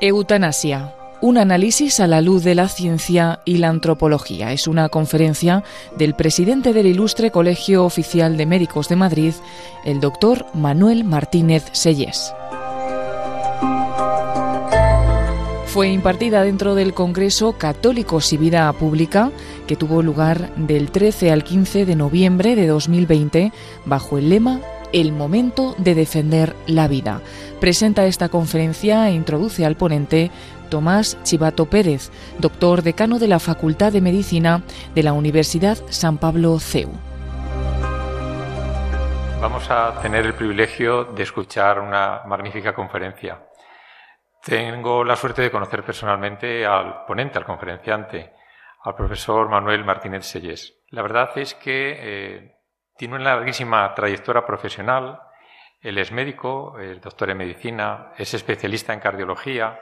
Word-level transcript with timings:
Eutanasia. 0.00 0.94
Un 1.20 1.38
análisis 1.38 1.98
a 1.98 2.06
la 2.06 2.20
luz 2.20 2.44
de 2.44 2.54
la 2.54 2.68
ciencia 2.68 3.40
y 3.44 3.58
la 3.58 3.68
antropología. 3.68 4.52
Es 4.52 4.68
una 4.68 4.88
conferencia 4.88 5.64
del 5.96 6.14
presidente 6.14 6.72
del 6.72 6.86
Ilustre 6.86 7.32
Colegio 7.32 7.84
Oficial 7.84 8.36
de 8.36 8.46
Médicos 8.46 8.88
de 8.88 8.94
Madrid, 8.94 9.32
el 9.84 9.98
doctor 9.98 10.46
Manuel 10.54 11.02
Martínez 11.02 11.64
Sellés. 11.72 12.32
Fue 15.66 15.88
impartida 15.88 16.44
dentro 16.44 16.76
del 16.76 16.94
Congreso 16.94 17.58
Católicos 17.58 18.32
y 18.32 18.36
Vida 18.36 18.72
Pública, 18.72 19.32
que 19.66 19.74
tuvo 19.74 20.02
lugar 20.02 20.54
del 20.54 20.92
13 20.92 21.32
al 21.32 21.42
15 21.42 21.86
de 21.86 21.96
noviembre 21.96 22.54
de 22.54 22.68
2020, 22.68 23.52
bajo 23.84 24.16
el 24.18 24.30
lema 24.30 24.60
El 24.92 25.12
momento 25.12 25.74
de 25.76 25.94
defender 25.94 26.56
la 26.66 26.88
vida. 26.88 27.20
Presenta 27.60 28.06
esta 28.06 28.30
conferencia 28.30 29.08
e 29.08 29.12
introduce 29.12 29.66
al 29.66 29.76
ponente 29.76 30.30
Tomás 30.70 31.22
Chivato 31.24 31.66
Pérez, 31.66 32.10
doctor 32.38 32.80
decano 32.82 33.18
de 33.18 33.28
la 33.28 33.38
Facultad 33.38 33.92
de 33.92 34.00
Medicina 34.00 34.62
de 34.94 35.02
la 35.02 35.12
Universidad 35.12 35.76
San 35.90 36.16
Pablo 36.16 36.58
CEU. 36.58 36.90
Vamos 39.42 39.70
a 39.70 40.00
tener 40.00 40.24
el 40.24 40.34
privilegio 40.34 41.04
de 41.04 41.22
escuchar 41.22 41.80
una 41.80 42.22
magnífica 42.24 42.74
conferencia. 42.74 43.46
Tengo 44.42 45.04
la 45.04 45.16
suerte 45.16 45.42
de 45.42 45.50
conocer 45.50 45.84
personalmente 45.84 46.64
al 46.64 47.04
ponente, 47.06 47.36
al 47.36 47.44
conferenciante, 47.44 48.32
al 48.84 48.94
profesor 48.94 49.50
Manuel 49.50 49.84
Martínez 49.84 50.24
Sellés. 50.24 50.78
La 50.90 51.02
verdad 51.02 51.30
es 51.36 51.54
que 51.54 51.96
eh, 52.00 52.57
tiene 52.98 53.14
una 53.14 53.36
larguísima 53.36 53.94
trayectoria 53.94 54.44
profesional 54.44 55.20
él 55.80 55.98
es 55.98 56.10
médico, 56.10 56.78
es 56.78 57.00
doctor 57.00 57.30
en 57.30 57.38
medicina, 57.38 58.12
es 58.16 58.34
especialista 58.34 58.92
en 58.92 59.00
cardiología 59.00 59.80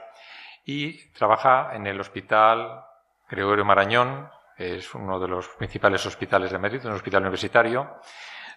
y 0.63 1.11
trabaja 1.11 1.71
en 1.73 1.87
el 1.87 1.99
Hospital 1.99 2.83
Gregorio 3.27 3.65
Marañón, 3.65 4.29
es 4.57 4.93
uno 4.93 5.19
de 5.19 5.27
los 5.27 5.47
principales 5.49 6.05
hospitales 6.05 6.51
de 6.51 6.59
Madrid, 6.59 6.85
un 6.85 6.93
hospital 6.93 7.23
universitario, 7.23 7.99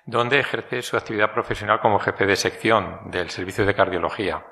donde 0.04 0.38
ejerce 0.38 0.82
su 0.82 0.96
actividad 0.96 1.32
profesional 1.32 1.80
como 1.80 1.98
jefe 1.98 2.26
de 2.26 2.36
sección 2.36 3.10
del 3.10 3.30
servicio 3.30 3.64
de 3.64 3.74
cardiología. 3.74 4.44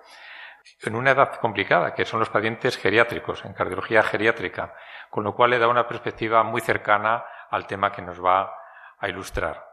En 0.82 0.94
una 0.94 1.10
edad 1.10 1.34
complicada, 1.40 1.94
que 1.94 2.04
son 2.04 2.20
los 2.20 2.30
pacientes 2.30 2.76
geriátricos, 2.78 3.44
en 3.44 3.52
cardiología 3.52 4.02
geriátrica, 4.02 4.74
con 5.10 5.24
lo 5.24 5.34
cual 5.34 5.50
le 5.50 5.58
da 5.58 5.68
una 5.68 5.86
perspectiva 5.86 6.42
muy 6.42 6.60
cercana 6.60 7.24
al 7.50 7.66
tema 7.66 7.92
que 7.92 8.02
nos 8.02 8.22
va 8.22 8.50
a 8.98 9.08
ilustrar. 9.08 9.67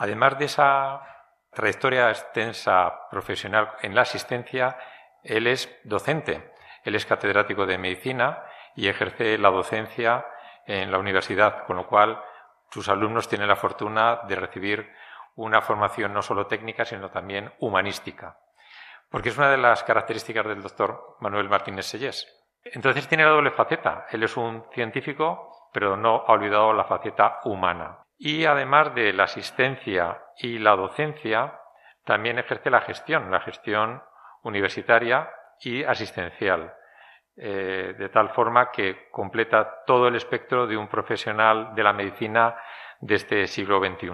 Además 0.00 0.38
de 0.38 0.46
esa 0.46 1.02
trayectoria 1.52 2.08
extensa 2.08 3.06
profesional 3.10 3.72
en 3.82 3.94
la 3.94 4.00
asistencia, 4.00 4.78
él 5.22 5.46
es 5.46 5.68
docente, 5.84 6.54
él 6.84 6.94
es 6.94 7.04
catedrático 7.04 7.66
de 7.66 7.76
medicina 7.76 8.42
y 8.74 8.88
ejerce 8.88 9.36
la 9.36 9.50
docencia 9.50 10.24
en 10.64 10.90
la 10.90 10.96
universidad, 10.96 11.66
con 11.66 11.76
lo 11.76 11.86
cual 11.86 12.18
sus 12.70 12.88
alumnos 12.88 13.28
tienen 13.28 13.48
la 13.48 13.56
fortuna 13.56 14.20
de 14.26 14.36
recibir 14.36 14.90
una 15.34 15.60
formación 15.60 16.14
no 16.14 16.22
solo 16.22 16.46
técnica, 16.46 16.86
sino 16.86 17.10
también 17.10 17.52
humanística, 17.58 18.38
porque 19.10 19.28
es 19.28 19.36
una 19.36 19.50
de 19.50 19.58
las 19.58 19.84
características 19.84 20.46
del 20.46 20.62
doctor 20.62 21.18
Manuel 21.20 21.50
Martínez 21.50 21.84
Sellés. 21.84 22.26
Entonces 22.64 23.06
tiene 23.06 23.24
la 23.24 23.32
doble 23.32 23.50
faceta, 23.50 24.06
él 24.10 24.22
es 24.22 24.34
un 24.38 24.64
científico, 24.72 25.68
pero 25.74 25.94
no 25.94 26.24
ha 26.26 26.32
olvidado 26.32 26.72
la 26.72 26.84
faceta 26.84 27.40
humana. 27.44 27.98
Y 28.22 28.44
además 28.44 28.94
de 28.94 29.14
la 29.14 29.24
asistencia 29.24 30.20
y 30.36 30.58
la 30.58 30.76
docencia, 30.76 31.58
también 32.04 32.38
ejerce 32.38 32.68
la 32.68 32.82
gestión, 32.82 33.30
la 33.30 33.40
gestión 33.40 34.02
universitaria 34.42 35.30
y 35.58 35.84
asistencial, 35.84 36.74
eh, 37.38 37.94
de 37.98 38.08
tal 38.10 38.28
forma 38.28 38.70
que 38.70 39.08
completa 39.10 39.84
todo 39.86 40.06
el 40.06 40.16
espectro 40.16 40.66
de 40.66 40.76
un 40.76 40.88
profesional 40.88 41.74
de 41.74 41.82
la 41.82 41.94
medicina 41.94 42.56
de 43.00 43.14
este 43.14 43.46
siglo 43.46 43.80
XXI. 43.80 44.10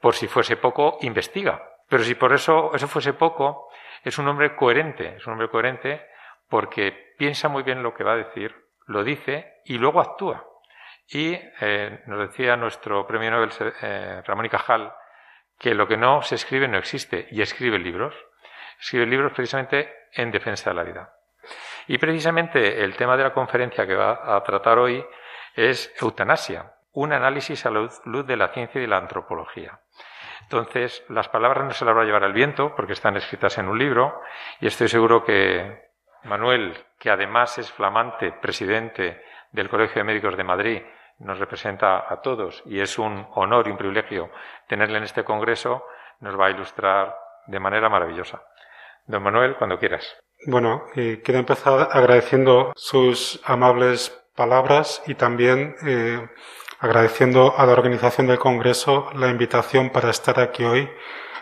Por 0.00 0.14
si 0.14 0.26
fuese 0.26 0.56
poco, 0.56 0.98
investiga. 1.02 1.62
Pero 1.88 2.02
si 2.02 2.16
por 2.16 2.32
eso 2.32 2.74
eso 2.74 2.88
fuese 2.88 3.12
poco, 3.12 3.68
es 4.02 4.18
un 4.18 4.26
hombre 4.26 4.56
coherente, 4.56 5.14
es 5.14 5.26
un 5.28 5.34
hombre 5.34 5.48
coherente 5.48 6.04
porque 6.48 7.14
piensa 7.16 7.48
muy 7.48 7.62
bien 7.62 7.84
lo 7.84 7.94
que 7.94 8.02
va 8.02 8.14
a 8.14 8.16
decir, 8.16 8.52
lo 8.86 9.04
dice 9.04 9.60
y 9.64 9.78
luego 9.78 10.00
actúa. 10.00 10.44
Y 11.08 11.38
eh, 11.60 12.02
nos 12.06 12.18
decía 12.20 12.56
nuestro 12.56 13.06
premio 13.06 13.30
Nobel 13.30 13.50
eh, 13.82 14.22
Ramón 14.26 14.46
y 14.46 14.48
Cajal 14.48 14.92
que 15.58 15.74
lo 15.74 15.86
que 15.86 15.96
no 15.96 16.22
se 16.22 16.34
escribe 16.34 16.68
no 16.68 16.78
existe 16.78 17.28
y 17.30 17.42
escribe 17.42 17.78
libros. 17.78 18.14
Escribe 18.80 19.06
libros 19.06 19.32
precisamente 19.32 20.08
en 20.12 20.30
defensa 20.30 20.70
de 20.70 20.76
la 20.76 20.82
vida. 20.82 21.14
Y 21.86 21.98
precisamente 21.98 22.82
el 22.82 22.96
tema 22.96 23.16
de 23.16 23.24
la 23.24 23.32
conferencia 23.32 23.86
que 23.86 23.94
va 23.94 24.36
a 24.36 24.42
tratar 24.42 24.78
hoy 24.78 25.04
es 25.54 25.92
eutanasia, 26.00 26.72
un 26.92 27.12
análisis 27.12 27.64
a 27.66 27.70
la 27.70 27.88
luz 28.04 28.26
de 28.26 28.36
la 28.36 28.48
ciencia 28.48 28.78
y 28.78 28.82
de 28.82 28.88
la 28.88 28.98
antropología. 28.98 29.80
Entonces, 30.42 31.04
las 31.08 31.28
palabras 31.28 31.64
no 31.64 31.70
se 31.72 31.84
las 31.84 31.96
va 31.96 32.02
a 32.02 32.04
llevar 32.04 32.24
al 32.24 32.32
viento 32.32 32.74
porque 32.74 32.92
están 32.92 33.16
escritas 33.16 33.56
en 33.58 33.68
un 33.68 33.78
libro 33.78 34.20
y 34.60 34.66
estoy 34.66 34.88
seguro 34.88 35.24
que 35.24 35.90
Manuel, 36.24 36.76
que 36.98 37.10
además 37.10 37.58
es 37.58 37.70
flamante 37.72 38.32
presidente 38.32 39.22
del 39.52 39.68
Colegio 39.68 40.00
de 40.00 40.04
Médicos 40.04 40.36
de 40.36 40.44
Madrid 40.44 40.82
nos 41.18 41.38
representa 41.38 42.12
a 42.12 42.20
todos 42.20 42.62
y 42.66 42.80
es 42.80 42.98
un 42.98 43.26
honor 43.34 43.68
y 43.68 43.70
un 43.70 43.76
privilegio 43.76 44.30
tenerle 44.66 44.98
en 44.98 45.04
este 45.04 45.24
congreso, 45.24 45.84
nos 46.20 46.38
va 46.38 46.46
a 46.46 46.50
ilustrar 46.50 47.14
de 47.46 47.60
manera 47.60 47.88
maravillosa. 47.88 48.42
Don 49.06 49.22
Manuel, 49.22 49.56
cuando 49.56 49.78
quieras. 49.78 50.04
Bueno, 50.46 50.84
eh, 50.96 51.20
quiero 51.24 51.40
empezar 51.40 51.88
agradeciendo 51.92 52.72
sus 52.74 53.40
amables 53.44 54.10
palabras 54.34 55.02
y 55.06 55.14
también 55.14 55.76
eh, 55.86 56.28
agradeciendo 56.80 57.54
a 57.56 57.66
la 57.66 57.72
organización 57.72 58.26
del 58.26 58.38
Congreso 58.38 59.10
la 59.14 59.28
invitación 59.28 59.90
para 59.90 60.10
estar 60.10 60.40
aquí 60.40 60.64
hoy. 60.64 60.90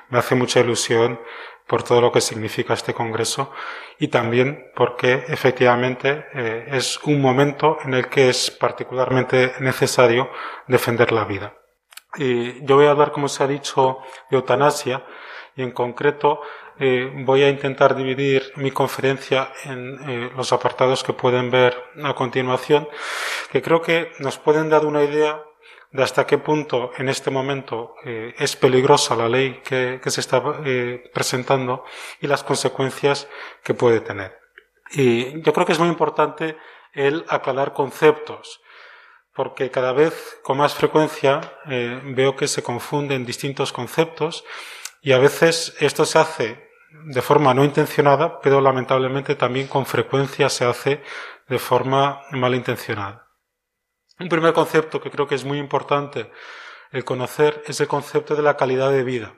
Me 0.08 0.18
hace 0.18 0.34
mucha 0.34 0.60
ilusión 0.60 1.20
por 1.70 1.84
todo 1.84 2.00
lo 2.00 2.10
que 2.10 2.20
significa 2.20 2.74
este 2.74 2.92
Congreso 2.92 3.52
y 4.00 4.08
también 4.08 4.72
porque 4.74 5.24
efectivamente 5.28 6.26
eh, 6.34 6.66
es 6.72 6.98
un 7.04 7.20
momento 7.20 7.78
en 7.84 7.94
el 7.94 8.08
que 8.08 8.28
es 8.28 8.50
particularmente 8.50 9.52
necesario 9.60 10.30
defender 10.66 11.12
la 11.12 11.24
vida. 11.24 11.54
Yo 12.18 12.74
voy 12.74 12.86
a 12.86 12.90
hablar, 12.90 13.12
como 13.12 13.28
se 13.28 13.44
ha 13.44 13.46
dicho, 13.46 13.98
de 14.28 14.36
eutanasia 14.36 15.06
y 15.54 15.62
en 15.62 15.70
concreto 15.70 16.40
eh, 16.80 17.08
voy 17.24 17.44
a 17.44 17.48
intentar 17.48 17.94
dividir 17.94 18.52
mi 18.56 18.72
conferencia 18.72 19.52
en 19.64 20.10
eh, 20.10 20.30
los 20.36 20.52
apartados 20.52 21.04
que 21.04 21.12
pueden 21.12 21.52
ver 21.52 21.80
a 22.02 22.14
continuación, 22.14 22.88
que 23.52 23.62
creo 23.62 23.80
que 23.80 24.10
nos 24.18 24.38
pueden 24.38 24.70
dar 24.70 24.84
una 24.86 25.04
idea 25.04 25.40
de 25.92 26.02
hasta 26.02 26.26
qué 26.26 26.38
punto 26.38 26.92
en 26.98 27.08
este 27.08 27.30
momento 27.30 27.94
eh, 28.04 28.34
es 28.38 28.54
peligrosa 28.56 29.16
la 29.16 29.28
ley 29.28 29.60
que, 29.64 30.00
se 30.06 30.20
está 30.20 30.42
eh, 30.64 31.10
presentando 31.12 31.84
y 32.20 32.26
las 32.26 32.44
consecuencias 32.44 33.28
que 33.64 33.74
puede 33.74 34.00
tener. 34.00 34.38
Y 34.92 35.42
yo 35.42 35.52
creo 35.52 35.66
que 35.66 35.72
es 35.72 35.78
muy 35.78 35.88
importante 35.88 36.56
el 36.92 37.24
aclarar 37.28 37.72
conceptos, 37.72 38.60
porque 39.34 39.70
cada 39.70 39.92
vez 39.92 40.40
con 40.42 40.58
más 40.58 40.74
frecuencia 40.74 41.40
eh, 41.66 42.00
veo 42.04 42.36
que 42.36 42.48
se 42.48 42.62
confunden 42.62 43.24
distintos 43.24 43.72
conceptos 43.72 44.44
y 45.02 45.12
a 45.12 45.18
veces 45.18 45.76
esto 45.80 46.04
se 46.04 46.18
hace 46.18 46.70
de 47.04 47.22
forma 47.22 47.54
no 47.54 47.64
intencionada, 47.64 48.40
pero 48.40 48.60
lamentablemente 48.60 49.36
también 49.36 49.68
con 49.68 49.86
frecuencia 49.86 50.48
se 50.48 50.64
hace 50.64 51.02
de 51.48 51.58
forma 51.58 52.22
malintencionada. 52.32 53.29
Un 54.20 54.28
primer 54.28 54.52
concepto 54.52 55.00
que 55.00 55.10
creo 55.10 55.26
que 55.26 55.34
es 55.34 55.44
muy 55.46 55.58
importante 55.58 56.30
el 56.92 57.04
conocer 57.04 57.62
es 57.66 57.80
el 57.80 57.88
concepto 57.88 58.36
de 58.36 58.42
la 58.42 58.56
calidad 58.56 58.92
de 58.92 59.02
vida. 59.02 59.34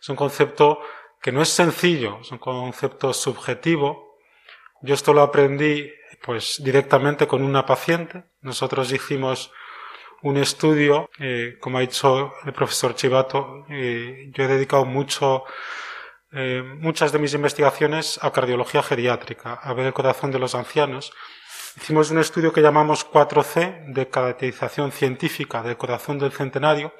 Es 0.00 0.08
un 0.08 0.16
concepto 0.16 0.80
que 1.22 1.30
no 1.30 1.40
es 1.40 1.50
sencillo, 1.50 2.18
es 2.20 2.32
un 2.32 2.38
concepto 2.38 3.12
subjetivo. 3.12 4.18
Yo 4.82 4.94
esto 4.94 5.12
lo 5.12 5.22
aprendí 5.22 5.88
pues 6.24 6.60
directamente 6.64 7.28
con 7.28 7.44
una 7.44 7.64
paciente. 7.64 8.24
Nosotros 8.40 8.90
hicimos 8.90 9.52
un 10.22 10.36
estudio, 10.36 11.08
eh, 11.20 11.56
como 11.60 11.78
ha 11.78 11.82
dicho 11.82 12.32
el 12.44 12.52
profesor 12.52 12.96
Chivato, 12.96 13.66
eh, 13.68 14.30
yo 14.32 14.44
he 14.44 14.48
dedicado 14.48 14.84
mucho, 14.84 15.44
eh, 16.32 16.62
muchas 16.64 17.12
de 17.12 17.20
mis 17.20 17.34
investigaciones 17.34 18.18
a 18.20 18.32
cardiología 18.32 18.82
geriátrica, 18.82 19.54
a 19.54 19.72
ver 19.74 19.86
el 19.86 19.92
corazón 19.92 20.32
de 20.32 20.40
los 20.40 20.56
ancianos, 20.56 21.12
Hicimos 21.76 22.10
un 22.10 22.18
estudio 22.18 22.54
que 22.54 22.62
llamamos 22.62 23.06
4C 23.06 23.92
de 23.92 24.08
caracterización 24.08 24.92
científica 24.92 25.62
del 25.62 25.76
corazón 25.76 26.18
del 26.18 26.32
centenario, 26.32 26.94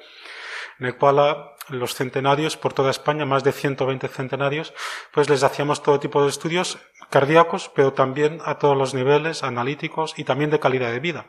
en 0.79 0.85
el 0.85 0.95
cual 0.95 1.55
los 1.69 1.95
centenarios 1.95 2.57
por 2.57 2.73
toda 2.73 2.91
España, 2.91 3.25
más 3.25 3.43
de 3.43 3.51
120 3.51 4.07
centenarios, 4.07 4.73
pues 5.11 5.29
les 5.29 5.41
hacíamos 5.41 5.81
todo 5.81 5.99
tipo 5.99 6.21
de 6.21 6.29
estudios 6.29 6.77
cardíacos, 7.09 7.71
pero 7.75 7.93
también 7.93 8.39
a 8.45 8.59
todos 8.59 8.77
los 8.77 8.93
niveles, 8.93 9.43
analíticos 9.43 10.13
y 10.15 10.23
también 10.23 10.51
de 10.51 10.59
calidad 10.59 10.91
de 10.91 10.99
vida. 10.99 11.25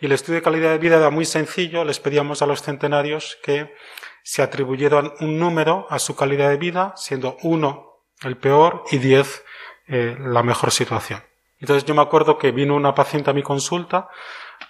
Y 0.00 0.06
el 0.06 0.12
estudio 0.12 0.36
de 0.36 0.42
calidad 0.42 0.70
de 0.70 0.78
vida 0.78 0.96
era 0.96 1.10
muy 1.10 1.26
sencillo, 1.26 1.84
les 1.84 2.00
pedíamos 2.00 2.40
a 2.40 2.46
los 2.46 2.62
centenarios 2.62 3.38
que 3.42 3.74
se 4.22 4.42
atribuyeran 4.42 5.12
un 5.20 5.38
número 5.38 5.86
a 5.90 5.98
su 5.98 6.16
calidad 6.16 6.48
de 6.48 6.56
vida, 6.56 6.94
siendo 6.96 7.36
uno 7.42 8.00
el 8.22 8.38
peor 8.38 8.84
y 8.90 8.98
diez 8.98 9.44
eh, 9.86 10.16
la 10.18 10.42
mejor 10.42 10.70
situación. 10.70 11.22
Entonces 11.58 11.84
yo 11.84 11.94
me 11.94 12.02
acuerdo 12.02 12.38
que 12.38 12.52
vino 12.52 12.74
una 12.74 12.94
paciente 12.94 13.30
a 13.30 13.34
mi 13.34 13.42
consulta, 13.42 14.08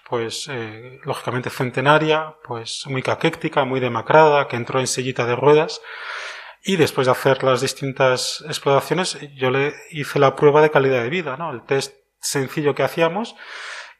pues 0.08 0.48
eh, 0.50 1.00
lógicamente 1.04 1.50
centenaria, 1.50 2.36
pues 2.46 2.84
muy 2.86 3.02
caquéctica, 3.02 3.64
muy 3.64 3.80
demacrada, 3.80 4.48
que 4.48 4.56
entró 4.56 4.80
en 4.80 4.86
sillita 4.86 5.26
de 5.26 5.36
ruedas 5.36 5.80
y 6.62 6.76
después 6.76 7.06
de 7.06 7.12
hacer 7.12 7.42
las 7.42 7.60
distintas 7.60 8.42
exploraciones 8.46 9.18
yo 9.36 9.50
le 9.50 9.74
hice 9.90 10.18
la 10.18 10.34
prueba 10.34 10.62
de 10.62 10.70
calidad 10.70 11.02
de 11.02 11.10
vida, 11.10 11.36
¿no? 11.36 11.52
El 11.52 11.62
test 11.64 11.94
sencillo 12.20 12.74
que 12.74 12.82
hacíamos 12.82 13.36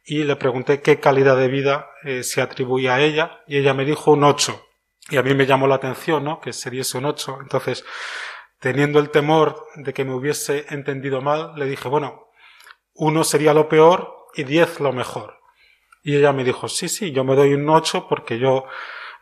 y 0.03 0.23
le 0.23 0.35
pregunté 0.35 0.81
qué 0.81 0.99
calidad 0.99 1.37
de 1.37 1.47
vida 1.47 1.89
eh, 2.03 2.23
se 2.23 2.41
atribuía 2.41 2.95
a 2.95 3.01
ella 3.01 3.41
y 3.47 3.57
ella 3.57 3.73
me 3.73 3.85
dijo 3.85 4.11
un 4.11 4.23
8. 4.23 4.63
Y 5.09 5.17
a 5.17 5.23
mí 5.23 5.35
me 5.35 5.45
llamó 5.45 5.67
la 5.67 5.75
atención, 5.75 6.23
¿no? 6.23 6.39
Que 6.39 6.53
se 6.53 6.71
diese 6.71 6.97
un 6.97 7.05
8. 7.05 7.39
Entonces, 7.41 7.85
teniendo 8.59 8.99
el 8.99 9.11
temor 9.11 9.67
de 9.75 9.93
que 9.93 10.05
me 10.05 10.15
hubiese 10.15 10.65
entendido 10.69 11.21
mal, 11.21 11.53
le 11.55 11.65
dije, 11.65 11.87
bueno, 11.87 12.24
uno 12.95 13.23
sería 13.23 13.53
lo 13.53 13.69
peor 13.69 14.27
y 14.33 14.43
10 14.43 14.79
lo 14.79 14.91
mejor. 14.91 15.39
Y 16.03 16.15
ella 16.15 16.33
me 16.33 16.43
dijo, 16.43 16.67
sí, 16.67 16.87
sí, 16.87 17.11
yo 17.11 17.23
me 17.23 17.35
doy 17.35 17.53
un 17.53 17.67
8 17.69 18.07
porque 18.07 18.39
yo 18.39 18.65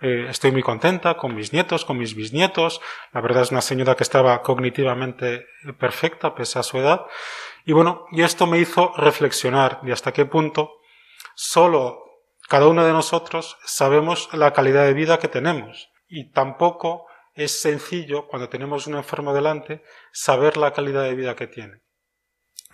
eh, 0.01 0.27
estoy 0.29 0.51
muy 0.51 0.61
contenta 0.61 1.15
con 1.15 1.33
mis 1.33 1.53
nietos, 1.53 1.85
con 1.85 1.97
mis 1.97 2.15
bisnietos. 2.15 2.81
La 3.13 3.21
verdad 3.21 3.43
es 3.43 3.51
una 3.51 3.61
señora 3.61 3.95
que 3.95 4.03
estaba 4.03 4.41
cognitivamente 4.41 5.47
perfecta 5.79 6.35
pese 6.35 6.59
a 6.59 6.63
su 6.63 6.77
edad. 6.77 7.05
Y 7.65 7.71
bueno, 7.71 8.05
y 8.11 8.21
esto 8.21 8.45
me 8.45 8.59
hizo 8.59 8.93
reflexionar 8.97 9.81
de 9.81 9.93
hasta 9.93 10.11
qué 10.11 10.25
punto 10.25 10.79
solo 11.35 12.03
cada 12.49 12.67
uno 12.67 12.85
de 12.85 12.91
nosotros 12.91 13.57
sabemos 13.63 14.29
la 14.33 14.51
calidad 14.51 14.85
de 14.85 14.93
vida 14.93 15.19
que 15.19 15.29
tenemos. 15.29 15.89
Y 16.07 16.31
tampoco 16.31 17.07
es 17.33 17.61
sencillo, 17.61 18.27
cuando 18.27 18.49
tenemos 18.49 18.85
un 18.85 18.95
enfermo 18.95 19.33
delante, 19.33 19.83
saber 20.11 20.57
la 20.57 20.73
calidad 20.73 21.03
de 21.03 21.15
vida 21.15 21.35
que 21.35 21.47
tiene. 21.47 21.81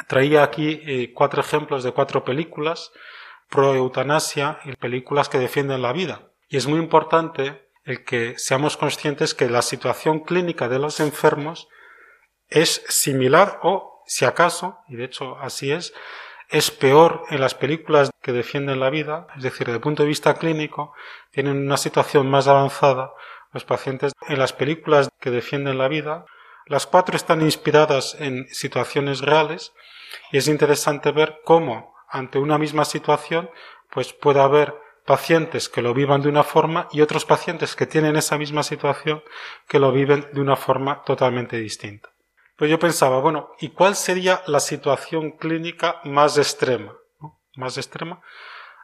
Traía 0.07 0.43
aquí 0.43 0.81
eh, 0.85 1.13
cuatro 1.13 1.41
ejemplos 1.41 1.83
de 1.83 1.91
cuatro 1.91 2.23
películas 2.23 2.91
pro 3.49 3.73
eutanasia 3.73 4.59
y 4.65 4.75
películas 4.75 5.29
que 5.29 5.39
defienden 5.39 5.81
la 5.81 5.93
vida. 5.93 6.31
Y 6.47 6.57
es 6.57 6.67
muy 6.67 6.79
importante 6.79 7.69
el 7.83 8.03
que 8.03 8.37
seamos 8.37 8.77
conscientes 8.77 9.33
que 9.33 9.49
la 9.49 9.61
situación 9.61 10.19
clínica 10.19 10.69
de 10.69 10.79
los 10.79 10.99
enfermos 10.99 11.67
es 12.47 12.83
similar 12.87 13.59
o, 13.63 14.03
si 14.05 14.25
acaso, 14.25 14.79
y 14.87 14.95
de 14.95 15.05
hecho 15.05 15.37
así 15.39 15.71
es, 15.71 15.93
es 16.49 16.71
peor 16.71 17.23
en 17.29 17.41
las 17.41 17.53
películas 17.53 18.11
que 18.21 18.31
defienden 18.31 18.79
la 18.79 18.89
vida, 18.89 19.27
es 19.37 19.43
decir, 19.43 19.67
desde 19.67 19.77
el 19.77 19.81
punto 19.81 20.03
de 20.03 20.09
vista 20.09 20.33
clínico, 20.35 20.93
tienen 21.31 21.57
una 21.57 21.77
situación 21.77 22.29
más 22.29 22.47
avanzada 22.47 23.11
los 23.51 23.65
pacientes 23.65 24.13
en 24.27 24.39
las 24.39 24.53
películas 24.53 25.09
que 25.19 25.31
defienden 25.31 25.77
la 25.77 25.87
vida. 25.87 26.25
Las 26.69 26.85
cuatro 26.85 27.15
están 27.15 27.41
inspiradas 27.41 28.15
en 28.19 28.47
situaciones 28.49 29.21
reales 29.21 29.73
y 30.31 30.37
es 30.37 30.47
interesante 30.47 31.11
ver 31.11 31.39
cómo 31.43 31.95
ante 32.07 32.37
una 32.37 32.59
misma 32.59 32.85
situación 32.85 33.49
pues 33.89 34.13
puede 34.13 34.39
haber 34.39 34.75
pacientes 35.03 35.67
que 35.67 35.81
lo 35.81 35.95
vivan 35.95 36.21
de 36.21 36.29
una 36.29 36.43
forma 36.43 36.87
y 36.91 37.01
otros 37.01 37.25
pacientes 37.25 37.75
que 37.75 37.87
tienen 37.87 38.15
esa 38.15 38.37
misma 38.37 38.61
situación 38.61 39.23
que 39.67 39.79
lo 39.79 39.91
viven 39.91 40.27
de 40.31 40.41
una 40.41 40.55
forma 40.55 41.01
totalmente 41.05 41.57
distinta. 41.57 42.09
Pues 42.55 42.69
yo 42.69 42.77
pensaba, 42.77 43.19
bueno, 43.19 43.49
¿y 43.59 43.69
cuál 43.69 43.95
sería 43.95 44.43
la 44.45 44.59
situación 44.59 45.31
clínica 45.31 46.01
más 46.03 46.37
extrema? 46.37 46.93
Más 47.55 47.79
extrema. 47.79 48.21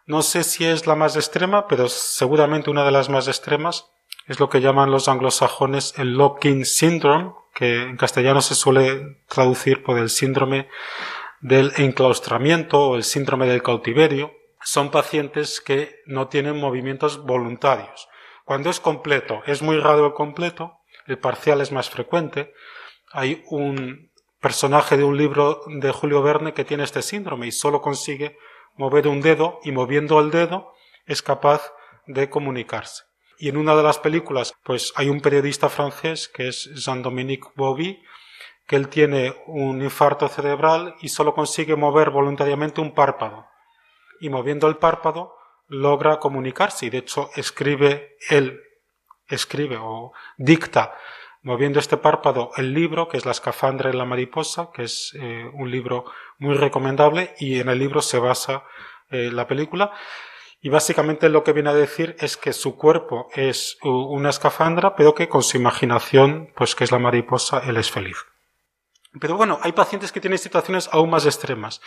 No 0.07 0.23
sé 0.23 0.43
si 0.43 0.65
es 0.65 0.87
la 0.87 0.95
más 0.95 1.15
extrema, 1.17 1.67
pero 1.67 1.87
seguramente 1.87 2.71
una 2.71 2.83
de 2.83 2.91
las 2.91 3.09
más 3.09 3.27
extremas 3.27 3.91
es 4.27 4.39
lo 4.39 4.49
que 4.49 4.61
llaman 4.61 4.91
los 4.91 5.07
anglosajones 5.07 5.93
el 5.97 6.13
lock-in 6.13 6.65
syndrome, 6.65 7.33
que 7.53 7.83
en 7.83 7.97
castellano 7.97 8.41
se 8.41 8.55
suele 8.55 9.21
traducir 9.27 9.83
por 9.83 9.97
el 9.97 10.09
síndrome 10.09 10.67
del 11.41 11.71
enclaustramiento 11.77 12.79
o 12.79 12.95
el 12.95 13.03
síndrome 13.03 13.47
del 13.47 13.61
cautiverio, 13.63 14.33
son 14.61 14.89
pacientes 14.89 15.61
que 15.61 16.01
no 16.07 16.27
tienen 16.27 16.59
movimientos 16.59 17.23
voluntarios. 17.23 18.09
Cuando 18.45 18.69
es 18.69 18.79
completo, 18.79 19.43
es 19.45 19.61
muy 19.61 19.77
raro 19.77 20.07
el 20.07 20.13
completo, 20.13 20.79
el 21.05 21.19
parcial 21.19 21.61
es 21.61 21.71
más 21.71 21.89
frecuente. 21.89 22.53
Hay 23.11 23.43
un 23.49 24.11
personaje 24.41 24.97
de 24.97 25.03
un 25.03 25.17
libro 25.17 25.61
de 25.67 25.91
Julio 25.91 26.23
Verne 26.23 26.53
que 26.53 26.65
tiene 26.65 26.83
este 26.83 27.03
síndrome 27.03 27.47
y 27.47 27.51
solo 27.51 27.81
consigue 27.81 28.37
mover 28.75 29.07
un 29.07 29.21
dedo 29.21 29.59
y 29.63 29.71
moviendo 29.71 30.19
el 30.19 30.31
dedo 30.31 30.73
es 31.05 31.21
capaz 31.21 31.71
de 32.07 32.29
comunicarse. 32.29 33.03
Y 33.37 33.49
en 33.49 33.57
una 33.57 33.75
de 33.75 33.83
las 33.83 33.99
películas, 33.99 34.53
pues 34.63 34.93
hay 34.95 35.09
un 35.09 35.21
periodista 35.21 35.69
francés 35.69 36.27
que 36.27 36.47
es 36.47 36.69
Jean-Dominique 36.75 37.49
Bobby, 37.55 38.01
que 38.67 38.75
él 38.75 38.87
tiene 38.89 39.35
un 39.47 39.81
infarto 39.81 40.27
cerebral 40.27 40.95
y 41.01 41.09
solo 41.09 41.33
consigue 41.33 41.75
mover 41.75 42.09
voluntariamente 42.09 42.81
un 42.81 42.93
párpado. 42.93 43.47
Y 44.19 44.29
moviendo 44.29 44.67
el 44.67 44.77
párpado 44.77 45.35
logra 45.67 46.19
comunicarse. 46.19 46.85
Y 46.87 46.89
de 46.89 46.99
hecho 46.99 47.29
escribe 47.35 48.17
él 48.29 48.61
escribe 49.27 49.77
o 49.79 50.13
dicta 50.37 50.95
moviendo 51.41 51.79
este 51.79 51.97
párpado 51.97 52.51
el 52.57 52.73
libro 52.73 53.07
que 53.07 53.17
es 53.17 53.25
la 53.25 53.31
escafandra 53.31 53.89
y 53.89 53.93
la 53.93 54.05
mariposa 54.05 54.69
que 54.73 54.83
es 54.83 55.13
eh, 55.19 55.49
un 55.53 55.69
libro 55.69 56.05
muy 56.37 56.55
recomendable 56.55 57.35
y 57.39 57.59
en 57.59 57.69
el 57.69 57.79
libro 57.79 58.01
se 58.01 58.19
basa 58.19 58.63
eh, 59.09 59.31
la 59.31 59.47
película 59.47 59.91
y 60.65 60.69
básicamente 60.69 61.29
lo 61.29 61.43
que 61.43 61.53
viene 61.53 61.69
a 61.69 61.75
decir 61.75 62.15
es 62.19 62.37
que 62.37 62.51
su 62.51 62.75
cuerpo 62.75 63.29
es 63.35 63.77
una 63.83 64.31
escafandra 64.31 64.95
pero 64.95 65.13
que 65.13 65.29
con 65.29 65.43
su 65.43 65.57
imaginación 65.57 66.51
pues 66.55 66.73
que 66.73 66.83
es 66.83 66.91
la 66.91 66.97
mariposa 66.97 67.59
él 67.67 67.77
es 67.77 67.91
feliz 67.91 68.17
pero 69.21 69.37
bueno, 69.37 69.59
hay 69.61 69.73
pacientes 69.73 70.11
que 70.11 70.19
tienen 70.19 70.39
situaciones 70.39 70.89
aún 70.91 71.09
más 71.09 71.25
extremas. 71.25 71.79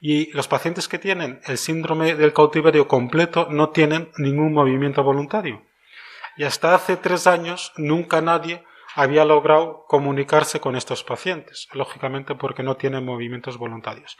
Y 0.00 0.30
los 0.30 0.46
pacientes 0.46 0.86
que 0.86 1.00
tienen 1.00 1.40
el 1.44 1.58
síndrome 1.58 2.14
del 2.14 2.32
cautiverio 2.32 2.86
completo 2.86 3.48
no 3.50 3.70
tienen 3.70 4.12
ningún 4.18 4.52
movimiento 4.52 5.02
voluntario. 5.02 5.66
Y 6.36 6.44
hasta 6.44 6.76
hace 6.76 6.96
tres 6.96 7.26
años 7.26 7.72
nunca 7.76 8.20
nadie 8.20 8.62
había 8.96 9.26
logrado 9.26 9.84
comunicarse 9.86 10.58
con 10.58 10.74
estos 10.74 11.04
pacientes, 11.04 11.68
lógicamente 11.72 12.34
porque 12.34 12.62
no 12.62 12.78
tienen 12.78 13.04
movimientos 13.04 13.58
voluntarios. 13.58 14.16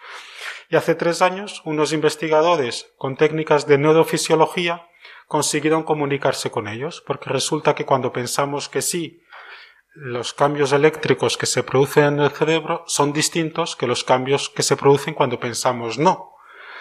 Y 0.69 0.77
hace 0.77 0.95
tres 0.95 1.23
años 1.23 1.63
unos 1.65 1.95
investigadores 1.95 2.93
con 2.99 3.17
técnicas 3.17 3.67
de 3.67 3.79
neurofisiología 3.79 4.87
consiguieron 5.29 5.83
comunicarse 5.83 6.51
con 6.51 6.69
ellos, 6.69 7.03
porque 7.07 7.31
resulta 7.31 7.75
que 7.75 7.87
cuando 7.87 8.13
pensamos 8.13 8.69
que 8.69 8.83
sí, 8.83 9.23
los 9.95 10.35
cambios 10.35 10.73
eléctricos 10.73 11.39
que 11.39 11.47
se 11.47 11.63
producen 11.63 12.05
en 12.05 12.21
el 12.21 12.31
cerebro 12.31 12.85
son 12.87 13.15
distintos 13.15 13.77
que 13.77 13.87
los 13.87 14.05
cambios 14.05 14.51
que 14.51 14.63
se 14.63 14.77
producen 14.77 15.15
cuando 15.15 15.41
pensamos 15.41 15.99
no. 15.99 16.35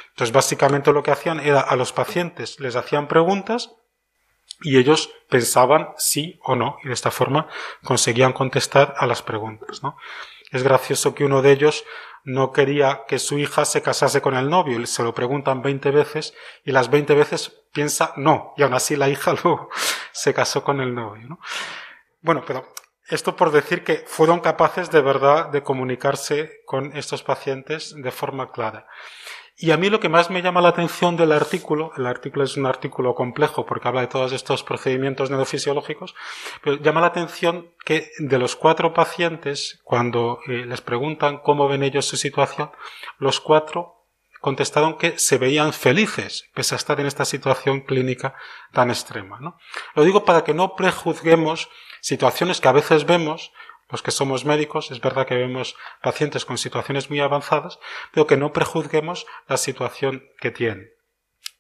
Entonces, 0.10 0.34
básicamente 0.34 0.92
lo 0.92 1.02
que 1.02 1.12
hacían 1.12 1.40
era 1.40 1.62
a 1.62 1.78
los 1.78 1.94
pacientes 1.94 2.60
les 2.60 2.76
hacían 2.76 3.08
preguntas 3.08 3.74
y 4.62 4.78
ellos 4.78 5.12
pensaban 5.30 5.90
sí 5.98 6.40
o 6.44 6.56
no 6.56 6.78
y 6.84 6.88
de 6.88 6.94
esta 6.94 7.12
forma 7.12 7.48
conseguían 7.84 8.34
contestar 8.34 8.96
a 8.98 9.08
las 9.08 9.22
preguntas. 9.22 9.84
¿no? 9.84 9.98
Es 10.52 10.64
gracioso 10.64 11.16
que 11.16 11.26
uno 11.26 11.42
de 11.42 11.52
ellos 11.52 11.84
no 12.24 12.52
quería 12.52 13.04
que 13.08 13.20
su 13.20 13.38
hija 13.38 13.66
se 13.66 13.82
casase 13.82 14.22
con 14.22 14.36
el 14.36 14.50
novio 14.50 14.80
y 14.80 14.88
se 14.88 15.04
lo 15.04 15.14
preguntan 15.14 15.62
20 15.62 15.92
veces 15.92 16.34
y 16.64 16.72
las 16.72 16.90
20 16.90 17.14
veces 17.14 17.62
piensa 17.72 18.14
no 18.18 18.54
y 18.58 18.64
aún 18.64 18.74
así 18.74 18.96
la 18.96 19.10
hija 19.10 19.34
luego 19.44 19.70
se 20.12 20.34
casó 20.34 20.64
con 20.64 20.82
el 20.82 20.96
novio. 20.96 21.28
¿no? 21.28 21.40
Bueno, 22.22 22.44
pero 22.46 22.74
esto 23.08 23.36
por 23.36 23.52
decir 23.52 23.84
que 23.84 24.04
fueron 24.08 24.40
capaces 24.40 24.90
de 24.90 25.02
verdad 25.02 25.50
de 25.50 25.62
comunicarse 25.62 26.62
con 26.66 26.98
estos 26.98 27.22
pacientes 27.22 27.94
de 27.96 28.12
forma 28.12 28.52
clara. 28.52 28.88
Y 29.58 29.72
a 29.72 29.78
mí 29.78 29.90
lo 29.90 30.02
que 30.02 30.10
más 30.10 30.30
me 30.30 30.42
llama 30.42 30.60
la 30.60 30.70
atención 30.70 31.16
del 31.16 31.32
artículo, 31.32 31.94
el 31.96 32.06
artículo 32.08 32.44
es 32.44 32.58
un 32.58 32.66
artículo 32.66 33.16
complejo 33.16 33.66
porque 33.66 33.88
habla 33.88 34.02
de 34.02 34.08
todos 34.08 34.34
estos 34.34 34.64
procedimientos 34.64 35.30
neurofisiológicos, 35.30 36.14
pero 36.62 36.76
llama 36.78 37.00
la 37.00 37.08
atención 37.08 37.72
que 37.86 38.12
de 38.20 38.38
los 38.38 38.58
cuatro 38.58 38.94
pacientes, 38.94 39.80
cuando 39.86 40.40
eh, 40.48 40.66
les 40.66 40.82
preguntan 40.82 41.38
cómo 41.38 41.70
ven 41.70 41.84
ellos 41.84 42.06
su 42.06 42.18
situación, 42.18 42.72
los 43.18 43.40
cuatro 43.40 43.96
contestaron 44.42 44.98
que 44.98 45.18
se 45.18 45.38
veían 45.38 45.74
felices 45.74 46.52
pese 46.54 46.76
a 46.76 46.78
estar 46.78 47.00
en 47.00 47.08
esta 47.08 47.26
situación 47.26 47.80
clínica 47.82 48.36
tan 48.74 48.90
extrema. 48.90 49.40
¿no? 49.40 49.58
Lo 49.96 50.04
digo 50.04 50.26
para 50.26 50.44
que 50.44 50.54
no 50.54 50.76
prejuzguemos 50.76 51.70
situaciones 52.02 52.62
que 52.62 52.68
a 52.68 52.74
veces 52.74 53.06
vemos, 53.06 53.52
los 53.90 54.02
que 54.02 54.12
somos 54.12 54.46
médicos, 54.46 54.92
es 54.92 55.00
verdad 55.00 55.28
que 55.28 55.36
vemos 55.36 55.76
pacientes 56.02 56.46
con 56.46 56.58
situaciones 56.58 57.10
muy 57.10 57.20
avanzadas, 57.20 57.80
pero 58.12 58.28
que 58.28 58.38
no 58.38 58.52
prejuzguemos 58.52 59.26
la 59.48 59.58
situación 59.58 60.24
que 60.40 60.52
tienen. 60.52 60.90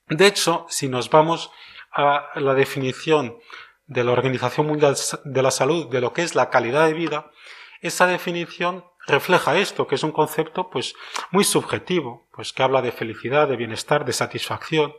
De 0.08 0.27
hecho, 0.27 0.65
si 0.70 0.88
nos 0.88 1.10
vamos 1.10 1.51
a 1.91 2.29
la 2.36 2.53
definición 2.53 3.38
de 3.88 4.03
la 4.03 4.12
Organización 4.12 4.67
Mundial 4.67 4.96
de 5.24 5.41
la 5.41 5.51
Salud 5.51 5.89
de 5.89 6.01
lo 6.01 6.13
que 6.13 6.24
es 6.24 6.36
la 6.36 6.50
calidad 6.50 6.88
de 6.88 6.94
vida, 6.94 7.32
esa 7.82 8.08
definición 8.08 8.86
refleja 9.08 9.58
esto, 9.58 9.88
que 9.88 9.96
es 9.96 10.03
un 10.03 10.12
concepto 10.12 10.70
pues 10.70 10.96
muy 11.32 11.44
subjetivo, 11.44 12.27
pues 12.34 12.53
que 12.53 12.63
habla 12.63 12.82
de 12.82 12.91
felicidad, 12.91 13.48
de 13.48 13.55
bienestar, 13.55 14.05
de 14.05 14.13
satisfacción, 14.13 14.94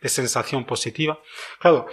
de 0.00 0.08
sensación 0.08 0.64
positiva. 0.64 1.20
Claro, 1.58 1.86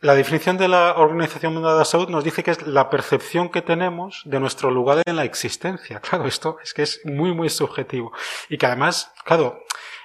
la 0.00 0.14
definición 0.14 0.56
de 0.56 0.68
la 0.68 0.94
Organización 0.96 1.54
Mundial 1.54 1.74
de 1.74 1.78
la 1.80 1.84
Salud 1.84 2.08
nos 2.08 2.22
dice 2.22 2.44
que 2.44 2.52
es 2.52 2.66
la 2.66 2.88
percepción 2.88 3.48
que 3.48 3.62
tenemos 3.62 4.22
de 4.24 4.38
nuestro 4.38 4.70
lugar 4.70 5.02
en 5.04 5.16
la 5.16 5.24
existencia. 5.24 6.00
Claro, 6.00 6.26
esto 6.26 6.58
es 6.62 6.72
que 6.72 6.82
es 6.82 7.00
muy, 7.04 7.32
muy 7.32 7.50
subjetivo. 7.50 8.12
Y 8.48 8.58
que 8.58 8.66
además, 8.66 9.12
claro, 9.24 9.64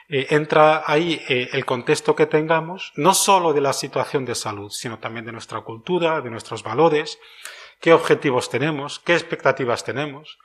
eh, 0.10 0.28
entra 0.32 0.84
ahí 0.88 1.22
eh, 1.30 1.50
el 1.54 1.66
contexto 1.66 2.16
que 2.16 2.26
tengamos, 2.26 2.92
no 2.96 3.14
solo 3.14 3.54
de 3.54 3.62
la 3.62 3.74
situación 3.74 4.26
de 4.26 4.34
salud, 4.34 4.72
sino 4.72 4.98
también 4.98 5.26
de 5.26 5.32
nuestra 5.32 5.62
cultura, 5.62 6.22
de 6.22 6.32
nuestros 6.32 6.64
valores, 6.64 7.20
qué 7.80 7.94
objetivos 7.94 8.50
tenemos, 8.50 9.00
qué 9.00 9.14
expectativas 9.14 9.84
tenemos. 9.84 10.40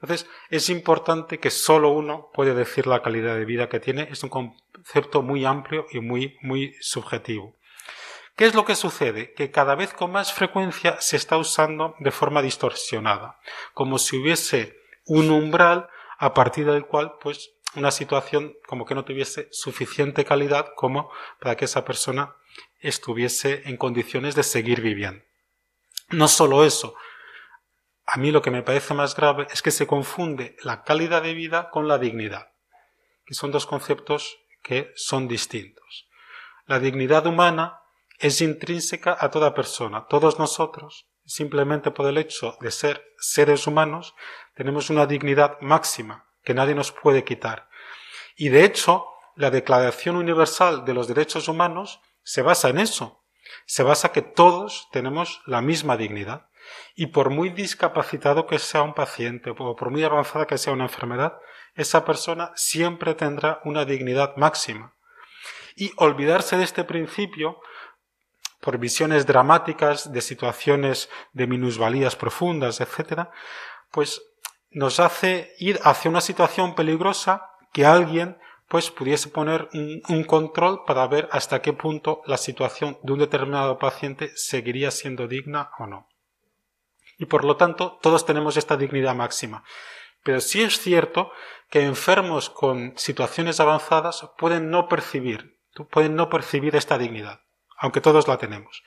Entonces, 0.00 0.28
es 0.50 0.70
importante 0.70 1.38
que 1.38 1.50
solo 1.50 1.90
uno 1.90 2.30
puede 2.32 2.54
decir 2.54 2.86
la 2.86 3.02
calidad 3.02 3.34
de 3.34 3.44
vida 3.44 3.68
que 3.68 3.80
tiene. 3.80 4.08
Es 4.12 4.22
un 4.22 4.28
concepto 4.30 5.22
muy 5.22 5.44
amplio 5.44 5.86
y 5.90 5.98
muy, 5.98 6.36
muy 6.42 6.76
subjetivo. 6.80 7.57
¿Qué 8.38 8.46
es 8.46 8.54
lo 8.54 8.64
que 8.64 8.76
sucede? 8.76 9.34
Que 9.34 9.50
cada 9.50 9.74
vez 9.74 9.92
con 9.92 10.12
más 10.12 10.32
frecuencia 10.32 11.00
se 11.00 11.16
está 11.16 11.36
usando 11.36 11.96
de 11.98 12.12
forma 12.12 12.40
distorsionada, 12.40 13.40
como 13.74 13.98
si 13.98 14.16
hubiese 14.16 14.78
un 15.06 15.32
umbral 15.32 15.88
a 16.18 16.34
partir 16.34 16.64
del 16.66 16.86
cual, 16.86 17.14
pues, 17.20 17.50
una 17.74 17.90
situación 17.90 18.54
como 18.68 18.84
que 18.86 18.94
no 18.94 19.04
tuviese 19.04 19.48
suficiente 19.50 20.24
calidad 20.24 20.68
como 20.76 21.10
para 21.40 21.56
que 21.56 21.64
esa 21.64 21.84
persona 21.84 22.36
estuviese 22.78 23.62
en 23.68 23.76
condiciones 23.76 24.36
de 24.36 24.44
seguir 24.44 24.82
viviendo. 24.82 25.24
No 26.10 26.28
solo 26.28 26.64
eso, 26.64 26.94
a 28.06 28.18
mí 28.18 28.30
lo 28.30 28.40
que 28.40 28.52
me 28.52 28.62
parece 28.62 28.94
más 28.94 29.16
grave 29.16 29.48
es 29.50 29.62
que 29.62 29.72
se 29.72 29.88
confunde 29.88 30.56
la 30.62 30.84
calidad 30.84 31.22
de 31.22 31.34
vida 31.34 31.70
con 31.70 31.88
la 31.88 31.98
dignidad, 31.98 32.52
que 33.26 33.34
son 33.34 33.50
dos 33.50 33.66
conceptos 33.66 34.38
que 34.62 34.92
son 34.94 35.26
distintos. 35.26 36.08
La 36.66 36.78
dignidad 36.78 37.26
humana 37.26 37.82
es 38.18 38.40
intrínseca 38.40 39.16
a 39.18 39.30
toda 39.30 39.54
persona, 39.54 40.06
todos 40.08 40.38
nosotros, 40.38 41.08
simplemente 41.24 41.90
por 41.90 42.06
el 42.06 42.18
hecho 42.18 42.56
de 42.60 42.70
ser 42.70 43.14
seres 43.18 43.66
humanos, 43.66 44.14
tenemos 44.54 44.90
una 44.90 45.06
dignidad 45.06 45.58
máxima 45.60 46.26
que 46.42 46.54
nadie 46.54 46.74
nos 46.74 46.90
puede 46.90 47.24
quitar. 47.24 47.68
Y 48.36 48.48
de 48.48 48.64
hecho, 48.64 49.06
la 49.36 49.50
Declaración 49.50 50.16
Universal 50.16 50.84
de 50.84 50.94
los 50.94 51.06
Derechos 51.06 51.46
Humanos 51.48 52.00
se 52.22 52.42
basa 52.42 52.68
en 52.68 52.78
eso. 52.78 53.24
Se 53.66 53.82
basa 53.82 54.10
que 54.12 54.22
todos 54.22 54.88
tenemos 54.90 55.40
la 55.46 55.60
misma 55.60 55.96
dignidad. 55.96 56.48
Y 56.94 57.06
por 57.06 57.30
muy 57.30 57.50
discapacitado 57.50 58.46
que 58.46 58.58
sea 58.58 58.82
un 58.82 58.94
paciente 58.94 59.50
o 59.50 59.76
por 59.76 59.90
muy 59.90 60.02
avanzada 60.02 60.46
que 60.46 60.58
sea 60.58 60.72
una 60.72 60.84
enfermedad, 60.84 61.38
esa 61.74 62.04
persona 62.04 62.52
siempre 62.56 63.14
tendrá 63.14 63.60
una 63.64 63.84
dignidad 63.84 64.36
máxima. 64.36 64.94
Y 65.76 65.92
olvidarse 65.96 66.56
de 66.56 66.64
este 66.64 66.82
principio 66.84 67.60
por 68.60 68.78
visiones 68.78 69.26
dramáticas 69.26 70.12
de 70.12 70.20
situaciones 70.20 71.08
de 71.32 71.46
minusvalías 71.46 72.16
profundas, 72.16 72.80
etc., 72.80 73.28
pues 73.90 74.22
nos 74.70 75.00
hace 75.00 75.54
ir 75.58 75.80
hacia 75.82 76.10
una 76.10 76.20
situación 76.20 76.74
peligrosa 76.74 77.50
que 77.72 77.86
alguien 77.86 78.38
pues 78.68 78.90
pudiese 78.90 79.28
poner 79.28 79.68
un, 79.72 80.02
un, 80.08 80.24
control 80.24 80.84
para 80.86 81.06
ver 81.06 81.26
hasta 81.32 81.62
qué 81.62 81.72
punto 81.72 82.20
la 82.26 82.36
situación 82.36 82.98
de 83.02 83.12
un 83.14 83.18
determinado 83.20 83.78
paciente 83.78 84.30
seguiría 84.34 84.90
siendo 84.90 85.26
digna 85.26 85.70
o 85.78 85.86
no 85.86 86.08
y 87.18 87.26
por 87.26 87.44
lo 87.44 87.56
tanto 87.56 87.98
todos 88.00 88.24
tenemos 88.24 88.56
esta 88.56 88.76
dignidad 88.76 89.14
máxima. 89.14 89.64
Pero 90.22 90.40
sí 90.40 90.62
es 90.62 90.80
cierto 90.80 91.30
que 91.68 91.84
enfermos 91.84 92.48
con 92.48 92.96
situaciones 92.96 93.60
avanzadas 93.60 94.26
pueden 94.38 94.70
no 94.70 94.88
percibir, 94.88 95.58
pueden 95.90 96.14
no 96.14 96.30
percibir 96.30 96.76
esta 96.76 96.96
dignidad, 96.96 97.40
aunque 97.78 98.00
todos 98.00 98.28
la 98.28 98.38
tenemos. 98.38 98.82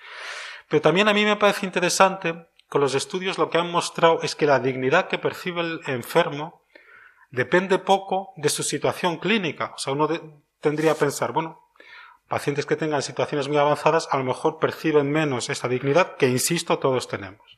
Pero 0.67 0.81
también 0.81 1.07
a 1.07 1.13
mí 1.13 1.25
me 1.25 1.35
parece 1.35 1.65
interesante, 1.65 2.47
con 2.69 2.81
los 2.81 2.95
estudios 2.95 3.37
lo 3.37 3.49
que 3.49 3.57
han 3.57 3.71
mostrado 3.71 4.21
es 4.21 4.35
que 4.35 4.45
la 4.45 4.59
dignidad 4.59 5.07
que 5.07 5.17
percibe 5.17 5.61
el 5.61 5.81
enfermo 5.87 6.63
depende 7.29 7.79
poco 7.79 8.33
de 8.37 8.49
su 8.49 8.63
situación 8.63 9.17
clínica. 9.17 9.73
O 9.75 9.77
sea, 9.77 9.93
uno 9.93 10.07
tendría 10.59 10.93
que 10.93 10.99
pensar, 10.99 11.31
bueno, 11.31 11.61
pacientes 12.27 12.65
que 12.65 12.75
tengan 12.75 13.01
situaciones 13.01 13.47
muy 13.47 13.57
avanzadas 13.57 14.07
a 14.11 14.17
lo 14.17 14.23
mejor 14.23 14.59
perciben 14.59 15.11
menos 15.11 15.49
esta 15.49 15.67
dignidad 15.67 16.15
que, 16.15 16.27
insisto, 16.27 16.79
todos 16.79 17.07
tenemos. 17.07 17.57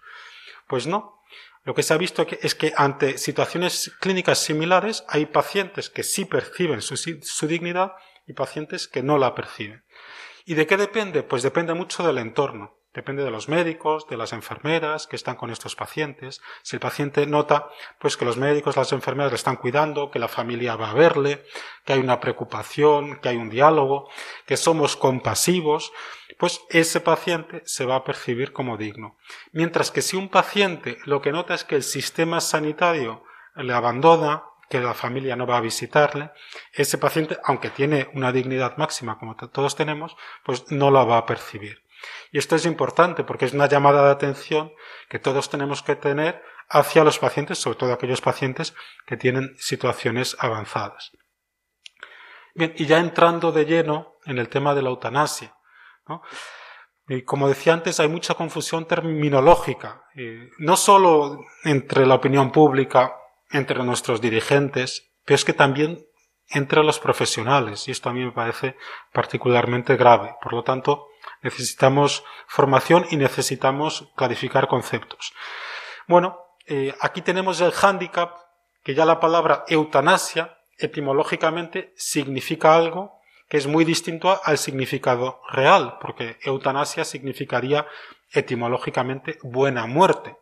Pues 0.68 0.88
no. 0.88 1.22
Lo 1.63 1.74
que 1.74 1.84
se 1.84 1.94
ha 1.94 1.98
visto 1.98 2.25
es 2.42 2.56
que 2.56 2.74
ante 2.75 3.18
situaciones 3.18 3.94
clínicas 4.00 4.40
similares 4.40 5.06
hay 5.08 5.28
pacientes 5.28 5.90
que 5.90 6.04
sí 6.04 6.25
perciben 6.25 6.82
su, 6.82 6.98
su 6.98 7.48
dignidad 7.48 7.94
y 8.28 8.34
pacientes 8.34 8.88
que 8.88 9.04
no 9.04 9.18
la 9.18 9.34
perciben. 9.34 9.84
¿Y 10.46 10.56
de 10.56 10.68
qué 10.68 10.78
depende? 10.78 11.24
Pues 11.24 11.44
depende 11.44 11.74
mucho 11.74 12.06
del 12.06 12.18
entorno. 12.18 12.76
Depende 12.94 13.24
de 13.24 13.32
los 13.32 13.50
médicos, 13.50 14.08
de 14.08 14.18
las 14.18 14.34
enfermeras 14.34 15.08
que 15.08 15.16
están 15.16 15.36
con 15.36 15.50
estos 15.50 15.76
pacientes. 15.76 16.42
Si 16.62 16.76
el 16.76 16.80
paciente 16.80 17.26
nota, 17.26 17.70
pues 17.98 18.18
que 18.18 18.26
los 18.26 18.38
médicos, 18.38 18.78
las 18.78 18.92
enfermeras 18.92 19.32
le 19.32 19.38
están 19.38 19.56
cuidando, 19.56 20.12
que 20.12 20.20
la 20.20 20.28
familia 20.28 20.76
va 20.76 20.92
a 20.92 20.94
verle, 20.94 21.44
que 21.86 21.94
hay 21.94 22.00
una 22.00 22.20
preocupación, 22.20 23.20
que 23.20 23.30
hay 23.30 23.38
un 23.38 23.50
diálogo, 23.50 24.10
que 24.46 24.58
somos 24.58 24.96
compasivos, 24.96 25.92
pues 26.38 26.62
ese 26.70 27.00
paciente 27.00 27.64
se 27.66 27.86
va 27.86 27.96
a 27.96 28.04
percibir 28.04 28.54
como 28.54 28.78
digno. 28.78 29.18
Mientras 29.54 29.90
que 29.90 30.04
si 30.04 30.16
un 30.16 30.30
paciente 30.30 31.00
lo 31.06 31.20
que 31.22 31.32
nota 31.32 31.56
es 31.56 31.64
que 31.64 31.76
el 31.76 31.84
sistema 31.84 32.42
sanitario 32.42 33.24
le 33.56 33.74
abandona, 33.74 34.44
que 34.74 34.80
la 34.80 34.96
familia 34.96 35.36
no 35.36 35.46
va 35.46 35.58
a 35.58 35.62
visitarle, 35.62 36.32
ese 36.72 36.98
paciente, 36.98 37.38
aunque 37.44 37.70
tiene 37.70 38.10
una 38.15 38.32
dignidad 38.32 38.75
máxima 38.77 39.20
como 39.20 39.36
todos 39.36 39.75
tenemos, 39.75 40.15
pues 40.44 40.72
no 40.72 40.89
la 40.89 41.03
va 41.03 41.20
a 41.20 41.27
percibir. 41.27 41.84
Y 42.32 42.39
esto 42.39 42.56
es 42.56 42.65
importante 42.65 43.24
porque 43.24 43.46
es 43.46 43.53
una 43.53 43.68
llamada 43.68 44.03
de 44.03 44.12
atención 44.12 44.74
que 45.10 45.20
todos 45.20 45.51
tenemos 45.51 45.84
que 45.84 45.96
tener 45.96 46.42
hacia 46.70 47.03
los 47.03 47.20
pacientes, 47.20 47.60
sobre 47.60 47.77
todo 47.77 47.94
aquellos 47.94 48.22
pacientes 48.22 48.74
que 49.06 49.15
tienen 49.15 49.56
situaciones 49.60 50.36
avanzadas. 50.39 51.12
Bien, 52.56 52.74
y 52.75 52.88
ya 52.88 52.98
entrando 52.98 53.51
de 53.51 53.65
lleno 53.65 54.15
en 54.25 54.39
el 54.39 54.50
tema 54.50 54.74
de 54.74 54.82
la 54.82 54.89
eutanasia. 54.89 55.56
Como 57.25 57.48
decía 57.48 57.74
antes, 57.74 58.00
hay 58.00 58.08
mucha 58.08 58.34
confusión 58.34 58.88
terminológica, 58.88 60.06
no 60.58 60.75
solo 60.77 61.42
entre 61.63 62.08
la 62.08 62.15
opinión 62.15 62.51
pública, 62.51 63.20
entre 63.54 63.84
nuestros 63.84 64.20
dirigentes, 64.20 65.12
pero 65.26 65.36
es 65.36 65.46
que 65.46 65.54
también 65.54 66.06
entre 66.50 66.84
los 66.84 67.00
profesionales, 67.00 67.88
y 67.88 67.92
esto 67.92 68.10
a 68.10 68.14
mí 68.14 68.24
me 68.24 68.32
parece 68.32 68.76
particularmente 69.14 69.96
grave. 69.96 70.36
Por 70.42 70.54
lo 70.54 70.64
tanto, 70.64 71.08
necesitamos 71.42 72.24
formación 72.48 73.06
y 73.10 73.16
necesitamos 73.16 74.12
clarificar 74.16 74.68
conceptos. 74.68 75.34
Bueno, 76.08 76.40
eh, 76.68 76.94
aquí 77.00 77.22
tenemos 77.22 77.62
el 77.62 77.72
hándicap 77.72 78.36
que 78.84 78.94
ya 78.94 79.06
la 79.06 79.20
palabra 79.20 79.64
eutanasia 79.68 80.58
etimológicamente 80.78 81.94
significa 81.96 82.76
algo 82.76 83.20
que 83.48 83.58
es 83.58 83.68
muy 83.68 83.86
distinto 83.86 84.40
al 84.44 84.58
significado 84.58 85.42
real, 85.50 85.98
porque 86.02 86.38
eutanasia 86.42 87.06
significaría 87.06 87.86
etimológicamente 88.32 89.38
buena 89.44 89.86
muerte. 89.86 90.36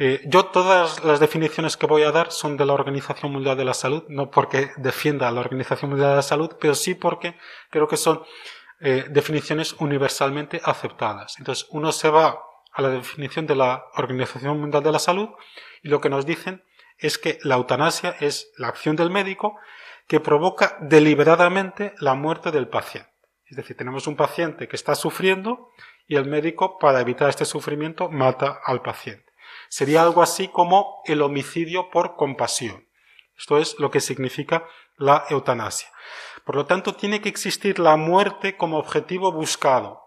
Eh, 0.00 0.22
yo 0.26 0.46
todas 0.46 1.02
las 1.02 1.18
definiciones 1.18 1.76
que 1.76 1.86
voy 1.86 2.04
a 2.04 2.12
dar 2.12 2.30
son 2.30 2.56
de 2.56 2.64
la 2.64 2.72
Organización 2.72 3.32
Mundial 3.32 3.56
de 3.56 3.64
la 3.64 3.74
Salud, 3.74 4.04
no 4.08 4.30
porque 4.30 4.70
defienda 4.76 5.26
a 5.26 5.32
la 5.32 5.40
Organización 5.40 5.90
Mundial 5.90 6.10
de 6.10 6.16
la 6.16 6.22
Salud, 6.22 6.52
pero 6.60 6.76
sí 6.76 6.94
porque 6.94 7.36
creo 7.68 7.88
que 7.88 7.96
son 7.96 8.22
eh, 8.80 9.06
definiciones 9.10 9.72
universalmente 9.80 10.60
aceptadas. 10.62 11.36
Entonces, 11.40 11.66
uno 11.70 11.90
se 11.90 12.10
va 12.10 12.40
a 12.72 12.80
la 12.80 12.90
definición 12.90 13.48
de 13.48 13.56
la 13.56 13.86
Organización 13.96 14.60
Mundial 14.60 14.84
de 14.84 14.92
la 14.92 15.00
Salud 15.00 15.30
y 15.82 15.88
lo 15.88 16.00
que 16.00 16.10
nos 16.10 16.24
dicen 16.24 16.62
es 16.96 17.18
que 17.18 17.40
la 17.42 17.56
eutanasia 17.56 18.14
es 18.20 18.52
la 18.56 18.68
acción 18.68 18.94
del 18.94 19.10
médico 19.10 19.56
que 20.06 20.20
provoca 20.20 20.78
deliberadamente 20.80 21.94
la 21.98 22.14
muerte 22.14 22.52
del 22.52 22.68
paciente. 22.68 23.10
Es 23.46 23.56
decir, 23.56 23.76
tenemos 23.76 24.06
un 24.06 24.14
paciente 24.14 24.68
que 24.68 24.76
está 24.76 24.94
sufriendo 24.94 25.70
y 26.06 26.14
el 26.14 26.26
médico, 26.26 26.78
para 26.78 27.00
evitar 27.00 27.28
este 27.28 27.44
sufrimiento, 27.44 28.08
mata 28.08 28.60
al 28.64 28.80
paciente. 28.80 29.27
Sería 29.68 30.02
algo 30.02 30.22
así 30.22 30.48
como 30.48 31.02
el 31.04 31.22
homicidio 31.22 31.90
por 31.90 32.16
compasión. 32.16 32.88
Esto 33.36 33.58
es 33.58 33.78
lo 33.78 33.90
que 33.90 34.00
significa 34.00 34.66
la 34.96 35.24
eutanasia. 35.30 35.88
Por 36.44 36.56
lo 36.56 36.66
tanto, 36.66 36.94
tiene 36.94 37.20
que 37.20 37.28
existir 37.28 37.78
la 37.78 37.96
muerte 37.96 38.56
como 38.56 38.78
objetivo 38.78 39.30
buscado. 39.32 40.02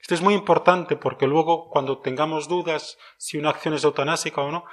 Esto 0.00 0.14
es 0.14 0.22
muy 0.22 0.34
importante 0.34 0.96
porque 0.96 1.28
luego, 1.28 1.68
cuando 1.70 2.00
tengamos 2.00 2.48
dudas 2.48 2.98
si 3.18 3.38
una 3.38 3.50
acción 3.50 3.74
es 3.74 3.84
eutanásica 3.84 4.40
o 4.40 4.50
no, 4.50 4.64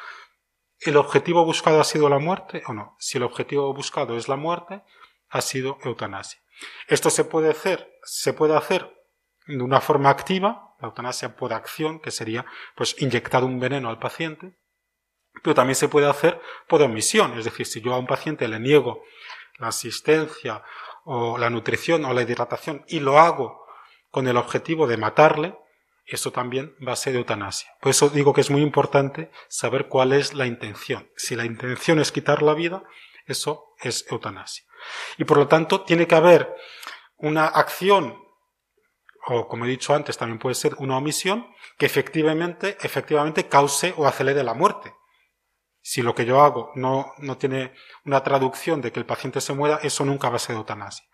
¿el 0.79 0.98
objetivo 0.98 1.46
buscado 1.46 1.79
ha 1.79 1.84
sido 1.84 2.10
la 2.10 2.17
muerte 2.17 2.63
o 2.67 2.74
no? 2.74 2.96
Si 3.00 3.17
el 3.17 3.24
objetivo 3.24 3.72
buscado 3.74 4.17
es 4.17 4.27
la 4.27 4.38
muerte, 4.38 4.81
ha 5.29 5.41
sido 5.41 5.77
eutanasia. 5.84 6.41
Esto 6.88 7.10
se 7.10 7.25
puede 7.25 7.51
hacer, 7.51 7.93
se 8.03 8.34
puede 8.34 8.55
hacer 8.55 8.91
de 9.46 9.62
una 9.62 9.81
forma 9.81 10.10
activa, 10.10 10.68
la 10.79 10.88
eutanasia 10.88 11.36
por 11.36 11.53
acción, 11.53 12.00
que 12.00 12.12
sería 12.12 12.45
pues 12.75 12.95
inyectar 13.01 13.43
un 13.43 13.59
veneno 13.59 13.89
al 13.89 14.00
paciente, 14.00 14.57
pero 15.43 15.53
también 15.53 15.75
se 15.75 15.89
puede 15.89 16.07
hacer 16.07 16.41
por 16.67 16.81
omisión, 16.81 17.38
es 17.38 17.45
decir, 17.45 17.65
si 17.65 17.81
yo 17.81 17.93
a 17.93 18.00
un 18.00 18.07
paciente 18.07 18.48
le 18.48 18.59
niego 18.59 19.03
la 19.57 19.67
asistencia 19.67 20.63
o 21.03 21.38
la 21.38 21.50
nutrición 21.50 22.05
o 22.05 22.13
la 22.13 22.21
hidratación 22.21 22.83
y 22.88 23.00
lo 23.00 23.19
hago 23.19 23.65
con 24.09 24.27
el 24.27 24.38
objetivo 24.38 24.88
de 24.88 24.98
matarle, 24.98 25.55
eso 26.05 26.31
también 26.31 26.75
va 26.86 26.93
a 26.93 26.95
ser 26.95 27.15
eutanasia. 27.15 27.71
Por 27.79 27.91
eso 27.91 28.09
digo 28.09 28.33
que 28.33 28.41
es 28.41 28.50
muy 28.50 28.62
importante 28.62 29.31
saber 29.48 29.88
cuál 29.88 30.13
es 30.13 30.33
la 30.33 30.48
intención. 30.48 31.09
Si 31.15 31.36
la 31.36 31.45
intención 31.45 32.00
es 32.00 32.12
quitar 32.12 32.41
la 32.41 32.55
vida, 32.55 32.83
eso 33.27 33.75
es 33.79 34.05
eutanasia. 34.09 34.65
Y 35.17 35.25
por 35.25 35.38
lo 35.38 35.48
tanto, 35.48 35.81
tiene 35.81 36.07
que 36.07 36.15
haber 36.15 36.55
una 37.17 37.45
acción, 37.45 38.17
o 39.27 39.47
como 39.47 39.65
he 39.65 39.69
dicho 39.69 39.93
antes, 39.93 40.17
también 40.17 40.39
puede 40.39 40.55
ser 40.55 40.75
una 40.79 40.97
omisión, 40.97 41.47
que 41.77 41.85
efectivamente, 41.85 42.77
efectivamente 42.81 43.47
cause 43.47 43.93
o 43.97 44.07
acelere 44.07 44.43
la 44.43 44.53
muerte. 44.53 44.93
Si 45.81 46.01
lo 46.01 46.13
que 46.13 46.25
yo 46.25 46.41
hago 46.41 46.71
no, 46.75 47.13
no 47.17 47.38
tiene 47.38 47.73
una 48.05 48.23
traducción 48.23 48.81
de 48.81 48.91
que 48.91 48.99
el 48.99 49.05
paciente 49.05 49.41
se 49.41 49.53
muera, 49.53 49.79
eso 49.81 50.05
nunca 50.05 50.29
va 50.29 50.35
a 50.35 50.39
ser 50.39 50.55
eutanasia. 50.55 51.05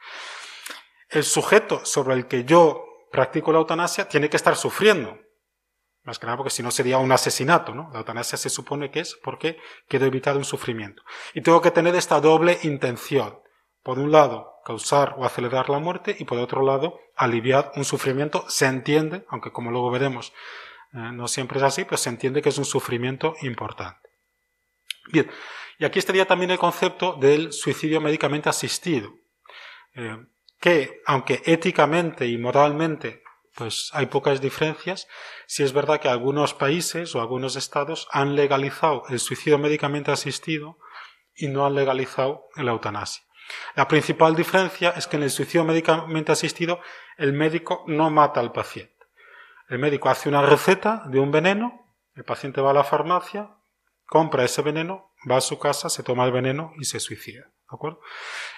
El 1.10 1.24
sujeto 1.24 1.86
sobre 1.86 2.16
el 2.16 2.28
que 2.28 2.46
yo 2.46 2.84
practico 3.12 3.52
la 3.52 3.60
eutanasia 3.60 4.08
tiene 4.08 4.30
que 4.30 4.38
estar 4.38 4.56
sufriendo. 4.56 5.18
Más 6.04 6.20
que 6.20 6.26
nada 6.26 6.38
porque 6.38 6.52
si 6.52 6.62
no 6.62 6.72
sería 6.72 6.98
un 6.98 7.12
asesinato, 7.12 7.74
¿no? 7.74 7.90
La 7.92 8.00
eutanasia 8.00 8.38
se 8.38 8.50
supone 8.50 8.92
que 8.92 9.00
es 9.00 9.16
porque 9.24 9.58
quiero 9.88 10.06
evitar 10.06 10.36
un 10.38 10.44
sufrimiento. 10.46 11.04
Y 11.34 11.42
tengo 11.42 11.62
que 11.62 11.72
tener 11.72 11.96
esta 11.96 12.20
doble 12.20 12.60
intención. 12.64 13.40
Por 13.82 13.98
un 13.98 14.12
lado, 14.12 14.55
causar 14.66 15.16
o 15.18 15.26
acelerar 15.26 15.70
la 15.70 15.80
muerte 15.80 16.16
y 16.18 16.26
por 16.26 16.40
otro 16.40 16.64
lado, 16.64 17.00
aliviar 17.16 17.72
un 17.76 17.86
sufrimiento. 17.86 18.46
Se 18.50 18.66
entiende, 18.66 19.24
aunque 19.30 19.52
como 19.52 19.72
luego 19.72 19.92
veremos, 19.92 20.34
eh, 20.94 20.98
no 21.14 21.28
siempre 21.28 21.60
es 21.60 21.64
así, 21.64 21.86
pero 21.86 21.98
se 21.98 22.10
entiende 22.10 22.42
que 22.42 22.50
es 22.50 22.58
un 22.58 22.66
sufrimiento 22.66 23.36
importante. 23.44 24.10
Bien, 25.12 25.30
y 25.78 25.86
aquí 25.86 26.00
estaría 26.00 26.26
también 26.26 26.50
el 26.50 26.58
concepto 26.58 27.14
del 27.14 27.54
suicidio 27.54 28.02
médicamente 28.02 28.50
asistido. 28.50 29.14
Eh, 29.94 30.18
que, 30.60 31.02
aunque 31.06 31.44
éticamente 31.46 32.26
y 32.26 32.38
moralmente 32.38 33.22
pues 33.56 33.90
hay 33.94 34.08
pocas 34.08 34.42
diferencias, 34.42 35.08
sí 35.48 35.64
es 35.64 35.72
verdad 35.72 36.02
que 36.02 36.10
algunos 36.10 36.54
países 36.54 37.16
o 37.16 37.22
algunos 37.22 37.56
estados 37.56 38.08
han 38.12 38.36
legalizado 38.36 39.04
el 39.10 39.20
suicidio 39.20 39.58
médicamente 39.58 40.12
asistido 40.12 40.78
y 41.36 41.48
no 41.48 41.66
han 41.66 41.76
legalizado 41.76 42.48
la 42.56 42.72
eutanasia. 42.72 43.25
La 43.76 43.88
principal 43.88 44.36
diferencia 44.36 44.92
es 44.92 45.08
que 45.08 45.18
en 45.18 45.24
el 45.24 45.30
suicidio 45.30 45.64
médicamente 45.64 46.32
asistido 46.32 46.80
el 47.18 47.34
médico 47.34 47.84
no 47.88 48.10
mata 48.10 48.40
al 48.40 48.52
paciente. 48.52 48.94
El 49.68 49.80
médico 49.80 50.10
hace 50.10 50.30
una 50.30 50.42
receta 50.42 51.04
de 51.08 51.20
un 51.20 51.32
veneno, 51.32 51.96
el 52.16 52.24
paciente 52.24 52.62
va 52.62 52.72
a 52.72 52.74
la 52.74 52.84
farmacia, 52.84 53.50
compra 54.06 54.44
ese 54.44 54.62
veneno, 54.62 55.12
va 55.30 55.38
a 55.38 55.42
su 55.42 55.58
casa, 55.60 55.90
se 55.90 56.04
toma 56.04 56.26
el 56.26 56.32
veneno 56.32 56.74
y 56.78 56.86
se 56.86 57.00
suicida. 57.00 57.52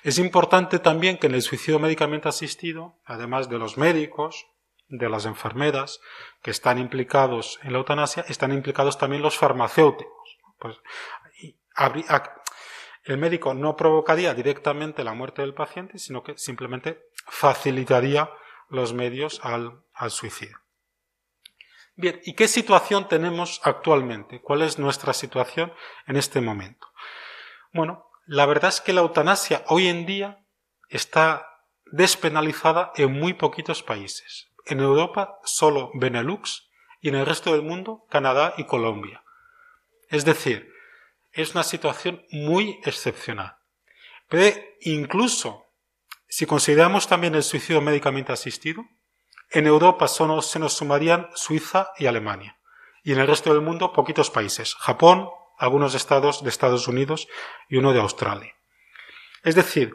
Es 0.04 0.20
importante 0.20 0.80
también 0.80 1.18
que 1.18 1.28
en 1.28 1.36
el 1.36 1.42
suicidio 1.42 1.80
médicamente 1.80 2.28
asistido, 2.28 3.00
además 3.06 3.50
de 3.50 3.58
los 3.58 3.78
médicos, 3.78 4.48
de 4.90 5.10
las 5.10 5.26
enfermeras 5.26 6.00
que 6.42 6.52
están 6.52 6.78
implicados 6.78 7.60
en 7.64 7.72
la 7.74 7.80
eutanasia, 7.80 8.26
están 8.28 8.54
implicados 8.54 8.98
también 8.98 9.22
los 9.22 9.38
farmacéuticos. 9.38 10.38
Pues, 10.60 10.78
el 13.08 13.18
médico 13.18 13.54
no 13.54 13.76
provocaría 13.78 14.34
directamente 14.34 15.04
la 15.04 15.14
muerte 15.14 15.42
del 15.42 15.54
paciente, 15.54 15.98
sino 15.98 16.24
que 16.24 16.38
simplemente 16.38 17.08
facilitaría 17.26 18.30
los 18.70 18.94
medios 18.94 19.40
al, 19.44 19.82
suicidio. 20.10 20.58
Bien, 21.96 22.20
¿y 22.26 22.36
qué 22.36 22.50
situación 22.50 23.08
tenemos 23.08 23.62
actualmente? 23.64 24.42
¿Cuál 24.42 24.62
es 24.62 24.78
nuestra 24.78 25.14
situación 25.14 25.72
en 26.06 26.18
este 26.18 26.42
momento? 26.42 26.86
Bueno, 27.74 28.10
la 28.26 28.46
verdad 28.46 28.70
es 28.70 28.82
que 28.82 28.92
la 28.92 29.02
eutanasia 29.02 29.64
hoy 29.68 29.88
en 29.88 30.06
día 30.06 30.46
está 30.90 31.48
despenalizada 31.86 32.92
en 32.96 33.14
muy 33.14 33.34
poquitos 33.34 33.84
países. 33.84 34.50
En 34.66 34.82
Europa 34.82 35.40
solo 35.46 35.92
Benelux 35.94 36.70
y 37.00 37.08
en 37.08 37.16
el 37.16 37.26
resto 37.26 37.54
del 37.54 37.62
mundo 37.62 38.06
Canadá 38.10 38.54
y 38.58 38.66
Colombia. 38.66 39.24
Es 40.10 40.26
decir, 40.26 40.77
es 41.38 41.54
una 41.54 41.64
situación 41.64 42.26
muy 42.32 42.80
excepcional. 42.84 43.58
Pero 44.28 44.58
incluso 44.82 45.68
si 46.28 46.46
consideramos 46.46 47.08
también 47.08 47.36
el 47.36 47.44
suicidio 47.44 47.82
médicamente 47.82 48.34
asistido, 48.34 48.84
en 49.50 49.66
Europa 49.66 50.08
solo 50.08 50.42
se 50.42 50.60
nos 50.60 50.74
sumarían 50.74 51.30
Suiza 51.36 51.92
y 51.98 52.08
Alemania. 52.08 52.58
Y 53.04 53.14
en 53.14 53.20
el 53.20 53.28
resto 53.28 53.54
del 53.54 53.62
mundo 53.62 53.94
poquitos 53.94 54.30
países. 54.30 54.76
Japón, 54.76 55.30
algunos 55.58 55.96
estados 55.96 56.44
de 56.44 56.50
Estados 56.50 56.88
Unidos 56.88 57.28
y 57.70 57.78
uno 57.78 57.94
de 57.94 58.02
Australia. 58.02 58.54
Es 59.44 59.56
decir, 59.56 59.94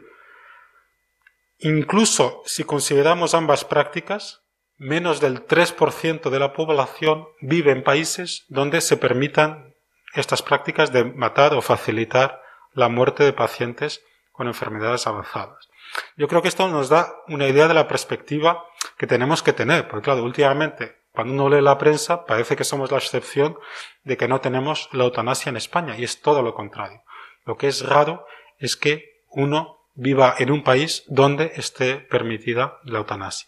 incluso 1.59 2.41
si 2.45 2.63
consideramos 2.63 3.35
ambas 3.35 3.63
prácticas, 3.63 4.41
menos 4.77 5.21
del 5.21 5.45
3% 5.45 6.29
de 6.31 6.39
la 6.39 6.53
población 6.53 7.27
vive 7.41 7.71
en 7.71 7.83
países 7.83 8.45
donde 8.47 8.81
se 8.81 8.97
permitan 8.97 9.72
estas 10.13 10.41
prácticas 10.41 10.91
de 10.91 11.03
matar 11.03 11.53
o 11.53 11.61
facilitar 11.61 12.41
la 12.73 12.89
muerte 12.89 13.23
de 13.23 13.33
pacientes 13.33 14.03
con 14.31 14.47
enfermedades 14.47 15.07
avanzadas. 15.07 15.69
Yo 16.17 16.27
creo 16.27 16.41
que 16.41 16.47
esto 16.47 16.67
nos 16.67 16.89
da 16.89 17.13
una 17.27 17.47
idea 17.47 17.67
de 17.67 17.73
la 17.73 17.87
perspectiva 17.87 18.65
que 18.97 19.07
tenemos 19.07 19.43
que 19.43 19.53
tener, 19.53 19.87
porque 19.87 20.05
claro, 20.05 20.23
últimamente 20.23 21.03
cuando 21.11 21.33
uno 21.33 21.49
lee 21.49 21.61
la 21.61 21.77
prensa 21.77 22.25
parece 22.25 22.55
que 22.55 22.63
somos 22.63 22.91
la 22.91 22.97
excepción 22.97 23.57
de 24.03 24.17
que 24.17 24.27
no 24.27 24.41
tenemos 24.41 24.89
la 24.93 25.03
eutanasia 25.03 25.51
en 25.51 25.57
España 25.57 25.95
y 25.95 26.03
es 26.03 26.21
todo 26.21 26.41
lo 26.41 26.55
contrario. 26.55 27.03
Lo 27.45 27.55
que 27.55 27.67
es 27.67 27.87
raro 27.87 28.25
es 28.57 28.75
que 28.75 29.21
uno 29.29 29.79
viva 29.93 30.33
en 30.39 30.49
un 30.49 30.63
país 30.63 31.03
donde 31.07 31.51
esté 31.55 31.97
permitida 31.97 32.79
la 32.83 32.97
eutanasia. 32.97 33.47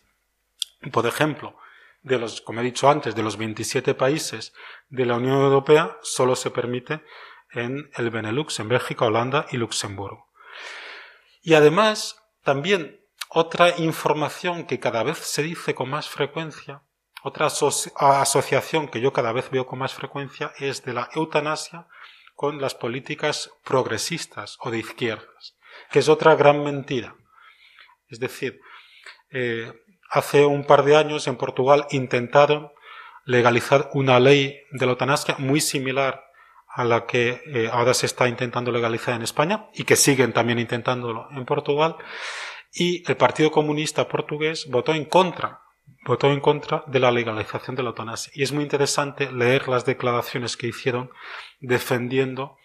Por 0.91 1.07
ejemplo, 1.07 1.57
de 2.05 2.19
los, 2.19 2.41
como 2.41 2.61
he 2.61 2.63
dicho 2.63 2.89
antes, 2.89 3.15
de 3.15 3.23
los 3.23 3.37
27 3.37 3.93
países 3.95 4.53
de 4.89 5.05
la 5.05 5.15
Unión 5.15 5.41
Europea, 5.41 5.97
solo 6.01 6.35
se 6.35 6.51
permite 6.51 7.03
en 7.51 7.89
el 7.97 8.09
Benelux, 8.09 8.59
en 8.59 8.69
Bélgica, 8.69 9.05
Holanda 9.05 9.45
y 9.51 9.57
Luxemburgo. 9.57 10.31
Y 11.41 11.53
además, 11.53 12.23
también 12.43 13.01
otra 13.29 13.77
información 13.77 14.65
que 14.65 14.79
cada 14.79 15.03
vez 15.03 15.17
se 15.17 15.43
dice 15.43 15.75
con 15.75 15.89
más 15.89 16.07
frecuencia 16.07 16.83
otra 17.27 17.47
asociación 17.47 18.87
que 18.87 19.01
yo 19.01 19.11
cada 19.11 19.31
vez 19.31 19.49
veo 19.49 19.65
con 19.65 19.79
más 19.79 19.95
frecuencia 19.95 20.53
es 20.59 20.85
de 20.85 20.93
la 20.93 21.09
eutanasia 21.15 21.87
con 22.35 22.61
las 22.61 22.75
políticas 22.75 23.49
progresistas 23.63 24.59
o 24.59 24.69
de 24.69 24.77
izquierdas, 24.77 25.57
que 25.89 25.97
es 25.97 26.07
otra 26.07 26.35
gran 26.35 26.63
mentira. 26.63 27.15
Es 28.09 28.19
decir, 28.19 28.61
eh, 29.31 29.73
hace 30.15 30.45
un 30.45 30.63
par 30.63 30.83
de 30.83 30.95
años 30.95 31.27
en 31.27 31.35
Portugal 31.35 31.85
intentaron 31.91 32.71
legalizar 33.25 33.89
una 33.93 34.19
ley 34.19 34.61
de 34.71 34.85
la 34.85 34.93
eutanasia 34.93 35.35
muy 35.39 35.59
similar 35.59 36.23
a 36.69 36.83
la 36.83 37.05
que 37.05 37.41
eh, 37.45 37.69
ahora 37.71 37.93
se 37.93 38.05
está 38.05 38.27
intentando 38.27 38.71
legalizar 38.71 39.13
en 39.13 39.23
España 39.23 39.67
y 39.73 39.83
que 39.83 39.95
siguen 39.95 40.31
también 40.33 40.59
intentándolo 40.59 41.27
en 41.31 41.45
Portugal. 41.45 41.97
Y 42.73 43.09
el 43.09 43.17
Partido 43.17 43.51
Comunista 43.51 44.07
portugués 44.07 44.67
votó 44.69 44.93
en 44.93 45.05
contra 45.05 45.61
votó 46.07 46.31
en 46.31 46.39
contra 46.39 46.83
de 46.87 46.99
la 46.99 47.11
legalización 47.11 47.75
de 47.75 47.83
la 47.83 47.89
eutanasia. 47.89 48.31
Y 48.35 48.43
es 48.43 48.51
muy 48.51 48.63
interesante 48.63 49.31
leer 49.31 49.67
las 49.67 49.85
declaraciones 49.85 50.55
que 50.55 50.67
hicieron 50.67 51.09
defendiendo 51.59 52.57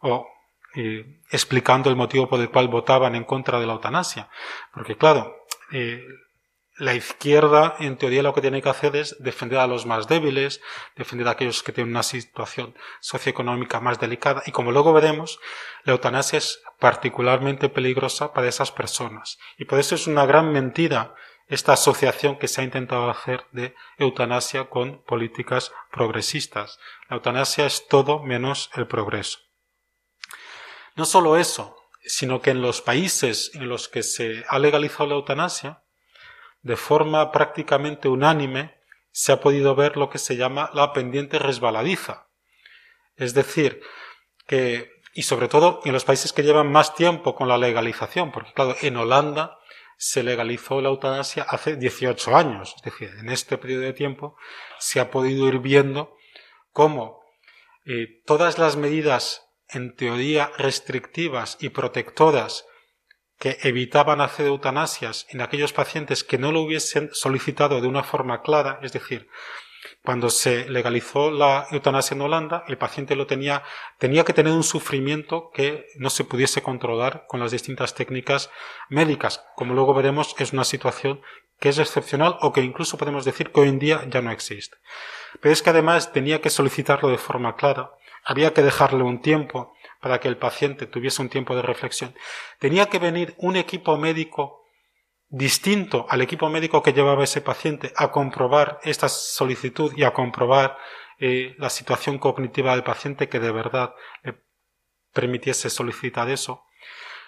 o 0.00 0.26
eh, 0.74 1.20
explicando 1.30 1.90
el 1.90 1.96
motivo 1.96 2.28
por 2.28 2.40
el 2.40 2.50
cual 2.50 2.68
votaban 2.68 3.14
en 3.14 3.24
contra 3.24 3.60
de 3.60 3.66
la 3.66 3.74
eutanasia. 3.74 4.30
Porque 4.72 4.96
claro, 4.96 5.36
eh, 5.72 6.02
la 6.78 6.94
izquierda, 6.94 7.76
en 7.78 7.96
teoría, 7.96 8.22
lo 8.22 8.34
que 8.34 8.42
tiene 8.42 8.60
que 8.60 8.68
hacer 8.68 8.96
es 8.96 9.16
defender 9.18 9.58
a 9.58 9.66
los 9.66 9.86
más 9.86 10.08
débiles, 10.08 10.60
defender 10.94 11.26
a 11.26 11.32
aquellos 11.32 11.62
que 11.62 11.72
tienen 11.72 11.92
una 11.92 12.02
situación 12.02 12.74
socioeconómica 13.00 13.80
más 13.80 13.98
delicada. 13.98 14.42
Y 14.44 14.52
como 14.52 14.72
luego 14.72 14.92
veremos, 14.92 15.38
la 15.84 15.92
eutanasia 15.92 16.38
es 16.38 16.62
particularmente 16.78 17.70
peligrosa 17.70 18.32
para 18.34 18.48
esas 18.48 18.72
personas. 18.72 19.38
Y 19.56 19.64
por 19.64 19.78
eso 19.78 19.94
es 19.94 20.06
una 20.06 20.26
gran 20.26 20.52
mentira 20.52 21.14
esta 21.48 21.72
asociación 21.72 22.38
que 22.38 22.48
se 22.48 22.60
ha 22.60 22.64
intentado 22.64 23.08
hacer 23.08 23.46
de 23.52 23.74
eutanasia 23.98 24.68
con 24.68 25.02
políticas 25.04 25.72
progresistas. 25.90 26.78
La 27.08 27.16
eutanasia 27.16 27.66
es 27.66 27.86
todo 27.88 28.22
menos 28.22 28.70
el 28.74 28.86
progreso. 28.86 29.38
No 30.96 31.04
solo 31.04 31.36
eso, 31.36 31.76
sino 32.04 32.40
que 32.40 32.50
en 32.50 32.62
los 32.62 32.82
países 32.82 33.52
en 33.54 33.68
los 33.68 33.88
que 33.88 34.02
se 34.02 34.44
ha 34.48 34.58
legalizado 34.58 35.06
la 35.06 35.14
eutanasia, 35.14 35.82
de 36.66 36.76
forma 36.76 37.30
prácticamente 37.30 38.08
unánime, 38.08 38.74
se 39.12 39.30
ha 39.30 39.40
podido 39.40 39.76
ver 39.76 39.96
lo 39.96 40.10
que 40.10 40.18
se 40.18 40.36
llama 40.36 40.68
la 40.74 40.92
pendiente 40.92 41.38
resbaladiza. 41.38 42.26
Es 43.14 43.34
decir, 43.34 43.80
que, 44.48 44.90
y 45.14 45.22
sobre 45.22 45.46
todo 45.46 45.80
en 45.84 45.92
los 45.92 46.04
países 46.04 46.32
que 46.32 46.42
llevan 46.42 46.72
más 46.72 46.96
tiempo 46.96 47.36
con 47.36 47.46
la 47.46 47.56
legalización, 47.56 48.32
porque 48.32 48.52
claro, 48.52 48.74
en 48.82 48.96
Holanda 48.96 49.58
se 49.96 50.24
legalizó 50.24 50.80
la 50.80 50.88
eutanasia 50.88 51.46
hace 51.48 51.76
18 51.76 52.36
años. 52.36 52.74
Es 52.76 52.82
decir, 52.82 53.10
en 53.16 53.30
este 53.30 53.58
periodo 53.58 53.82
de 53.82 53.92
tiempo 53.92 54.36
se 54.80 54.98
ha 54.98 55.08
podido 55.08 55.46
ir 55.46 55.60
viendo 55.60 56.16
cómo 56.72 57.22
eh, 57.84 58.22
todas 58.26 58.58
las 58.58 58.76
medidas 58.76 59.46
en 59.68 59.94
teoría 59.94 60.50
restrictivas 60.58 61.58
y 61.60 61.68
protectoras 61.68 62.66
que 63.38 63.58
evitaban 63.62 64.20
hacer 64.20 64.46
eutanasias 64.46 65.26
en 65.30 65.40
aquellos 65.40 65.72
pacientes 65.72 66.24
que 66.24 66.38
no 66.38 66.52
lo 66.52 66.60
hubiesen 66.62 67.10
solicitado 67.12 67.80
de 67.80 67.88
una 67.88 68.02
forma 68.02 68.42
clara, 68.42 68.78
es 68.82 68.92
decir, 68.92 69.28
cuando 70.02 70.30
se 70.30 70.68
legalizó 70.68 71.30
la 71.30 71.66
eutanasia 71.70 72.14
en 72.14 72.22
Holanda, 72.22 72.64
el 72.68 72.78
paciente 72.78 73.16
lo 73.16 73.26
tenía, 73.26 73.62
tenía 73.98 74.24
que 74.24 74.32
tener 74.32 74.52
un 74.52 74.62
sufrimiento 74.62 75.50
que 75.52 75.86
no 75.96 76.10
se 76.10 76.24
pudiese 76.24 76.62
controlar 76.62 77.24
con 77.28 77.40
las 77.40 77.52
distintas 77.52 77.94
técnicas 77.94 78.50
médicas. 78.88 79.44
Como 79.54 79.74
luego 79.74 79.94
veremos, 79.94 80.34
es 80.38 80.52
una 80.52 80.64
situación 80.64 81.20
que 81.58 81.70
es 81.70 81.78
excepcional 81.78 82.36
o 82.40 82.52
que 82.52 82.62
incluso 82.62 82.98
podemos 82.98 83.24
decir 83.24 83.50
que 83.50 83.60
hoy 83.60 83.68
en 83.68 83.78
día 83.78 84.04
ya 84.08 84.22
no 84.22 84.30
existe. 84.30 84.76
Pero 85.40 85.52
es 85.52 85.62
que 85.62 85.70
además 85.70 86.12
tenía 86.12 86.40
que 86.40 86.50
solicitarlo 86.50 87.08
de 87.08 87.18
forma 87.18 87.56
clara, 87.56 87.90
había 88.24 88.52
que 88.52 88.62
dejarle 88.62 89.04
un 89.04 89.20
tiempo 89.20 89.75
para 90.06 90.20
que 90.20 90.28
el 90.28 90.36
paciente 90.36 90.86
tuviese 90.86 91.20
un 91.20 91.28
tiempo 91.28 91.56
de 91.56 91.62
reflexión. 91.62 92.14
Tenía 92.60 92.86
que 92.86 93.00
venir 93.00 93.34
un 93.38 93.56
equipo 93.56 93.96
médico 93.96 94.62
distinto 95.28 96.06
al 96.08 96.22
equipo 96.22 96.48
médico 96.48 96.80
que 96.80 96.92
llevaba 96.92 97.24
ese 97.24 97.40
paciente 97.40 97.92
a 97.96 98.12
comprobar 98.12 98.78
esta 98.84 99.08
solicitud 99.08 99.92
y 99.96 100.04
a 100.04 100.12
comprobar 100.12 100.78
eh, 101.18 101.56
la 101.58 101.70
situación 101.70 102.20
cognitiva 102.20 102.70
del 102.70 102.84
paciente 102.84 103.28
que 103.28 103.40
de 103.40 103.50
verdad 103.50 103.94
le 104.22 104.44
permitiese 105.12 105.70
solicitar 105.70 106.30
eso. 106.30 106.62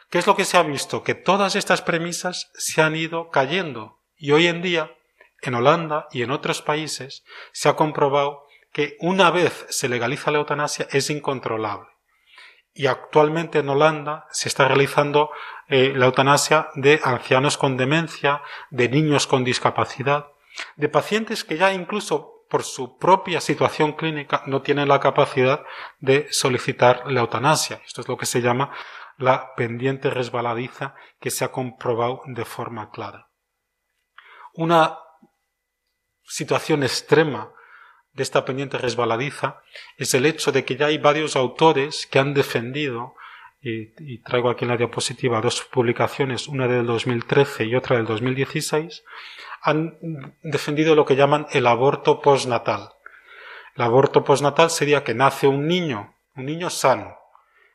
¿Qué 0.09 0.19
es 0.19 0.29
lo 0.29 0.37
que 0.37 0.45
se 0.45 0.57
ha 0.57 0.63
visto? 0.63 1.03
Que 1.03 1.17
todas 1.17 1.57
estas 1.57 1.83
premisas 1.83 2.53
se 2.55 2.81
han 2.81 2.95
ido 2.95 3.31
cayendo 3.31 4.05
y 4.17 4.31
hoy 4.31 4.47
en 4.47 4.63
día 4.63 4.95
en 5.43 5.57
Holanda 5.57 6.07
y 6.13 6.23
en 6.23 6.31
otros 6.31 6.63
países 6.63 7.25
se 7.51 7.69
ha 7.69 7.75
comprobado 7.75 8.45
que 8.73 8.97
una 9.01 9.33
vez 9.33 9.67
se 9.69 9.89
legaliza 9.89 10.31
la 10.31 10.39
eutanasia 10.39 10.87
es 10.93 11.11
incontrolable 11.11 11.98
y 12.79 12.87
actualmente 12.87 13.59
en 13.59 13.69
Holanda 13.69 14.29
se 14.31 14.49
está 14.49 14.69
realizando 14.69 15.33
eh, 15.67 15.93
la 15.97 16.07
eutanasia 16.07 16.69
de 16.77 17.01
ancianos 17.03 17.59
con 17.59 17.77
demencia, 17.77 18.41
de 18.71 18.89
niños 18.89 19.27
con 19.27 19.43
discapacidad, 19.43 20.29
de 20.77 20.89
pacientes 20.89 21.43
que 21.43 21.57
ya 21.57 21.73
incluso 21.73 22.45
por 22.49 22.63
su 22.63 22.97
propia 22.97 23.41
situación 23.41 23.95
clínica 23.95 24.45
no 24.47 24.63
tienen 24.63 24.87
la 24.87 25.01
capacidad 25.01 25.65
de 25.99 26.29
solicitar 26.31 27.03
la 27.11 27.19
eutanasia. 27.19 27.83
Esto 27.85 28.01
es 28.01 28.07
lo 28.07 28.17
que 28.17 28.27
se 28.27 28.43
llama 28.43 28.71
la 29.17 29.57
pendiente 29.57 30.09
resbaladiza 30.09 30.95
que 31.19 31.33
se 31.33 31.45
ha 31.45 31.51
comprobado 31.51 32.23
de 32.27 32.45
forma 32.45 32.93
clara. 32.93 33.29
Una 34.55 35.01
situación 36.23 36.85
extrema 36.85 37.53
de 38.13 38.23
esta 38.23 38.45
pendiente 38.45 38.79
resbaladiza 38.79 39.63
es 39.97 40.15
el 40.15 40.27
hecho 40.27 40.53
de 40.53 40.65
que 40.65 40.77
ya 40.77 40.87
hay 40.87 40.99
varios 40.99 41.37
autores 41.37 42.07
que 42.07 42.19
han 42.19 42.35
defendido, 42.35 43.15
y, 43.61 44.19
traigo 44.19 44.51
aquí 44.51 44.65
en 44.65 44.71
la 44.71 44.77
diapositiva 44.77 45.41
dos 45.41 45.63
publicaciones, 45.63 46.49
una 46.49 46.69
del 46.69 46.87
2013 46.87 47.65
y 47.65 47.75
otra 47.75 47.97
del 47.97 48.07
2016, 48.07 49.05
han 49.63 49.99
defendido 50.43 50.95
lo 50.95 51.05
que 51.05 51.17
llaman 51.17 51.47
el 51.51 51.67
aborto 51.67 52.21
postnatal. 52.21 52.91
El 53.75 53.83
aborto 53.83 54.25
postnatal 54.25 54.71
sería 54.71 55.05
que 55.05 55.15
nace 55.15 55.47
un 55.47 55.67
niño, 55.67 56.15
un 56.37 56.47
niño 56.47 56.71
sano, 56.71 57.17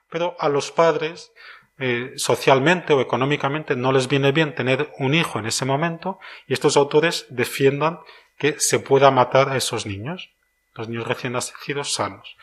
pero 0.10 0.36
a 0.40 0.48
los 0.50 0.72
padres 0.72 1.34
eh, 1.80 2.14
socialmente 2.18 2.94
o 2.94 3.02
económicamente 3.02 3.76
no 3.76 3.92
les 3.92 4.08
viene 4.08 4.32
bien 4.32 4.54
tener 4.54 4.94
un 5.00 5.14
hijo 5.16 5.40
en 5.40 5.48
ese 5.48 5.66
momento 5.66 6.20
y 6.48 6.54
estos 6.54 6.78
autores 6.78 7.26
defiendan 7.30 8.00
que 8.38 8.60
se 8.60 8.80
pueda 8.80 9.12
matar 9.12 9.50
a 9.50 9.58
esos 9.58 9.86
niños, 9.86 10.32
los 10.76 10.90
niños 10.90 11.08
recién 11.08 11.34
nacidos 11.34 11.94
sanos. 11.94 12.36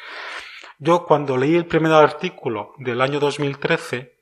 Yo 0.78 1.04
cuando 1.04 1.36
leí 1.36 1.56
el 1.56 1.66
primer 1.66 1.92
artículo 1.92 2.74
del 2.78 3.00
año 3.00 3.20
2013, 3.20 4.14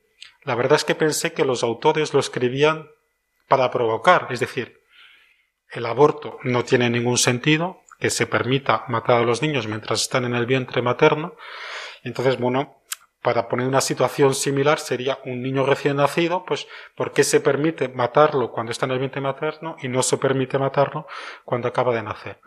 la 0.43 0.55
verdad 0.55 0.75
es 0.75 0.85
que 0.85 0.95
pensé 0.95 1.33
que 1.33 1.45
los 1.45 1.63
autores 1.63 2.13
lo 2.13 2.19
escribían 2.19 2.89
para 3.47 3.71
provocar, 3.71 4.27
es 4.29 4.39
decir, 4.39 4.81
el 5.71 5.85
aborto 5.85 6.39
no 6.43 6.63
tiene 6.63 6.89
ningún 6.89 7.17
sentido, 7.17 7.83
que 7.99 8.09
se 8.09 8.25
permita 8.25 8.85
matar 8.87 9.17
a 9.17 9.25
los 9.25 9.41
niños 9.41 9.67
mientras 9.67 10.01
están 10.01 10.25
en 10.25 10.33
el 10.33 10.45
vientre 10.45 10.81
materno. 10.81 11.35
Entonces, 12.03 12.39
bueno, 12.39 12.78
para 13.29 13.47
poner 13.47 13.67
una 13.67 13.79
situación 13.79 14.33
similar 14.33 14.79
sería 14.79 15.19
un 15.23 15.43
niño 15.43 15.63
recién 15.63 15.97
nacido, 15.97 16.43
pues 16.45 16.67
¿por 16.95 17.11
qué 17.11 17.23
se 17.23 17.39
permite 17.39 17.87
matarlo 17.87 18.51
cuando 18.51 18.71
está 18.71 18.87
en 18.87 18.93
el 18.93 18.97
vientre 18.97 19.21
materno 19.21 19.75
y 19.83 19.87
no 19.87 20.01
se 20.01 20.17
permite 20.17 20.57
matarlo 20.57 21.05
cuando 21.45 21.67
acaba 21.67 21.93
de 21.93 22.01
nacer? 22.01 22.41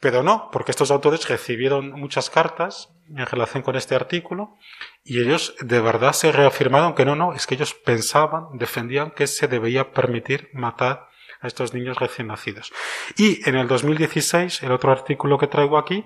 Pero 0.00 0.24
no, 0.24 0.48
porque 0.50 0.72
estos 0.72 0.90
autores 0.90 1.28
recibieron 1.28 1.92
muchas 1.92 2.28
cartas 2.28 2.92
en 3.08 3.24
relación 3.24 3.62
con 3.62 3.76
este 3.76 3.94
artículo 3.94 4.56
y 5.04 5.20
ellos 5.20 5.54
de 5.60 5.80
verdad 5.80 6.12
se 6.12 6.32
reafirmaron 6.32 6.96
que 6.96 7.04
no, 7.04 7.14
no, 7.14 7.32
es 7.32 7.46
que 7.46 7.54
ellos 7.54 7.72
pensaban, 7.74 8.48
defendían 8.54 9.12
que 9.12 9.28
se 9.28 9.46
debía 9.46 9.92
permitir 9.92 10.50
matar 10.54 11.06
a 11.40 11.46
estos 11.46 11.72
niños 11.72 11.98
recién 11.98 12.26
nacidos. 12.26 12.72
Y 13.16 13.48
en 13.48 13.54
el 13.54 13.68
2016, 13.68 14.64
el 14.64 14.72
otro 14.72 14.90
artículo 14.90 15.38
que 15.38 15.46
traigo 15.46 15.78
aquí, 15.78 16.04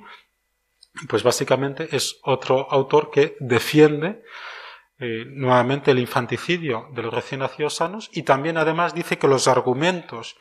pues 1.08 1.22
básicamente 1.22 1.94
es 1.94 2.18
otro 2.22 2.70
autor 2.70 3.11
que 3.11 3.37
defiende 3.40 4.22
eh, 5.00 5.26
nuevamente 5.28 5.92
el 5.92 6.00
infanticidio 6.00 6.88
de 6.92 7.02
los 7.02 7.14
recién 7.14 7.40
nacidos 7.40 7.76
sanos 7.76 8.11
y 8.12 8.24
también 8.24 8.56
además 8.56 8.94
dice 8.94 9.16
que 9.16 9.28
los 9.28 9.46
argumentos 9.46 10.37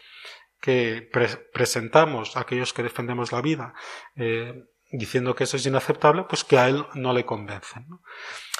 que 0.59 1.07
presentamos 1.53 2.35
aquellos 2.35 2.73
que 2.73 2.81
defendemos 2.81 3.31
la 3.31 3.41
vida 3.41 3.75
eh, 4.15 4.63
diciendo 4.91 5.35
que 5.35 5.43
eso 5.43 5.57
es 5.57 5.65
inaceptable, 5.67 6.23
pues 6.23 6.43
que 6.43 6.57
a 6.57 6.69
él 6.69 6.83
no 6.95 7.13
le 7.13 7.23
convencen. 7.23 7.85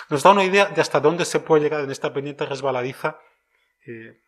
Nos 0.09 0.21
da 0.21 0.29
una 0.29 0.43
idea 0.43 0.65
de 0.65 0.81
hasta 0.81 0.99
dónde 0.99 1.25
se 1.25 1.39
puede 1.39 1.63
llegar 1.63 1.83
en 1.83 1.89
esta 1.89 2.13
pendiente 2.13 2.45
resbaladiza 2.45 3.17
eh, 3.87 4.21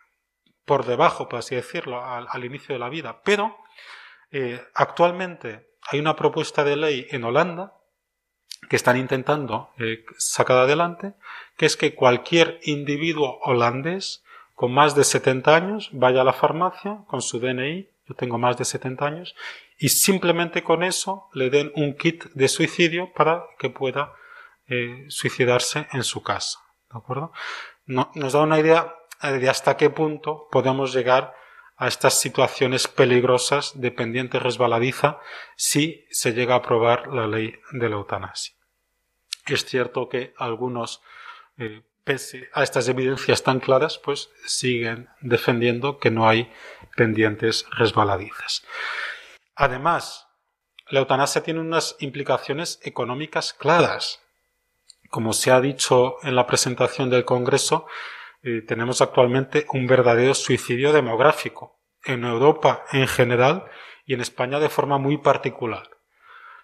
por 0.65 0.87
debajo, 0.87 1.29
por 1.29 1.37
así 1.37 1.53
decirlo, 1.53 2.03
al, 2.03 2.43
inicio 2.43 2.73
de 2.73 2.79
la 2.79 2.89
vida. 2.89 3.21
Pero 3.23 3.55
actualmente 4.73 5.68
hay 5.87 5.99
una 5.99 6.15
propuesta 6.15 6.63
de 6.63 6.75
ley 6.75 7.07
en 7.09 7.23
Holanda 7.23 7.73
que 8.69 8.75
están 8.75 8.97
intentando 8.97 9.71
eh, 9.77 10.05
sacar 10.17 10.57
adelante, 10.57 11.13
que 11.57 11.65
es 11.65 11.77
que 11.77 11.95
cualquier 11.95 12.59
individuo 12.63 13.39
holandés 13.43 14.23
con 14.53 14.73
más 14.73 14.95
de 14.95 15.03
70 15.03 15.55
años 15.55 15.89
vaya 15.93 16.21
a 16.21 16.25
la 16.25 16.33
farmacia 16.33 17.03
con 17.07 17.21
su 17.21 17.39
DNI, 17.39 17.89
yo 18.07 18.15
tengo 18.15 18.37
más 18.37 18.57
de 18.57 18.65
70 18.65 19.05
años, 19.05 19.35
y 19.77 19.89
simplemente 19.89 20.63
con 20.63 20.83
eso 20.83 21.29
le 21.33 21.49
den 21.49 21.71
un 21.75 21.95
kit 21.95 22.25
de 22.33 22.47
suicidio 22.47 23.13
para 23.13 23.45
que 23.57 23.69
pueda 23.69 24.13
eh, 24.67 25.05
suicidarse 25.07 25.87
en 25.93 26.03
su 26.03 26.21
casa. 26.21 26.59
¿De 26.91 26.97
acuerdo? 26.97 27.31
nos 27.85 28.33
da 28.33 28.41
una 28.41 28.59
idea 28.59 28.93
de 29.23 29.49
hasta 29.49 29.77
qué 29.77 29.89
punto 29.89 30.47
podemos 30.51 30.93
llegar 30.93 31.33
a 31.79 31.87
estas 31.87 32.19
situaciones 32.19 32.89
peligrosas 32.89 33.79
de 33.79 33.89
pendiente 33.89 34.37
resbaladiza 34.37 35.19
si 35.55 36.05
se 36.11 36.33
llega 36.33 36.53
a 36.53 36.57
aprobar 36.57 37.07
la 37.07 37.25
ley 37.25 37.55
de 37.71 37.87
la 37.87 37.95
eutanasia. 37.95 38.53
Es 39.47 39.65
cierto 39.65 40.09
que 40.09 40.33
algunos, 40.37 41.01
eh, 41.57 41.81
pese 42.03 42.49
a 42.53 42.63
estas 42.63 42.89
evidencias 42.89 43.43
tan 43.43 43.61
claras, 43.61 43.97
pues 43.97 44.29
siguen 44.45 45.07
defendiendo 45.21 45.99
que 45.99 46.11
no 46.11 46.27
hay 46.27 46.51
pendientes 46.97 47.65
resbaladizas. 47.71 48.65
Además, 49.55 50.27
la 50.89 50.99
eutanasia 50.99 51.43
tiene 51.43 51.61
unas 51.61 51.95
implicaciones 51.99 52.81
económicas 52.83 53.53
claras. 53.53 54.19
Como 55.09 55.31
se 55.31 55.49
ha 55.49 55.61
dicho 55.61 56.17
en 56.23 56.35
la 56.35 56.45
presentación 56.45 57.09
del 57.09 57.23
Congreso, 57.23 57.87
eh, 58.41 58.61
tenemos 58.67 59.01
actualmente 59.01 59.65
un 59.73 59.87
verdadero 59.87 60.33
suicidio 60.33 60.93
demográfico 60.93 61.79
en 62.03 62.23
Europa 62.23 62.85
en 62.91 63.07
general 63.07 63.65
y 64.05 64.13
en 64.13 64.21
España 64.21 64.59
de 64.59 64.69
forma 64.69 64.97
muy 64.97 65.17
particular. 65.17 65.89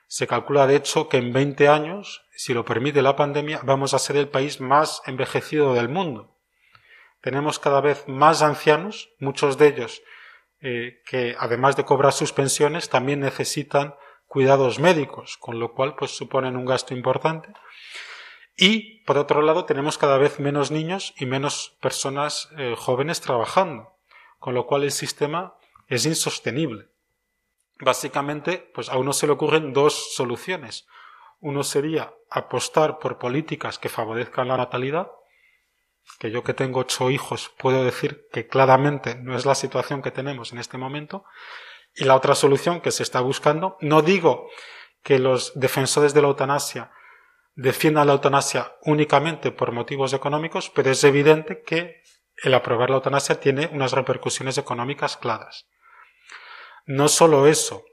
Se 0.08 0.28
calcula, 0.28 0.68
de 0.68 0.76
hecho, 0.76 1.10
que 1.10 1.18
en 1.18 1.34
20 1.34 1.68
años, 1.68 2.24
si 2.36 2.54
lo 2.54 2.64
permite 2.64 3.02
la 3.02 3.16
pandemia, 3.16 3.60
vamos 3.64 3.94
a 3.94 4.00
ser 4.00 4.18
el 4.18 4.30
país 4.30 4.62
más 4.62 5.02
envejecido 5.06 5.74
del 5.74 5.90
mundo. 5.90 6.40
Tenemos 7.22 7.60
cada 7.60 7.82
vez 7.82 8.08
más 8.08 8.42
ancianos, 8.42 9.10
muchos 9.20 9.58
de 9.58 9.68
ellos 9.68 10.04
eh, 10.62 11.02
que, 11.06 11.36
además 11.38 11.76
de 11.76 11.84
cobrar 11.84 12.14
sus 12.14 12.32
pensiones, 12.32 12.90
también 12.90 13.20
necesitan 13.20 13.96
cuidados 14.28 14.80
médicos, 14.80 15.38
con 15.38 15.60
lo 15.60 15.74
cual 15.74 15.96
pues 15.96 16.12
suponen 16.12 16.56
un 16.56 16.66
gasto 16.66 16.94
importante. 16.94 17.50
Y, 18.58 19.04
por 19.04 19.18
otro 19.18 19.42
lado, 19.42 19.66
tenemos 19.66 19.98
cada 19.98 20.18
vez 20.18 20.40
menos 20.40 20.72
niños 20.72 21.14
y 21.18 21.26
menos 21.26 21.76
personas 21.82 22.50
eh, 22.58 22.76
jóvenes 22.78 23.20
trabajando, 23.22 23.94
con 24.40 24.54
lo 24.54 24.66
cual 24.66 24.84
el 24.84 24.92
sistema 24.92 25.56
es 25.88 26.06
insostenible. 26.06 26.88
Básicamente, 27.80 28.72
pues 28.74 28.90
a 28.90 28.98
uno 28.98 29.12
se 29.12 29.28
le 29.28 29.34
ocurren 29.34 29.74
dos 29.74 30.16
soluciones. 30.16 30.88
Uno 31.42 31.64
sería 31.64 32.14
apostar 32.30 33.00
por 33.00 33.18
políticas 33.18 33.78
que 33.78 33.90
favorezcan 33.90 34.48
la 34.48 34.58
natalidad, 34.58 35.12
que 36.20 36.32
yo 36.32 36.44
que 36.44 36.54
tengo 36.54 36.80
ocho 36.80 37.10
hijos 37.10 37.52
puedo 37.58 37.84
decir 37.84 38.28
que 38.32 38.48
claramente 38.48 39.16
no 39.16 39.36
es 39.36 39.46
la 39.46 39.56
situación 39.56 40.02
que 40.02 40.12
tenemos 40.12 40.54
en 40.54 40.60
este 40.60 40.78
momento. 40.78 41.26
Y 41.94 42.06
la 42.06 42.16
otra 42.16 42.36
solución 42.36 42.80
que 42.80 42.92
se 42.92 43.04
está 43.04 43.20
buscando, 43.20 43.78
no 43.82 44.02
digo 44.02 44.50
que 45.04 45.20
los 45.20 45.52
defensores 45.60 46.14
de 46.14 46.22
la 46.22 46.30
eutanasia 46.30 46.92
defienda 47.56 48.06
la 48.06 48.14
eutanasia 48.14 48.76
únicamente 48.82 49.52
por 49.52 49.72
motivos 49.72 50.14
económicos, 50.14 50.70
pero 50.70 50.92
es 50.92 51.04
evidente 51.04 51.64
que 51.64 52.02
el 52.44 52.54
aprobar 52.54 52.90
la 52.90 52.98
eutanasia 52.98 53.40
tiene 53.40 53.70
unas 53.72 53.94
repercusiones 53.94 54.58
económicas 54.58 55.18
claras. 55.18 55.68
No 56.86 57.08
solo 57.08 57.48
eso, 57.48 57.84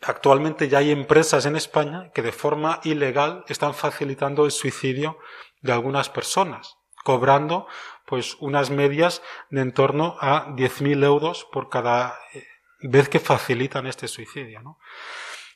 actualmente 0.00 0.68
ya 0.68 0.78
hay 0.78 0.92
empresas 0.92 1.46
en 1.46 1.56
España 1.56 2.10
que 2.14 2.22
de 2.22 2.32
forma 2.32 2.80
ilegal 2.84 3.44
están 3.48 3.74
facilitando 3.74 4.44
el 4.44 4.52
suicidio 4.52 5.18
de 5.60 5.72
algunas 5.72 6.08
personas, 6.08 6.76
cobrando 7.04 7.66
pues 8.06 8.36
unas 8.40 8.70
medias 8.70 9.22
de 9.50 9.60
en 9.60 9.72
torno 9.72 10.16
a 10.20 10.48
10.000 10.48 11.04
euros 11.04 11.46
por 11.52 11.68
cada 11.68 12.18
eh, 12.34 12.46
vez 12.82 13.08
que 13.08 13.20
facilitan 13.20 13.86
este 13.86 14.08
suicidio. 14.08 14.62
¿no? 14.62 14.78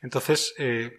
Entonces, 0.03 0.55
eh, 0.59 0.99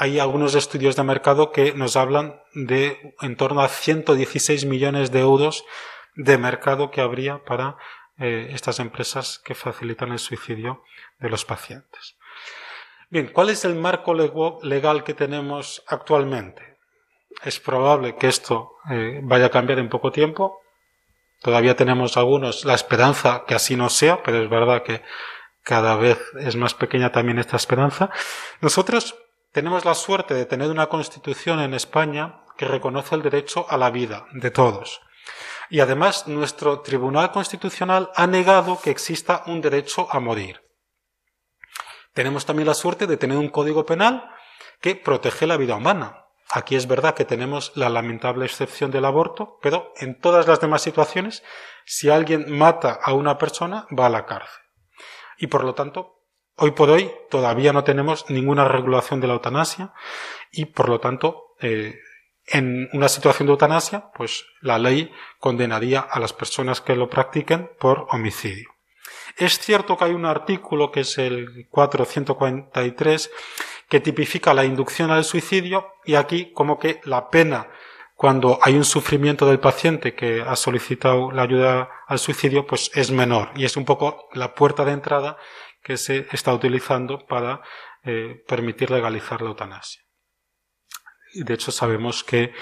hay 0.00 0.18
algunos 0.18 0.54
estudios 0.54 0.96
de 0.96 1.02
mercado 1.02 1.52
que 1.52 1.74
nos 1.74 1.94
hablan 1.94 2.40
de 2.54 3.14
en 3.20 3.36
torno 3.36 3.60
a 3.60 3.68
116 3.68 4.64
millones 4.64 5.12
de 5.12 5.20
euros 5.20 5.66
de 6.14 6.38
mercado 6.38 6.90
que 6.90 7.02
habría 7.02 7.44
para 7.44 7.76
eh, 8.18 8.48
estas 8.54 8.80
empresas 8.80 9.38
que 9.44 9.54
facilitan 9.54 10.10
el 10.10 10.18
suicidio 10.18 10.82
de 11.18 11.28
los 11.28 11.44
pacientes. 11.44 12.16
Bien, 13.10 13.26
¿cuál 13.26 13.50
es 13.50 13.66
el 13.66 13.74
marco 13.74 14.14
legal 14.62 15.04
que 15.04 15.12
tenemos 15.12 15.84
actualmente? 15.86 16.78
Es 17.44 17.60
probable 17.60 18.16
que 18.16 18.28
esto 18.28 18.76
eh, 18.90 19.20
vaya 19.22 19.46
a 19.46 19.50
cambiar 19.50 19.80
en 19.80 19.90
poco 19.90 20.10
tiempo. 20.10 20.62
Todavía 21.42 21.76
tenemos 21.76 22.16
algunos 22.16 22.64
la 22.64 22.72
esperanza 22.72 23.44
que 23.46 23.54
así 23.54 23.76
no 23.76 23.90
sea, 23.90 24.22
pero 24.22 24.42
es 24.42 24.48
verdad 24.48 24.82
que 24.82 25.02
cada 25.62 25.96
vez 25.96 26.18
es 26.38 26.56
más 26.56 26.72
pequeña 26.72 27.12
también 27.12 27.38
esta 27.38 27.56
esperanza. 27.56 28.08
Nosotros 28.62 29.14
tenemos 29.52 29.84
la 29.84 29.94
suerte 29.94 30.34
de 30.34 30.46
tener 30.46 30.70
una 30.70 30.86
constitución 30.86 31.60
en 31.60 31.74
España 31.74 32.44
que 32.56 32.66
reconoce 32.66 33.14
el 33.14 33.22
derecho 33.22 33.66
a 33.68 33.76
la 33.76 33.90
vida 33.90 34.26
de 34.32 34.50
todos. 34.50 35.00
Y 35.68 35.80
además 35.80 36.26
nuestro 36.26 36.80
Tribunal 36.80 37.32
Constitucional 37.32 38.10
ha 38.14 38.26
negado 38.26 38.80
que 38.80 38.90
exista 38.90 39.42
un 39.46 39.60
derecho 39.60 40.08
a 40.10 40.20
morir. 40.20 40.60
Tenemos 42.12 42.44
también 42.44 42.66
la 42.66 42.74
suerte 42.74 43.06
de 43.06 43.16
tener 43.16 43.38
un 43.38 43.48
código 43.48 43.86
penal 43.86 44.28
que 44.80 44.96
protege 44.96 45.46
la 45.46 45.56
vida 45.56 45.76
humana. 45.76 46.26
Aquí 46.52 46.74
es 46.74 46.88
verdad 46.88 47.14
que 47.14 47.24
tenemos 47.24 47.72
la 47.76 47.88
lamentable 47.88 48.44
excepción 48.44 48.90
del 48.90 49.04
aborto, 49.04 49.58
pero 49.62 49.92
en 49.96 50.18
todas 50.18 50.48
las 50.48 50.60
demás 50.60 50.82
situaciones, 50.82 51.44
si 51.84 52.10
alguien 52.10 52.50
mata 52.58 52.98
a 53.00 53.12
una 53.14 53.38
persona, 53.38 53.86
va 53.96 54.06
a 54.06 54.10
la 54.10 54.26
cárcel. 54.26 54.64
Y 55.38 55.46
por 55.46 55.62
lo 55.62 55.74
tanto, 55.74 56.19
Hoy 56.56 56.72
por 56.72 56.90
hoy 56.90 57.10
todavía 57.30 57.72
no 57.72 57.84
tenemos 57.84 58.28
ninguna 58.28 58.66
regulación 58.66 59.20
de 59.20 59.26
la 59.26 59.34
eutanasia 59.34 59.92
y 60.52 60.66
por 60.66 60.88
lo 60.88 61.00
tanto 61.00 61.54
eh, 61.60 61.98
en 62.46 62.88
una 62.92 63.08
situación 63.08 63.46
de 63.46 63.52
eutanasia 63.52 64.10
pues 64.14 64.44
la 64.60 64.78
ley 64.78 65.10
condenaría 65.38 66.00
a 66.00 66.20
las 66.20 66.32
personas 66.32 66.80
que 66.80 66.96
lo 66.96 67.08
practiquen 67.08 67.70
por 67.78 68.06
homicidio. 68.10 68.68
Es 69.36 69.58
cierto 69.58 69.96
que 69.96 70.04
hay 70.04 70.12
un 70.12 70.26
artículo 70.26 70.90
que 70.90 71.00
es 71.00 71.16
el 71.18 71.66
443 71.70 73.30
que 73.88 74.00
tipifica 74.00 74.54
la 74.54 74.64
inducción 74.64 75.10
al 75.10 75.24
suicidio 75.24 75.94
y 76.04 76.14
aquí 76.14 76.52
como 76.52 76.78
que 76.78 77.00
la 77.04 77.30
pena 77.30 77.68
cuando 78.20 78.58
hay 78.60 78.74
un 78.74 78.84
sufrimiento 78.84 79.46
del 79.46 79.60
paciente 79.60 80.14
que 80.14 80.42
ha 80.42 80.54
solicitado 80.54 81.32
la 81.32 81.40
ayuda 81.40 81.88
al 82.06 82.18
suicidio, 82.18 82.66
pues 82.66 82.90
es 82.94 83.10
menor 83.10 83.48
y 83.56 83.64
es 83.64 83.78
un 83.78 83.86
poco 83.86 84.28
la 84.34 84.54
puerta 84.54 84.84
de 84.84 84.92
entrada 84.92 85.38
que 85.82 85.96
se 85.96 86.26
está 86.32 86.52
utilizando 86.52 87.26
para 87.26 87.62
eh, 88.02 88.42
permitir 88.46 88.90
legalizar 88.90 89.42
la 89.42 89.48
eutanasia. 89.48 90.02
Y 91.32 91.44
de 91.44 91.54
hecho 91.54 91.70
sabemos 91.70 92.24
que 92.24 92.52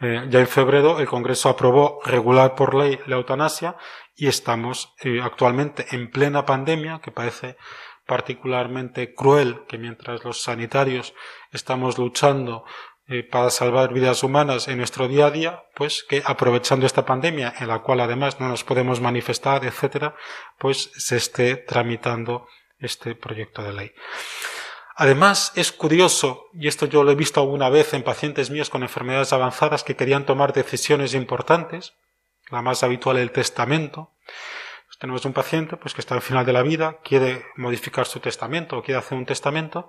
eh, 0.00 0.26
ya 0.28 0.40
en 0.40 0.48
febrero 0.48 0.98
el 0.98 1.06
Congreso 1.06 1.48
aprobó 1.48 2.00
regular 2.04 2.54
por 2.54 2.74
ley 2.74 2.98
la 3.06 3.16
eutanasia 3.16 3.76
y 4.14 4.26
estamos 4.26 4.94
eh, 5.02 5.20
actualmente 5.22 5.86
en 5.92 6.10
plena 6.10 6.44
pandemia 6.44 7.00
que 7.02 7.10
parece 7.10 7.56
particularmente 8.06 9.14
cruel 9.14 9.64
que 9.66 9.78
mientras 9.78 10.24
los 10.24 10.42
sanitarios 10.42 11.14
estamos 11.52 11.98
luchando 11.98 12.64
para 13.30 13.48
salvar 13.48 13.94
vidas 13.94 14.22
humanas 14.22 14.68
en 14.68 14.76
nuestro 14.76 15.08
día 15.08 15.26
a 15.26 15.30
día, 15.30 15.62
pues 15.74 16.04
que 16.06 16.22
aprovechando 16.26 16.84
esta 16.84 17.06
pandemia 17.06 17.54
en 17.58 17.68
la 17.68 17.78
cual 17.78 18.00
además 18.00 18.38
no 18.38 18.48
nos 18.48 18.64
podemos 18.64 19.00
manifestar, 19.00 19.64
etcétera, 19.64 20.14
pues 20.58 20.90
se 20.94 21.16
esté 21.16 21.56
tramitando 21.56 22.46
este 22.80 23.14
proyecto 23.14 23.62
de 23.62 23.72
ley. 23.72 23.92
Además, 25.00 25.52
es 25.54 25.70
curioso, 25.70 26.46
y 26.52 26.66
esto 26.66 26.86
yo 26.86 27.04
lo 27.04 27.12
he 27.12 27.14
visto 27.14 27.40
alguna 27.40 27.68
vez 27.68 27.94
en 27.94 28.02
pacientes 28.02 28.50
míos 28.50 28.68
con 28.68 28.82
enfermedades 28.82 29.32
avanzadas 29.32 29.84
que 29.84 29.94
querían 29.94 30.26
tomar 30.26 30.52
decisiones 30.52 31.14
importantes, 31.14 31.94
la 32.50 32.62
más 32.62 32.82
habitual 32.82 33.16
el 33.18 33.30
testamento. 33.30 34.10
Pues 34.86 34.98
tenemos 34.98 35.24
un 35.24 35.32
paciente 35.32 35.76
pues, 35.76 35.94
que 35.94 36.00
está 36.00 36.16
al 36.16 36.22
final 36.22 36.44
de 36.44 36.52
la 36.52 36.62
vida, 36.62 36.98
quiere 37.04 37.44
modificar 37.56 38.06
su 38.06 38.18
testamento 38.18 38.76
o 38.76 38.82
quiere 38.82 38.98
hacer 38.98 39.16
un 39.16 39.26
testamento, 39.26 39.88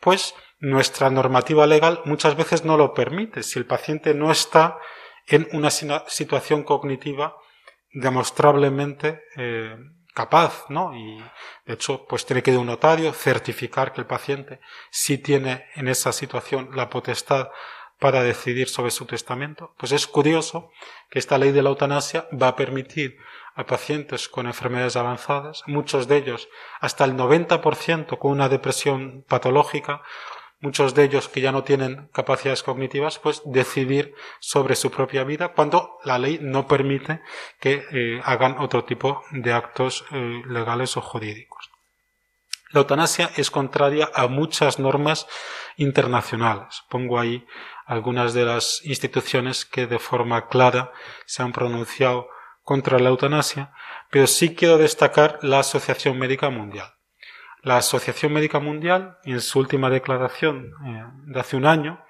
pues 0.00 0.34
nuestra 0.58 1.10
normativa 1.10 1.66
legal 1.66 2.00
muchas 2.06 2.34
veces 2.34 2.64
no 2.64 2.78
lo 2.78 2.94
permite 2.94 3.42
si 3.42 3.58
el 3.58 3.66
paciente 3.66 4.14
no 4.14 4.30
está 4.30 4.78
en 5.26 5.48
una 5.52 5.70
situación 5.70 6.62
cognitiva 6.62 7.36
demostrablemente 7.92 9.22
eh, 9.36 9.76
capaz, 10.16 10.64
¿no? 10.70 10.96
Y 10.96 11.22
de 11.66 11.74
hecho, 11.74 12.06
pues 12.06 12.24
tiene 12.24 12.42
que 12.42 12.50
ir 12.50 12.56
un 12.56 12.68
notario, 12.68 13.12
certificar 13.12 13.92
que 13.92 14.00
el 14.00 14.06
paciente 14.06 14.60
sí 14.90 15.18
tiene 15.18 15.66
en 15.74 15.88
esa 15.88 16.10
situación 16.10 16.70
la 16.72 16.88
potestad 16.88 17.50
para 17.98 18.22
decidir 18.22 18.70
sobre 18.70 18.90
su 18.92 19.04
testamento. 19.04 19.74
Pues 19.76 19.92
es 19.92 20.06
curioso 20.06 20.70
que 21.10 21.18
esta 21.18 21.36
ley 21.36 21.52
de 21.52 21.62
la 21.62 21.68
eutanasia 21.68 22.26
va 22.32 22.48
a 22.48 22.56
permitir 22.56 23.18
a 23.54 23.66
pacientes 23.66 24.30
con 24.30 24.46
enfermedades 24.46 24.96
avanzadas, 24.96 25.62
muchos 25.66 26.08
de 26.08 26.16
ellos 26.16 26.48
hasta 26.80 27.04
el 27.04 27.14
90% 27.14 28.18
con 28.18 28.30
una 28.32 28.48
depresión 28.48 29.22
patológica 29.28 30.00
muchos 30.60 30.94
de 30.94 31.04
ellos 31.04 31.28
que 31.28 31.40
ya 31.40 31.52
no 31.52 31.64
tienen 31.64 32.08
capacidades 32.12 32.62
cognitivas, 32.62 33.18
pues 33.18 33.42
decidir 33.44 34.14
sobre 34.40 34.74
su 34.74 34.90
propia 34.90 35.24
vida 35.24 35.48
cuando 35.48 35.98
la 36.04 36.18
ley 36.18 36.38
no 36.40 36.66
permite 36.66 37.20
que 37.60 37.84
eh, 37.92 38.20
hagan 38.24 38.56
otro 38.58 38.84
tipo 38.84 39.22
de 39.30 39.52
actos 39.52 40.04
eh, 40.10 40.42
legales 40.46 40.96
o 40.96 41.00
jurídicos. 41.00 41.70
La 42.72 42.80
eutanasia 42.80 43.30
es 43.36 43.50
contraria 43.50 44.10
a 44.12 44.26
muchas 44.26 44.78
normas 44.78 45.26
internacionales. 45.76 46.82
Pongo 46.90 47.18
ahí 47.18 47.46
algunas 47.86 48.34
de 48.34 48.44
las 48.44 48.84
instituciones 48.84 49.64
que 49.64 49.86
de 49.86 50.00
forma 50.00 50.48
clara 50.48 50.92
se 51.26 51.42
han 51.42 51.52
pronunciado 51.52 52.28
contra 52.62 52.98
la 52.98 53.10
eutanasia, 53.10 53.72
pero 54.10 54.26
sí 54.26 54.56
quiero 54.56 54.78
destacar 54.78 55.38
la 55.42 55.60
Asociación 55.60 56.18
Médica 56.18 56.50
Mundial. 56.50 56.95
La 57.66 57.78
Asociación 57.78 58.32
Médica 58.32 58.60
Mundial, 58.60 59.18
en 59.24 59.40
su 59.40 59.58
última 59.58 59.90
declaración 59.90 60.72
eh, 60.86 61.02
de 61.26 61.40
hace 61.40 61.56
un 61.56 61.66
año, 61.66 62.00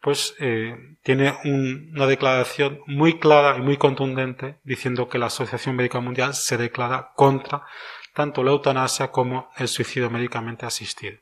pues 0.00 0.34
eh, 0.40 0.74
tiene 1.02 1.34
una 1.44 2.06
declaración 2.06 2.80
muy 2.86 3.18
clara 3.18 3.58
y 3.58 3.60
muy 3.60 3.76
contundente 3.76 4.58
diciendo 4.64 5.10
que 5.10 5.18
la 5.18 5.26
Asociación 5.26 5.76
Médica 5.76 6.00
Mundial 6.00 6.32
se 6.32 6.56
declara 6.56 7.12
contra 7.14 7.66
tanto 8.14 8.42
la 8.42 8.52
eutanasia 8.52 9.10
como 9.10 9.50
el 9.58 9.68
suicidio 9.68 10.08
médicamente 10.08 10.64
asistido. 10.64 11.18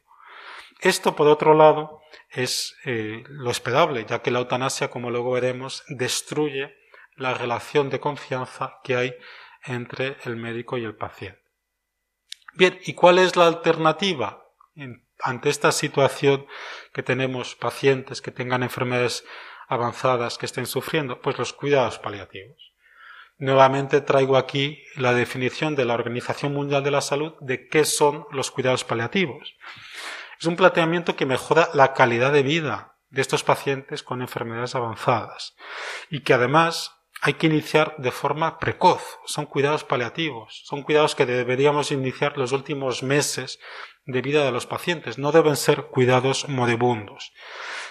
Esto, 0.81 1.16
por 1.16 1.26
otro 1.26 1.55
lado, 1.55 2.00
es 2.31 2.76
eh, 2.85 3.24
lo 3.26 3.50
esperable, 3.50 4.07
ya 4.09 4.22
que 4.22 4.31
la 4.31 4.38
eutanasia, 4.38 4.88
como 4.88 5.11
luego 5.11 5.33
veremos, 5.33 5.83
destruye 5.88 6.76
la 7.16 7.35
relación 7.35 7.90
de 7.90 7.98
confianza 7.98 8.79
que 8.85 8.94
hay 8.94 9.14
entre 9.64 10.16
el 10.26 10.37
médico 10.37 10.79
y 10.79 10.85
el 10.85 10.94
paciente. 10.94 11.50
Bien, 12.61 12.79
¿y 12.85 12.92
cuál 12.92 13.18
es 13.18 13.37
la 13.37 13.46
alternativa 13.46 14.44
ante 15.20 15.49
esta 15.49 15.73
situación 15.73 16.46
que 16.92 17.03
tenemos 17.03 17.55
pacientes 17.55 18.20
que 18.20 18.33
tengan 18.33 18.62
enfermedades 18.62 19.25
avanzadas 19.66 20.37
que 20.37 20.44
estén 20.44 20.66
sufriendo? 20.66 21.23
Pues 21.23 21.38
los 21.38 21.55
cuidados 21.55 21.99
paliativos. 21.99 22.75
Nuevamente 23.38 24.03
traigo 24.03 24.37
aquí 24.37 24.85
la 24.94 25.14
definición 25.14 25.75
de 25.75 25.87
la 25.87 25.94
Organización 25.94 26.53
Mundial 26.53 26.85
de 26.85 26.90
la 26.90 27.01
Salud 27.01 27.33
de 27.40 27.66
qué 27.66 27.87
son 27.87 28.27
los 28.31 28.51
cuidados 28.51 28.85
paliativos. 28.85 29.57
Es 30.38 30.44
un 30.44 30.57
planteamiento 30.57 31.16
que 31.16 31.25
mejora 31.25 31.70
la 31.73 31.94
calidad 31.94 32.31
de 32.31 32.42
vida 32.42 32.99
de 33.09 33.23
estos 33.23 33.42
pacientes 33.42 34.03
con 34.03 34.20
enfermedades 34.20 34.75
avanzadas 34.75 35.57
y 36.11 36.20
que 36.20 36.35
además 36.35 37.00
hay 37.20 37.35
que 37.35 37.46
iniciar 37.46 37.94
de 37.98 38.11
forma 38.11 38.59
precoz. 38.59 39.18
Son 39.26 39.46
cuidados 39.46 39.85
paliativos, 39.85 40.62
son 40.64 40.83
cuidados 40.83 41.14
que 41.14 41.26
deberíamos 41.26 41.92
iniciar 41.92 42.38
los 42.38 42.52
últimos 42.52 43.02
meses 43.02 43.61
de 44.06 44.22
vida 44.22 44.44
de 44.44 44.52
los 44.52 44.66
pacientes. 44.66 45.18
No 45.18 45.33
deben 45.33 45.56
ser 45.56 45.87
cuidados 45.87 46.48
moribundos. 46.48 47.33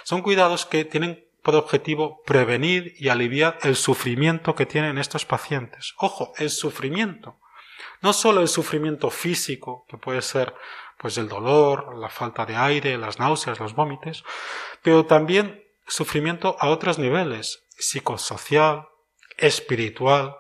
Son 0.04 0.22
cuidados 0.22 0.66
que 0.66 0.86
tienen 0.86 1.28
por 1.44 1.56
objetivo 1.56 2.22
prevenir 2.26 2.94
y 2.98 3.10
aliviar 3.10 3.60
el 3.62 3.76
sufrimiento 3.76 4.56
que 4.56 4.66
tienen 4.66 4.98
estos 4.98 5.26
pacientes. 5.26 5.94
Ojo, 5.98 6.34
el 6.38 6.50
sufrimiento. 6.50 7.40
No 8.02 8.14
solo 8.14 8.42
el 8.42 8.48
sufrimiento 8.48 9.10
físico, 9.10 9.86
que 9.88 9.98
puede 9.98 10.22
ser 10.22 10.54
pues 10.98 11.18
el 11.18 11.30
dolor, 11.30 11.96
la 11.98 12.10
falta 12.10 12.46
de 12.46 12.56
aire, 12.56 12.98
las 12.98 13.20
náuseas, 13.20 13.60
los 13.60 13.74
vómitos, 13.74 14.26
pero 14.82 15.06
también 15.06 15.64
sufrimiento 15.88 16.58
a 16.60 16.70
otros 16.70 17.00
niveles, 17.00 17.66
psicosocial, 17.78 18.90
espiritual, 19.40 20.36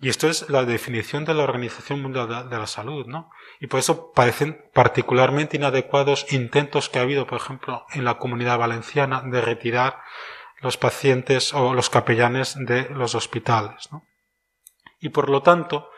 Y 0.00 0.08
esto 0.08 0.28
es 0.28 0.48
la 0.48 0.64
definición 0.64 1.24
de 1.24 1.34
la 1.34 1.42
Organización 1.42 2.00
Mundial 2.00 2.48
de 2.48 2.56
la 2.56 2.66
Salud, 2.68 3.06
¿no? 3.06 3.30
Y 3.58 3.66
por 3.66 3.80
eso 3.80 4.12
parecen 4.12 4.70
particularmente 4.72 5.56
inadecuados 5.56 6.32
intentos 6.32 6.88
que 6.88 7.00
ha 7.00 7.02
habido, 7.02 7.26
por 7.26 7.40
ejemplo, 7.40 7.84
en 7.92 8.04
la 8.04 8.18
comunidad 8.18 8.58
valenciana 8.58 9.22
de 9.24 9.40
retirar 9.40 10.00
los 10.60 10.76
pacientes 10.76 11.52
o 11.52 11.74
los 11.74 11.90
capellanes 11.90 12.54
de 12.58 12.88
los 12.90 13.16
hospitales, 13.16 13.90
¿no? 13.90 14.04
Y 15.00 15.08
por 15.08 15.28
lo 15.30 15.42
tanto, 15.42 15.90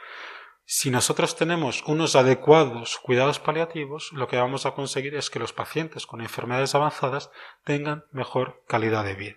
si 0.65 0.91
nosotros 0.91 1.37
tenemos 1.37 1.83
unos 1.87 2.17
adecuados 2.17 2.99
cuidados 3.03 3.39
paliativos, 3.39 4.13
lo 4.13 4.29
que 4.29 4.39
vamos 4.39 4.65
a 4.65 4.71
conseguir 4.71 5.15
es 5.15 5.29
que 5.29 5.41
los 5.41 5.53
pacientes 5.53 6.07
con 6.07 6.21
enfermedades 6.23 6.75
avanzadas 6.75 7.31
tengan 7.65 8.05
mejor 8.13 8.63
calidad 8.67 9.05
de 9.05 9.15
vida. 9.15 9.37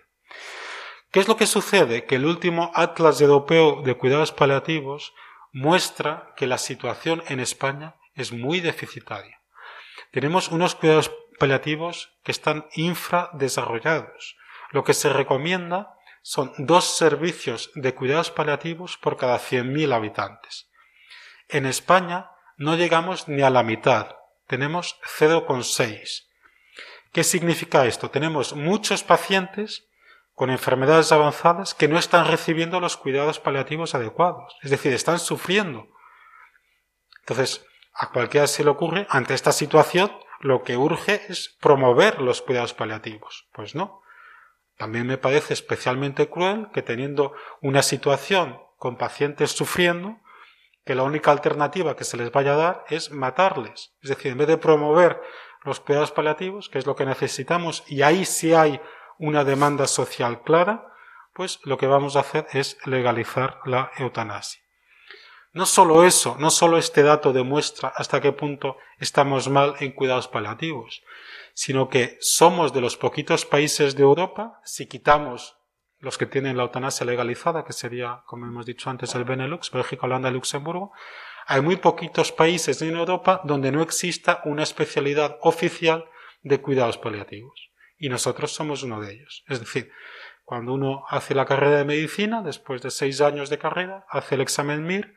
¿Qué 1.14 1.20
es 1.20 1.28
lo 1.28 1.36
que 1.36 1.46
sucede? 1.46 2.06
Que 2.06 2.16
el 2.16 2.26
último 2.26 2.72
Atlas 2.74 3.20
Europeo 3.20 3.82
de 3.82 3.94
Cuidados 3.94 4.32
Paliativos 4.32 5.14
muestra 5.52 6.32
que 6.36 6.48
la 6.48 6.58
situación 6.58 7.22
en 7.28 7.38
España 7.38 7.94
es 8.16 8.32
muy 8.32 8.58
deficitaria. 8.58 9.40
Tenemos 10.10 10.48
unos 10.48 10.74
cuidados 10.74 11.12
paliativos 11.38 12.10
que 12.24 12.32
están 12.32 12.66
infradesarrollados. 12.74 14.36
Lo 14.72 14.82
que 14.82 14.92
se 14.92 15.08
recomienda 15.08 15.94
son 16.22 16.52
dos 16.58 16.96
servicios 16.96 17.70
de 17.76 17.94
cuidados 17.94 18.32
paliativos 18.32 18.96
por 18.96 19.16
cada 19.16 19.38
100.000 19.38 19.94
habitantes. 19.94 20.68
En 21.48 21.64
España 21.64 22.32
no 22.56 22.74
llegamos 22.74 23.28
ni 23.28 23.42
a 23.42 23.50
la 23.50 23.62
mitad, 23.62 24.16
tenemos 24.48 24.98
0,6. 25.16 26.24
¿Qué 27.12 27.22
significa 27.22 27.86
esto? 27.86 28.10
Tenemos 28.10 28.54
muchos 28.54 29.04
pacientes 29.04 29.86
con 30.34 30.50
enfermedades 30.50 31.12
avanzadas 31.12 31.74
que 31.74 31.88
no 31.88 31.98
están 31.98 32.26
recibiendo 32.26 32.80
los 32.80 32.96
cuidados 32.96 33.38
paliativos 33.38 33.94
adecuados, 33.94 34.56
es 34.62 34.70
decir, 34.70 34.92
están 34.92 35.18
sufriendo. 35.18 35.88
Entonces, 37.20 37.64
a 37.94 38.10
cualquiera 38.10 38.46
se 38.46 38.64
le 38.64 38.70
ocurre, 38.70 39.06
ante 39.08 39.34
esta 39.34 39.52
situación, 39.52 40.10
lo 40.40 40.62
que 40.62 40.76
urge 40.76 41.22
es 41.28 41.56
promover 41.60 42.20
los 42.20 42.42
cuidados 42.42 42.74
paliativos. 42.74 43.48
Pues 43.52 43.74
no. 43.74 44.02
También 44.76 45.06
me 45.06 45.18
parece 45.18 45.54
especialmente 45.54 46.28
cruel 46.28 46.68
que 46.74 46.82
teniendo 46.82 47.32
una 47.62 47.82
situación 47.82 48.60
con 48.76 48.98
pacientes 48.98 49.52
sufriendo, 49.52 50.18
que 50.84 50.96
la 50.96 51.04
única 51.04 51.30
alternativa 51.30 51.96
que 51.96 52.04
se 52.04 52.16
les 52.16 52.30
vaya 52.32 52.54
a 52.54 52.56
dar 52.56 52.84
es 52.88 53.10
matarles. 53.10 53.94
Es 54.02 54.10
decir, 54.10 54.32
en 54.32 54.38
vez 54.38 54.48
de 54.48 54.58
promover 54.58 55.22
los 55.62 55.80
cuidados 55.80 56.10
paliativos, 56.10 56.68
que 56.68 56.78
es 56.78 56.86
lo 56.86 56.96
que 56.96 57.06
necesitamos, 57.06 57.84
y 57.86 58.02
ahí 58.02 58.24
sí 58.24 58.52
hay 58.52 58.80
una 59.18 59.44
demanda 59.44 59.86
social 59.86 60.42
clara, 60.42 60.92
pues 61.34 61.60
lo 61.64 61.76
que 61.78 61.86
vamos 61.86 62.16
a 62.16 62.20
hacer 62.20 62.46
es 62.52 62.78
legalizar 62.86 63.58
la 63.64 63.90
eutanasia. 63.98 64.62
No 65.52 65.66
solo 65.66 66.04
eso, 66.04 66.36
no 66.38 66.50
solo 66.50 66.78
este 66.78 67.02
dato 67.02 67.32
demuestra 67.32 67.92
hasta 67.94 68.20
qué 68.20 68.32
punto 68.32 68.76
estamos 68.98 69.48
mal 69.48 69.74
en 69.80 69.92
cuidados 69.92 70.26
paliativos, 70.26 71.02
sino 71.54 71.88
que 71.88 72.16
somos 72.20 72.72
de 72.72 72.80
los 72.80 72.96
poquitos 72.96 73.44
países 73.44 73.94
de 73.94 74.02
Europa, 74.02 74.60
si 74.64 74.86
quitamos 74.86 75.56
los 76.00 76.18
que 76.18 76.26
tienen 76.26 76.56
la 76.56 76.64
eutanasia 76.64 77.06
legalizada, 77.06 77.64
que 77.64 77.72
sería, 77.72 78.22
como 78.26 78.46
hemos 78.46 78.66
dicho 78.66 78.90
antes, 78.90 79.14
el 79.14 79.24
Benelux, 79.24 79.70
Bélgica, 79.70 80.06
Holanda 80.06 80.28
y 80.28 80.32
Luxemburgo, 80.32 80.92
hay 81.46 81.60
muy 81.60 81.76
poquitos 81.76 82.32
países 82.32 82.82
en 82.82 82.96
Europa 82.96 83.40
donde 83.44 83.70
no 83.70 83.82
exista 83.82 84.42
una 84.44 84.64
especialidad 84.64 85.38
oficial 85.40 86.04
de 86.42 86.60
cuidados 86.60 86.98
paliativos 86.98 87.73
y 87.98 88.08
nosotros 88.08 88.52
somos 88.52 88.82
uno 88.82 89.00
de 89.00 89.12
ellos. 89.12 89.44
Es 89.48 89.60
decir, 89.60 89.90
cuando 90.44 90.74
uno 90.74 91.04
hace 91.08 91.34
la 91.34 91.46
carrera 91.46 91.78
de 91.78 91.84
medicina, 91.84 92.42
después 92.42 92.82
de 92.82 92.90
seis 92.90 93.20
años 93.20 93.50
de 93.50 93.58
carrera, 93.58 94.04
hace 94.10 94.34
el 94.34 94.40
examen 94.40 94.84
MIR 94.84 95.14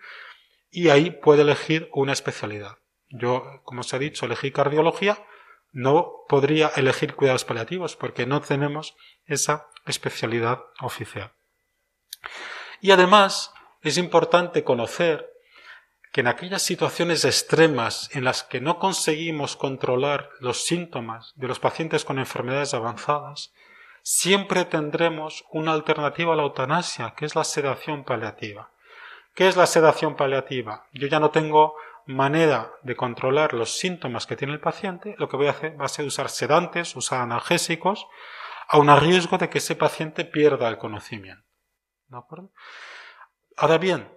y 0.69 0.89
ahí 0.89 1.11
puede 1.11 1.41
elegir 1.41 1.89
una 1.93 2.13
especialidad. 2.13 2.77
Yo, 3.09 3.61
como 3.63 3.83
se 3.83 3.95
ha 3.95 3.99
dicho, 3.99 4.25
elegí 4.25 4.51
cardiología, 4.51 5.25
no 5.71 6.23
podría 6.27 6.71
elegir 6.75 7.15
cuidados 7.15 7.45
paliativos 7.45 7.95
porque 7.95 8.25
no 8.25 8.41
tenemos 8.41 8.95
esa 9.25 9.67
especialidad 9.85 10.59
oficial. 10.81 11.33
Y 12.81 12.91
además 12.91 13.53
es 13.81 13.97
importante 13.97 14.63
conocer 14.63 15.29
que 16.17 16.21
en 16.21 16.27
aquellas 16.27 16.63
situaciones 16.63 17.25
extremas 17.25 18.09
en 18.15 18.23
las 18.23 18.41
que 18.41 18.59
no 18.59 18.79
conseguimos 18.79 19.55
controlar 19.55 20.31
los 20.39 20.65
síntomas 20.65 21.31
de 21.35 21.47
los 21.47 21.59
pacientes 21.59 22.05
con 22.05 22.17
enfermedades 22.17 22.73
avanzadas, 22.73 23.53
siempre 24.01 24.65
tendremos 24.65 25.45
una 25.51 25.73
alternativa 25.73 26.33
a 26.33 26.35
la 26.35 26.41
eutanasia, 26.41 27.13
que 27.15 27.25
es 27.25 27.35
la 27.35 27.43
sedación 27.43 28.03
paliativa. 28.03 28.71
¿Qué 29.35 29.47
es 29.47 29.57
la 29.57 29.67
sedación 29.67 30.15
paliativa? 30.15 30.87
Yo 30.91 31.05
ya 31.05 31.19
no 31.19 31.29
tengo 31.29 31.75
manera 32.07 32.71
de 32.81 32.95
controlar 32.95 33.53
los 33.53 33.77
síntomas 33.77 34.25
que 34.25 34.35
tiene 34.35 34.53
el 34.53 34.59
paciente, 34.59 35.13
lo 35.19 35.29
que 35.29 35.37
voy 35.37 35.45
a 35.45 35.51
hacer 35.51 35.79
va 35.79 35.85
a 35.85 35.87
ser 35.87 36.07
usar 36.07 36.29
sedantes, 36.29 36.95
usar 36.95 37.21
analgésicos, 37.21 38.07
a 38.67 38.79
un 38.79 38.89
riesgo 38.99 39.37
de 39.37 39.51
que 39.51 39.59
ese 39.59 39.75
paciente 39.75 40.25
pierda 40.25 40.67
el 40.67 40.79
conocimiento. 40.79 41.45
¿De 42.07 42.17
acuerdo? 42.17 42.49
Ahora 43.55 43.77
bien, 43.77 44.16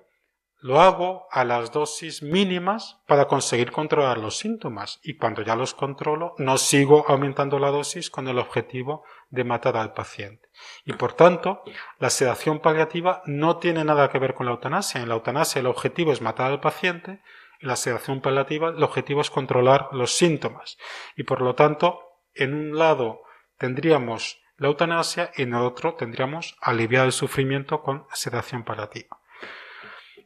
lo 0.63 0.81
hago 0.81 1.27
a 1.31 1.45
las 1.45 1.73
dosis 1.73 2.23
mínimas 2.23 3.01
para 3.07 3.27
conseguir 3.27 3.73
controlar 3.73 4.19
los 4.19 4.39
síntomas 4.39 5.01
y 5.03 5.17
cuando 5.17 5.43
ya 5.43 5.57
los 5.57 5.75
controlo 5.75 6.35
no 6.39 6.59
sigo 6.59 7.07
aumentando 7.09 7.59
la 7.59 7.71
dosis 7.71 8.11
con 8.11 8.29
el 8.29 8.39
objetivo 8.39 9.05
de 9.31 9.45
matar 9.45 9.77
al 9.77 9.95
paciente. 9.95 10.49
Y 10.85 10.93
por 10.93 11.15
tanto, 11.15 11.63
la 11.99 12.11
sedación 12.11 12.61
paliativa 12.61 13.23
no 13.25 13.57
tiene 13.57 13.85
nada 13.85 14.11
que 14.11 14.19
ver 14.19 14.35
con 14.35 14.47
la 14.47 14.53
eutanasia. 14.53 15.01
En 15.01 15.09
la 15.09 15.15
eutanasia 15.15 15.61
el 15.61 15.67
objetivo 15.67 16.13
es 16.13 16.21
matar 16.21 16.51
al 16.51 16.61
paciente, 16.61 17.23
en 17.61 17.69
la 17.69 17.77
sedación 17.77 18.21
paliativa 18.21 18.69
el 18.69 18.83
objetivo 18.83 19.23
es 19.23 19.31
controlar 19.31 19.89
los 19.93 20.15
síntomas. 20.15 20.77
Y 21.17 21.23
por 21.23 21.41
lo 21.41 21.55
tanto, 21.55 22.01
en 22.35 22.55
un 22.55 22.79
lado 22.79 23.23
tendríamos 23.57 24.43
la 24.57 24.69
eutanasia 24.69 25.31
y 25.37 25.43
en 25.43 25.55
el 25.55 25.63
otro 25.63 25.95
tendríamos 25.95 26.57
aliviar 26.61 27.07
el 27.07 27.13
sufrimiento 27.13 27.81
con 27.83 28.05
sedación 28.13 28.63
paliativa. 28.63 29.20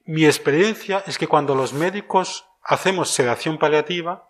Mi 0.04 0.26
experiencia 0.26 1.02
es 1.06 1.16
que 1.16 1.28
cuando 1.28 1.54
los 1.54 1.72
médicos 1.72 2.46
hacemos 2.62 3.10
sedación 3.10 3.58
paliativa, 3.58 4.28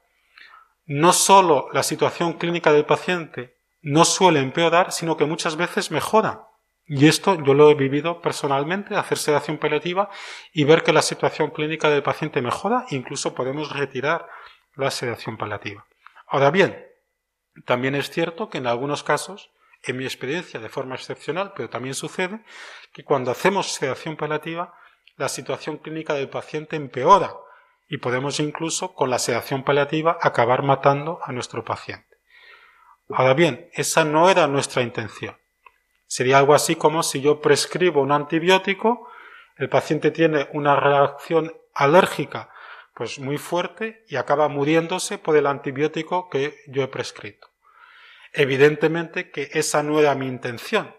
no 0.87 1.13
solo 1.13 1.69
la 1.73 1.83
situación 1.83 2.35
clínica 2.35 2.73
del 2.73 2.85
paciente 2.85 3.57
no 3.83 4.05
suele 4.05 4.41
empeorar, 4.41 4.93
sino 4.93 5.17
que 5.17 5.25
muchas 5.25 5.57
veces 5.57 5.91
mejora. 5.91 6.49
Y 6.87 7.09
esto 7.09 7.43
yo 7.43 7.55
lo 7.55 7.71
he 7.71 7.75
vivido 7.75 8.21
personalmente, 8.21 8.95
hacer 8.95 9.19
sedación 9.19 9.59
paliativa 9.59 10.11
y 10.53 10.65
ver 10.65 10.83
que 10.83 10.93
la 10.93 11.03
situación 11.03 11.51
clínica 11.51 11.91
del 11.91 12.03
paciente 12.03 12.41
mejora, 12.41 12.87
incluso 12.91 13.35
podemos 13.35 13.75
retirar 13.75 14.29
la 14.77 14.91
sedación 14.91 15.37
paliativa. 15.37 15.87
Ahora 16.27 16.51
bien, 16.51 16.87
también 17.65 17.95
es 17.95 18.11
cierto 18.11 18.49
que 18.49 18.59
en 18.59 18.67
algunos 18.67 19.03
casos, 19.03 19.51
en 19.83 19.97
mi 19.97 20.05
experiencia 20.05 20.61
de 20.61 20.69
forma 20.69 20.95
excepcional, 20.95 21.53
pero 21.57 21.69
también 21.69 21.95
sucede, 21.95 22.45
que 22.93 23.05
cuando 23.05 23.31
hacemos 23.31 23.73
sedación 23.73 24.17
paliativa, 24.17 24.75
la 25.17 25.29
situación 25.29 25.79
clínica 25.79 26.15
del 26.15 26.29
paciente 26.29 26.77
empeora 26.77 27.35
y 27.89 27.99
podemos 27.99 28.41
incluso 28.41 28.95
con 28.95 29.11
la 29.11 29.19
sedación 29.19 29.63
paliativa 29.63 30.19
acabar 30.21 30.63
matando 30.63 31.21
a 31.23 31.33
nuestro 31.33 31.65
paciente. 31.65 32.17
Ahora 33.11 33.35
bien, 33.35 33.71
esa 33.75 34.05
no 34.05 34.31
era 34.31 34.47
nuestra 34.47 34.83
intención. 34.83 35.37
Sería 36.07 36.39
algo 36.39 36.55
así 36.55 36.77
como 36.77 37.03
si 37.03 37.21
yo 37.21 37.41
prescribo 37.41 38.01
un 38.01 38.13
antibiótico, 38.13 39.09
el 39.57 39.69
paciente 39.69 40.11
tiene 40.11 40.49
una 40.53 40.77
reacción 40.77 41.55
alérgica 41.75 42.51
pues 42.95 43.19
muy 43.19 43.39
fuerte 43.39 44.05
y 44.09 44.17
acaba 44.17 44.49
muriéndose 44.49 45.19
por 45.19 45.37
el 45.37 45.47
antibiótico 45.47 46.29
que 46.31 46.57
yo 46.69 46.83
he 46.83 46.89
prescrito. 46.89 47.49
Evidentemente 48.33 49.31
que 49.31 49.51
esa 49.53 49.83
no 49.83 49.99
era 50.01 50.15
mi 50.15 50.27
intención, 50.27 50.95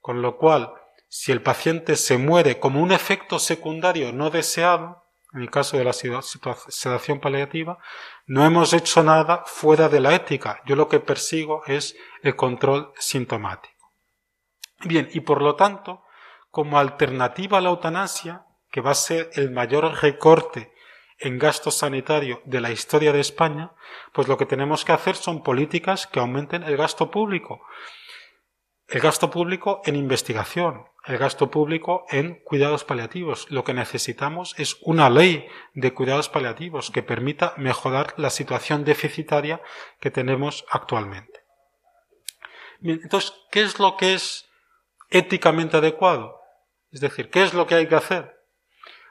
con 0.00 0.22
lo 0.22 0.36
cual 0.36 0.74
si 1.12 1.32
el 1.32 1.42
paciente 1.42 1.96
se 1.96 2.18
muere 2.18 2.60
como 2.60 2.80
un 2.80 2.92
efecto 2.92 3.40
secundario 3.40 4.12
no 4.12 4.30
deseado, 4.30 5.02
en 5.34 5.42
el 5.42 5.50
caso 5.50 5.76
de 5.76 5.82
la 5.82 5.92
sedación 5.92 7.18
paliativa, 7.18 7.78
no 8.26 8.46
hemos 8.46 8.72
hecho 8.72 9.02
nada 9.02 9.42
fuera 9.44 9.88
de 9.88 9.98
la 9.98 10.14
ética. 10.14 10.62
Yo 10.66 10.76
lo 10.76 10.88
que 10.88 11.00
persigo 11.00 11.64
es 11.66 11.96
el 12.22 12.36
control 12.36 12.92
sintomático. 12.96 13.90
Bien, 14.84 15.08
y 15.12 15.20
por 15.20 15.42
lo 15.42 15.56
tanto, 15.56 16.04
como 16.48 16.78
alternativa 16.78 17.58
a 17.58 17.60
la 17.60 17.70
eutanasia, 17.70 18.46
que 18.70 18.80
va 18.80 18.92
a 18.92 18.94
ser 18.94 19.30
el 19.34 19.50
mayor 19.50 20.00
recorte 20.00 20.72
en 21.18 21.40
gasto 21.40 21.72
sanitario 21.72 22.40
de 22.44 22.60
la 22.60 22.70
historia 22.70 23.12
de 23.12 23.20
España, 23.20 23.72
pues 24.12 24.28
lo 24.28 24.38
que 24.38 24.46
tenemos 24.46 24.84
que 24.84 24.92
hacer 24.92 25.16
son 25.16 25.42
políticas 25.42 26.06
que 26.06 26.20
aumenten 26.20 26.62
el 26.62 26.76
gasto 26.76 27.10
público. 27.10 27.60
El 28.86 29.00
gasto 29.00 29.30
público 29.30 29.82
en 29.84 29.96
investigación, 29.96 30.86
el 31.06 31.18
gasto 31.18 31.50
público 31.50 32.04
en 32.10 32.34
cuidados 32.44 32.84
paliativos. 32.84 33.50
Lo 33.50 33.64
que 33.64 33.74
necesitamos 33.74 34.54
es 34.58 34.76
una 34.82 35.08
ley 35.10 35.46
de 35.74 35.94
cuidados 35.94 36.28
paliativos 36.28 36.90
que 36.90 37.02
permita 37.02 37.54
mejorar 37.56 38.14
la 38.16 38.30
situación 38.30 38.84
deficitaria 38.84 39.62
que 40.00 40.10
tenemos 40.10 40.64
actualmente. 40.70 41.40
entonces, 42.82 43.32
¿qué 43.50 43.62
es 43.62 43.78
lo 43.78 43.96
que 43.96 44.14
es 44.14 44.48
éticamente 45.10 45.76
adecuado? 45.76 46.40
Es 46.92 47.00
decir, 47.00 47.30
¿qué 47.30 47.42
es 47.42 47.54
lo 47.54 47.66
que 47.66 47.74
hay 47.74 47.86
que 47.86 47.94
hacer? 47.94 48.40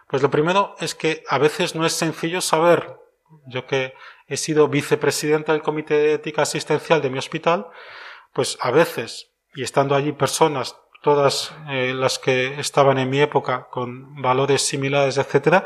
Pues 0.07 0.21
lo 0.21 0.31
primero 0.31 0.75
es 0.79 0.95
que 0.95 1.23
a 1.27 1.37
veces 1.37 1.75
no 1.75 1.85
es 1.85 1.93
sencillo 1.93 2.41
saber. 2.41 2.97
Yo 3.45 3.67
que 3.67 3.93
he 4.27 4.37
sido 4.37 4.67
vicepresidenta 4.67 5.53
del 5.53 5.61
Comité 5.61 5.95
de 5.95 6.13
Ética 6.13 6.41
Asistencial 6.41 7.01
de 7.01 7.11
mi 7.11 7.19
hospital, 7.19 7.67
pues 8.33 8.57
a 8.59 8.71
veces, 8.71 9.31
y 9.53 9.63
estando 9.63 9.95
allí 9.95 10.11
personas, 10.11 10.75
todas 11.01 11.53
eh, 11.69 11.93
las 11.93 12.19
que 12.19 12.59
estaban 12.59 12.97
en 12.97 13.09
mi 13.09 13.21
época 13.21 13.67
con 13.69 14.21
valores 14.21 14.61
similares, 14.65 15.17
etcétera, 15.17 15.65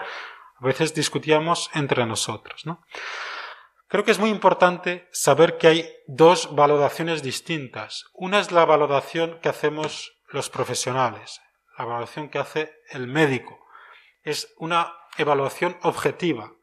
a 0.59 0.65
veces 0.65 0.93
discutíamos 0.93 1.69
entre 1.73 2.05
nosotros, 2.05 2.65
¿no? 2.65 2.84
Creo 3.88 4.03
que 4.03 4.11
es 4.11 4.19
muy 4.19 4.31
importante 4.31 5.07
saber 5.11 5.57
que 5.57 5.67
hay 5.67 5.95
dos 6.07 6.55
valoraciones 6.55 7.21
distintas. 7.21 8.05
Una 8.13 8.39
es 8.39 8.51
la 8.51 8.65
valoración 8.65 9.39
que 9.39 9.49
hacemos 9.49 10.13
los 10.29 10.49
profesionales, 10.49 11.41
la 11.77 11.86
valoración 11.86 12.29
que 12.29 12.39
hace 12.39 12.73
el 12.89 13.07
médico. 13.07 13.59
Es 14.23 14.51
una 14.57 14.93
evaluación 15.17 15.77
objetiva 15.84 16.53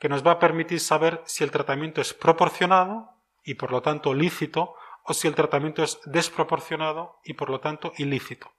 que 0.00 0.08
nos 0.08 0.26
va 0.26 0.32
a 0.32 0.38
permitir 0.40 0.80
saber 0.80 1.22
si 1.24 1.44
el 1.44 1.52
tratamiento 1.52 2.00
es 2.00 2.14
proporcionado 2.14 3.10
y 3.44 3.54
por 3.54 3.70
lo 3.70 3.82
tanto 3.82 4.12
lícito 4.12 4.74
o 5.04 5.14
si 5.14 5.28
el 5.28 5.34
tratamiento 5.34 5.82
es 5.82 6.00
desproporcionado 6.04 7.20
y 7.24 7.34
por 7.34 7.50
lo 7.50 7.60
tanto 7.60 7.92
ilícito. 7.96 8.52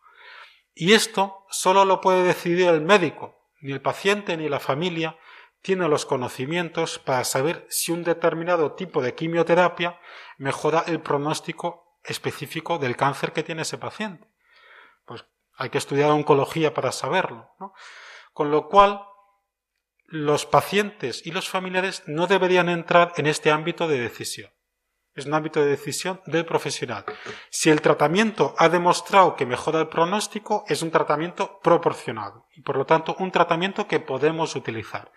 Y 0.73 0.93
esto 0.93 1.45
solo 1.49 1.85
lo 1.85 2.01
puede 2.01 2.23
decidir 2.23 2.67
el 2.67 2.81
médico, 2.81 3.35
ni 3.61 3.71
el 3.71 3.81
paciente 3.81 4.35
ni 4.37 4.49
la 4.49 4.59
familia 4.59 5.17
tiene 5.61 5.87
los 5.87 6.05
conocimientos 6.05 6.99
para 6.99 7.23
saber 7.23 7.65
si 7.69 7.91
un 7.91 8.03
determinado 8.03 8.73
tipo 8.73 9.01
de 9.01 9.15
quimioterapia 9.15 9.99
mejora 10.37 10.83
el 10.87 10.99
pronóstico 10.99 11.99
específico 12.03 12.77
del 12.77 12.97
cáncer 12.97 13.31
que 13.31 13.43
tiene 13.43 13.61
ese 13.61 13.77
paciente. 13.77 14.27
Pues 15.05 15.25
hay 15.55 15.69
que 15.69 15.77
estudiar 15.77 16.11
oncología 16.11 16.73
para 16.73 16.91
saberlo. 16.91 17.49
Con 18.33 18.51
lo 18.51 18.67
cual, 18.67 19.05
los 20.05 20.45
pacientes 20.45 21.25
y 21.25 21.31
los 21.31 21.47
familiares 21.47 22.03
no 22.07 22.27
deberían 22.27 22.67
entrar 22.67 23.13
en 23.15 23.27
este 23.27 23.49
ámbito 23.49 23.87
de 23.87 24.01
decisión. 24.01 24.51
Es 25.15 25.27
un 25.27 25.35
ámbito 25.35 25.59
de 25.59 25.67
decisión 25.67 26.21
del 26.25 26.43
profesional. 26.43 27.05
Si 27.51 27.69
el 27.69 27.81
tratamiento 27.81 28.55
ha 28.57 28.67
demostrado 28.67 29.35
que 29.35 29.45
mejora 29.45 29.81
el 29.81 29.87
pronóstico, 29.87 30.65
es 30.67 30.81
un 30.81 30.89
tratamiento 30.89 31.59
proporcionado 31.61 32.47
y 32.55 32.61
por 32.61 32.77
lo 32.77 32.85
tanto 32.85 33.15
un 33.19 33.31
tratamiento 33.31 33.87
que 33.87 33.99
podemos 33.99 34.55
utilizar. 34.55 35.11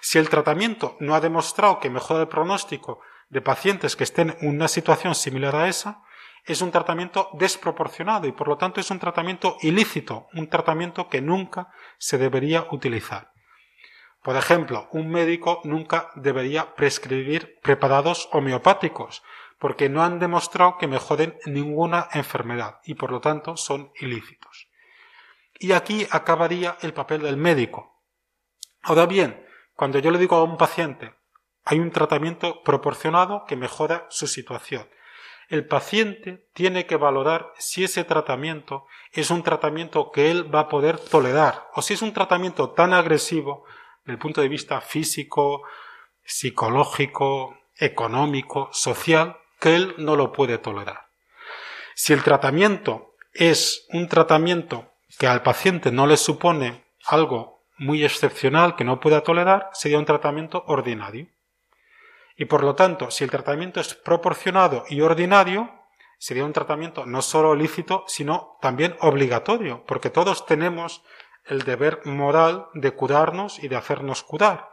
Si 0.00 0.18
el 0.18 0.30
tratamiento 0.30 0.96
no 0.98 1.14
ha 1.14 1.20
demostrado 1.20 1.78
que 1.78 1.90
mejora 1.90 2.22
el 2.22 2.28
pronóstico 2.28 3.00
de 3.28 3.42
pacientes 3.42 3.96
que 3.96 4.04
estén 4.04 4.34
en 4.40 4.48
una 4.48 4.66
situación 4.66 5.14
similar 5.14 5.54
a 5.56 5.68
esa, 5.68 6.02
es 6.46 6.62
un 6.62 6.70
tratamiento 6.70 7.28
desproporcionado 7.34 8.26
y 8.26 8.32
por 8.32 8.48
lo 8.48 8.56
tanto 8.56 8.80
es 8.80 8.90
un 8.90 8.98
tratamiento 8.98 9.58
ilícito, 9.60 10.26
un 10.32 10.48
tratamiento 10.48 11.08
que 11.10 11.20
nunca 11.20 11.68
se 11.98 12.16
debería 12.16 12.66
utilizar. 12.70 13.34
Por 14.22 14.36
ejemplo, 14.36 14.88
un 14.92 15.10
médico 15.10 15.60
nunca 15.64 16.10
debería 16.14 16.74
prescribir 16.74 17.58
preparados 17.62 18.30
homeopáticos 18.32 19.22
porque 19.64 19.88
no 19.88 20.04
han 20.04 20.18
demostrado 20.18 20.76
que 20.76 20.86
mejoren 20.86 21.38
ninguna 21.46 22.08
enfermedad 22.12 22.80
y 22.84 22.92
por 22.96 23.10
lo 23.10 23.22
tanto 23.22 23.56
son 23.56 23.90
ilícitos. 23.98 24.68
Y 25.58 25.72
aquí 25.72 26.06
acabaría 26.10 26.76
el 26.82 26.92
papel 26.92 27.22
del 27.22 27.38
médico. 27.38 27.98
Ahora 28.82 29.06
bien, 29.06 29.42
cuando 29.74 30.00
yo 30.00 30.10
le 30.10 30.18
digo 30.18 30.36
a 30.36 30.42
un 30.42 30.58
paciente, 30.58 31.14
hay 31.64 31.78
un 31.78 31.90
tratamiento 31.92 32.62
proporcionado 32.62 33.46
que 33.46 33.56
mejora 33.56 34.06
su 34.10 34.26
situación. 34.26 34.86
El 35.48 35.66
paciente 35.66 36.46
tiene 36.52 36.84
que 36.84 36.96
valorar 36.96 37.50
si 37.56 37.84
ese 37.84 38.04
tratamiento 38.04 38.86
es 39.12 39.30
un 39.30 39.42
tratamiento 39.42 40.10
que 40.12 40.30
él 40.30 40.54
va 40.54 40.60
a 40.60 40.68
poder 40.68 40.98
tolerar 40.98 41.70
o 41.72 41.80
si 41.80 41.94
es 41.94 42.02
un 42.02 42.12
tratamiento 42.12 42.72
tan 42.72 42.92
agresivo 42.92 43.64
desde 44.00 44.12
el 44.12 44.18
punto 44.18 44.42
de 44.42 44.48
vista 44.48 44.82
físico, 44.82 45.62
psicológico, 46.22 47.56
económico, 47.78 48.68
social, 48.70 49.38
que 49.64 49.74
él 49.74 49.94
no 49.96 50.14
lo 50.14 50.30
puede 50.30 50.58
tolerar. 50.58 51.06
Si 51.94 52.12
el 52.12 52.22
tratamiento 52.22 53.14
es 53.32 53.86
un 53.94 54.08
tratamiento 54.08 54.92
que 55.18 55.26
al 55.26 55.42
paciente 55.42 55.90
no 55.90 56.06
le 56.06 56.18
supone 56.18 56.84
algo 57.06 57.64
muy 57.78 58.04
excepcional 58.04 58.76
que 58.76 58.84
no 58.84 59.00
pueda 59.00 59.22
tolerar, 59.22 59.70
sería 59.72 59.98
un 59.98 60.04
tratamiento 60.04 60.64
ordinario. 60.66 61.28
Y 62.36 62.44
por 62.44 62.62
lo 62.62 62.74
tanto, 62.74 63.10
si 63.10 63.24
el 63.24 63.30
tratamiento 63.30 63.80
es 63.80 63.94
proporcionado 63.94 64.84
y 64.90 65.00
ordinario, 65.00 65.72
sería 66.18 66.44
un 66.44 66.52
tratamiento 66.52 67.06
no 67.06 67.22
solo 67.22 67.54
lícito, 67.54 68.04
sino 68.06 68.58
también 68.60 68.94
obligatorio, 69.00 69.82
porque 69.86 70.10
todos 70.10 70.44
tenemos 70.44 71.02
el 71.46 71.62
deber 71.62 72.02
moral 72.04 72.66
de 72.74 72.90
curarnos 72.90 73.64
y 73.64 73.68
de 73.68 73.76
hacernos 73.76 74.24
curar. 74.24 74.68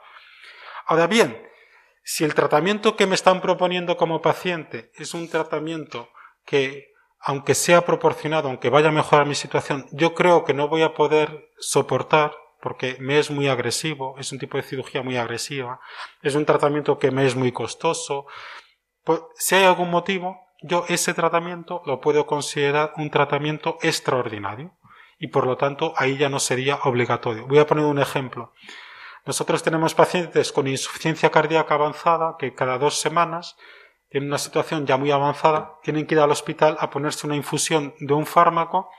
Ahora 0.86 1.08
bien, 1.08 1.50
si 2.04 2.24
el 2.24 2.34
tratamiento 2.34 2.95
que 2.95 3.08
me 3.08 3.16
están 3.16 3.41
proponiendo 3.41 3.97
como 3.97 4.22
paciente 4.22 4.91
es 4.95 5.14
un 5.14 5.30
tratamiento 5.30 6.10
que, 6.45 6.93
aunque 7.20 7.56
sea 7.56 7.86
proporcionado, 7.86 8.49
aunque 8.49 8.70
vaya 8.70 8.89
a 8.89 8.93
mejorar 8.93 9.28
mi 9.28 9.36
situación, 9.36 9.88
yo 9.91 10.14
creo 10.16 10.43
que 10.43 10.54
no 10.54 10.68
voy 10.68 10.82
a 10.82 10.93
poder 10.93 11.49
soportar 11.60 12.34
porque 12.62 12.97
me 12.99 13.20
es 13.20 13.32
muy 13.32 13.47
agresivo, 13.47 14.16
es 14.20 14.32
un 14.32 14.39
tipo 14.39 14.58
de 14.58 14.64
cirugía 14.64 15.02
muy 15.02 15.18
agresiva, 15.18 15.80
es 16.22 16.36
un 16.36 16.45
tratamiento 16.45 16.99
que 16.99 17.12
me 17.12 17.26
es 17.26 17.36
muy 17.36 17.52
costoso. 17.52 18.28
Pues, 19.04 19.22
si 19.36 19.56
hay 19.56 19.64
algún 19.64 19.89
motivo, 19.89 20.39
yo 20.62 20.86
ese 20.88 21.14
tratamiento 21.14 21.82
lo 21.86 21.99
puedo 21.99 22.28
considerar 22.28 22.93
un 22.97 23.10
tratamiento 23.10 23.78
extraordinario 23.82 24.78
y 25.18 25.28
por 25.28 25.47
lo 25.47 25.58
tanto 25.58 25.93
ahí 25.97 26.18
ya 26.18 26.30
no 26.30 26.39
sería 26.39 26.76
obligatorio. 26.84 27.47
Voy 27.47 27.60
a 27.60 27.66
poner 27.66 27.86
un 27.86 27.99
ejemplo. 27.99 28.54
Nosotros 29.26 29.61
tenemos 29.61 29.93
pacientes 29.93 30.51
con 30.51 30.67
insuficiencia 30.67 31.30
cardíaca 31.30 31.76
avanzada 31.76 32.36
que 32.39 32.55
cada 32.55 32.78
dos 32.78 32.99
semanas, 32.99 33.55
en 34.09 34.26
una 34.26 34.38
situación 34.38 34.88
ya 34.88 34.97
muy 34.97 35.11
avanzada, 35.11 35.76
tienen 35.84 36.07
que 36.07 36.15
ir 36.15 36.22
al 36.22 36.32
hospital 36.32 36.78
a 36.80 36.89
ponerse 36.89 37.28
una 37.28 37.36
infusión 37.36 37.93
de 37.99 38.13
un 38.13 38.26
fármaco 38.26 38.89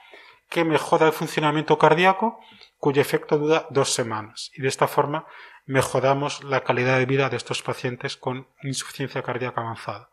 que 0.48 0.64
mejora 0.64 1.06
el 1.06 1.12
funcionamiento 1.12 1.78
cardíaco, 1.78 2.38
cuyo 2.76 3.00
efecto 3.00 3.38
dura 3.38 3.66
dos 3.70 3.92
semanas. 3.92 4.50
Y 4.54 4.62
de 4.62 4.68
esta 4.68 4.86
forma 4.86 5.26
mejoramos 5.64 6.44
la 6.44 6.62
calidad 6.62 6.98
de 6.98 7.06
vida 7.06 7.28
de 7.28 7.36
estos 7.36 7.62
pacientes 7.62 8.16
con 8.16 8.48
insuficiencia 8.62 9.22
cardíaca 9.22 9.60
avanzada. 9.60 10.10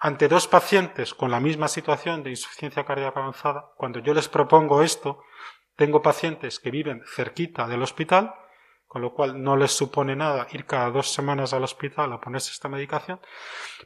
Ante 0.00 0.28
dos 0.28 0.46
pacientes 0.46 1.12
con 1.12 1.30
la 1.30 1.40
misma 1.40 1.66
situación 1.66 2.22
de 2.22 2.30
insuficiencia 2.30 2.84
cardíaca 2.84 3.20
avanzada, 3.20 3.72
cuando 3.76 3.98
yo 3.98 4.14
les 4.14 4.28
propongo 4.28 4.82
esto, 4.82 5.22
tengo 5.76 6.02
pacientes 6.02 6.60
que 6.60 6.70
viven 6.70 7.02
cerquita 7.14 7.66
del 7.66 7.82
hospital, 7.82 8.34
con 8.88 9.02
lo 9.02 9.12
cual 9.12 9.42
no 9.42 9.56
les 9.56 9.72
supone 9.72 10.16
nada 10.16 10.48
ir 10.50 10.64
cada 10.64 10.90
dos 10.90 11.12
semanas 11.12 11.52
al 11.52 11.62
hospital 11.62 12.12
a 12.12 12.20
ponerse 12.20 12.50
esta 12.50 12.68
medicación, 12.68 13.20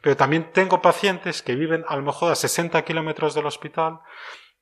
pero 0.00 0.16
también 0.16 0.52
tengo 0.52 0.80
pacientes 0.80 1.42
que 1.42 1.56
viven 1.56 1.84
a 1.88 1.96
lo 1.96 2.02
mejor 2.02 2.32
a 2.32 2.36
60 2.36 2.82
kilómetros 2.84 3.34
del 3.34 3.46
hospital, 3.46 4.00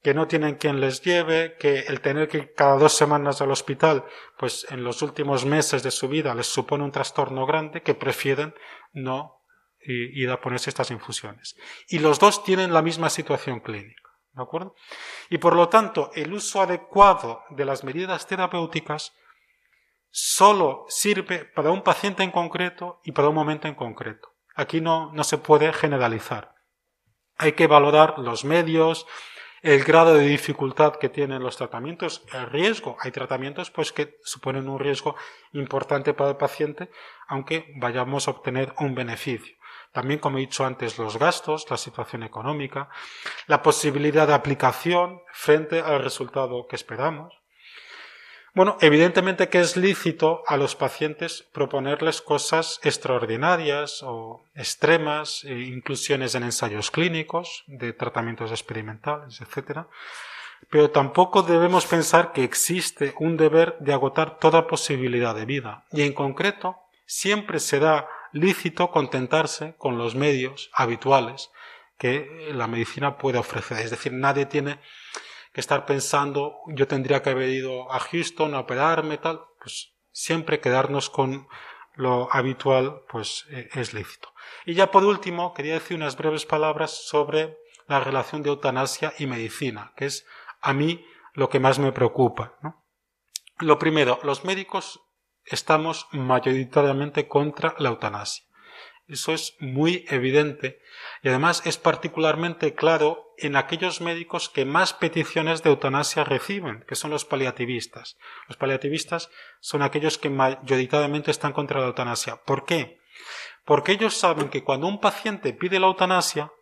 que 0.03 0.15
no 0.15 0.27
tienen 0.27 0.55
quien 0.55 0.81
les 0.81 1.03
lleve, 1.03 1.57
que 1.59 1.81
el 1.81 2.01
tener 2.01 2.27
que 2.27 2.39
ir 2.39 2.55
cada 2.55 2.79
dos 2.79 2.95
semanas 2.95 3.43
al 3.43 3.51
hospital, 3.51 4.07
pues 4.39 4.67
en 4.71 4.83
los 4.83 5.03
últimos 5.03 5.45
meses 5.45 5.83
de 5.83 5.91
su 5.91 6.09
vida 6.09 6.35
les 6.35 6.47
supone 6.47 6.85
un 6.85 6.91
trastorno 6.91 7.45
grande, 7.45 7.83
que 7.83 7.95
prefieren 7.95 8.55
no 8.95 9.43
ir 9.83 10.31
a 10.31 10.41
ponerse 10.41 10.71
estas 10.71 10.91
infusiones. 10.91 11.57
Y 11.89 11.99
los 11.99 12.19
dos 12.19 12.45
tienen 12.45 12.73
la 12.73 12.83
misma 12.83 13.11
situación 13.11 13.61
clínica. 13.61 14.03
¿De 14.33 14.43
acuerdo? 14.43 14.75
Y 15.29 15.39
por 15.39 15.57
lo 15.57 15.69
tanto, 15.69 16.11
el 16.15 16.33
uso 16.33 16.63
adecuado 16.63 17.43
de 17.51 17.65
las 17.65 17.83
medidas 17.83 18.27
terapéuticas 18.27 19.13
solo 20.11 20.85
sirve 20.89 21.45
para 21.45 21.71
un 21.71 21.83
paciente 21.83 22.23
en 22.23 22.31
concreto 22.31 23.01
y 23.05 23.13
para 23.13 23.29
un 23.29 23.35
momento 23.35 23.69
en 23.69 23.75
concreto. 23.75 24.35
Aquí 24.55 24.81
no, 24.81 25.13
no 25.13 25.25
se 25.25 25.39
puede 25.39 25.73
generalizar. 25.73 26.55
Hay 27.37 27.53
que 27.53 27.67
valorar 27.67 28.19
los 28.19 28.45
medios, 28.45 29.07
el 29.63 29.85
grado 29.85 30.15
de 30.15 30.27
dificultad 30.27 30.97
que 30.97 31.09
tienen 31.09 31.43
los 31.43 31.57
tratamientos, 31.57 32.25
el 32.33 32.47
riesgo. 32.47 32.97
Hay 33.01 33.11
tratamientos 33.13 33.71
pues 33.71 33.93
que 33.93 34.19
suponen 34.23 34.69
un 34.69 34.79
riesgo 34.79 35.17
importante 35.53 36.15
para 36.15 36.31
el 36.31 36.37
paciente, 36.37 36.91
aunque 37.29 37.73
vayamos 37.77 38.27
a 38.27 38.33
obtener 38.33 38.75
un 38.79 38.95
beneficio. 38.95 39.55
También, 39.93 40.21
como 40.21 40.39
he 40.39 40.43
dicho 40.43 40.65
antes, 40.65 40.99
los 40.99 41.19
gastos, 41.19 41.67
la 41.69 41.77
situación 41.77 42.23
económica, 42.23 42.91
la 43.47 43.61
posibilidad 43.61 44.27
de 44.27 44.35
aplicación 44.35 45.21
frente 45.33 45.81
al 45.81 46.03
resultado 46.03 46.67
que 46.69 46.77
esperamos. 46.77 47.40
Bueno, 48.53 48.77
evidentemente 48.81 49.49
que 49.49 49.61
es 49.61 49.77
lícito 49.77 50.43
a 50.47 50.57
los 50.57 50.75
pacientes 50.75 51.47
proponerles 51.53 52.21
cosas 52.21 52.81
extraordinarias 52.83 54.03
o 54.03 54.45
extremas, 54.57 55.45
e 55.45 55.61
inclusiones 55.61 56.35
en 56.35 56.43
ensayos 56.43 56.91
clínicos, 56.91 57.63
de 57.69 57.93
tratamientos 57.93 58.51
experimentales, 58.51 59.41
etc. 59.41 59.87
Pero 60.69 60.91
tampoco 60.91 61.43
debemos 61.43 61.87
pensar 61.87 62.33
que 62.33 62.43
existe 62.43 63.15
un 63.21 63.37
deber 63.37 63.77
de 63.79 63.93
agotar 63.93 64.39
toda 64.39 64.67
posibilidad 64.67 65.35
de 65.35 65.45
vida. 65.45 65.85
Y 65.93 66.03
en 66.03 66.13
concreto, 66.13 66.77
siempre 67.07 67.61
será 67.61 68.09
lícito 68.33 68.91
contentarse 68.91 69.75
con 69.79 69.97
los 69.97 70.17
medios 70.17 70.71
habituales 70.73 71.51
que 71.99 72.51
la 72.53 72.67
medicina 72.67 73.17
puede 73.17 73.39
ofrecer. 73.39 73.79
Es 73.79 73.91
decir, 73.91 74.13
nadie 74.13 74.47
tiene 74.47 74.81
que 75.53 75.61
estar 75.61 75.87
pensando, 75.87 76.57
yo 76.69 76.87
tendría 76.87 77.23
que 77.23 77.31
haber 77.31 77.49
ido 77.49 77.91
a 77.93 77.99
Houston 77.99 78.55
a 78.55 78.61
operarme, 78.61 79.19
tal. 79.19 79.41
pues 79.61 79.93
siempre 80.13 80.61
quedarnos 80.61 81.11
con 81.11 81.49
lo 81.95 82.29
habitual, 82.33 83.03
pues 83.11 83.47
eh, 83.51 83.69
es 83.75 83.93
lícito. 83.93 84.33
Y 84.65 84.75
ya 84.75 84.91
por 84.91 85.05
último, 85.05 85.55
quería 85.55 85.75
decir 85.75 85.97
unas 85.97 86.17
breves 86.17 86.47
palabras 86.47 86.91
sobre 87.09 87.59
la 87.87 88.01
relación 88.01 88.43
de 88.43 88.51
eutanasia 88.51 89.13
y 89.19 89.27
medicina, 89.27 89.93
que 89.97 90.07
es 90.07 90.27
a 90.61 90.73
mí 90.73 91.05
lo 91.35 91.49
que 91.49 91.61
más 91.61 91.79
me 91.79 91.93
preocupa. 91.93 92.55
Lo 93.59 93.79
primero, 93.79 94.19
los 94.23 94.45
médicos 94.45 95.01
estamos 95.45 96.07
mayoritariamente 96.13 97.29
contra 97.29 97.75
la 97.79 97.91
eutanasia. 97.91 98.45
Eso 99.11 99.35
es 99.35 99.57
muy 99.59 100.05
evidente 100.09 100.81
y 101.23 101.29
además 101.29 101.63
es 101.65 101.79
particularmente 101.79 102.75
claro 102.75 103.35
en 103.39 103.57
aquellos 103.57 104.01
médicos 104.01 104.49
que 104.49 104.65
más 104.65 104.93
peticiones 104.93 105.63
de 105.63 105.71
eutanasia 105.71 106.23
reciben, 106.23 106.85
que 106.87 106.95
son 106.95 107.11
los 107.11 107.25
paliativistas. 107.25 108.17
Los 108.47 108.57
paliativistas 108.57 109.29
son 109.59 109.83
aquellos 109.83 110.17
que 110.17 110.31
mayoritariamente 110.31 111.33
están 111.33 111.53
contra 111.53 111.81
la 111.81 111.89
eutanasia. 111.89 112.37
¿Por 112.45 112.65
qué? 112.65 113.01
Porque 113.65 113.93
ellos 113.93 114.17
saben 114.17 114.49
que 114.49 114.63
cuando 114.63 114.87
un 114.87 115.01
paciente 115.01 115.53
pide 115.53 115.81
la 115.81 115.89
eutanasia, 115.89 116.53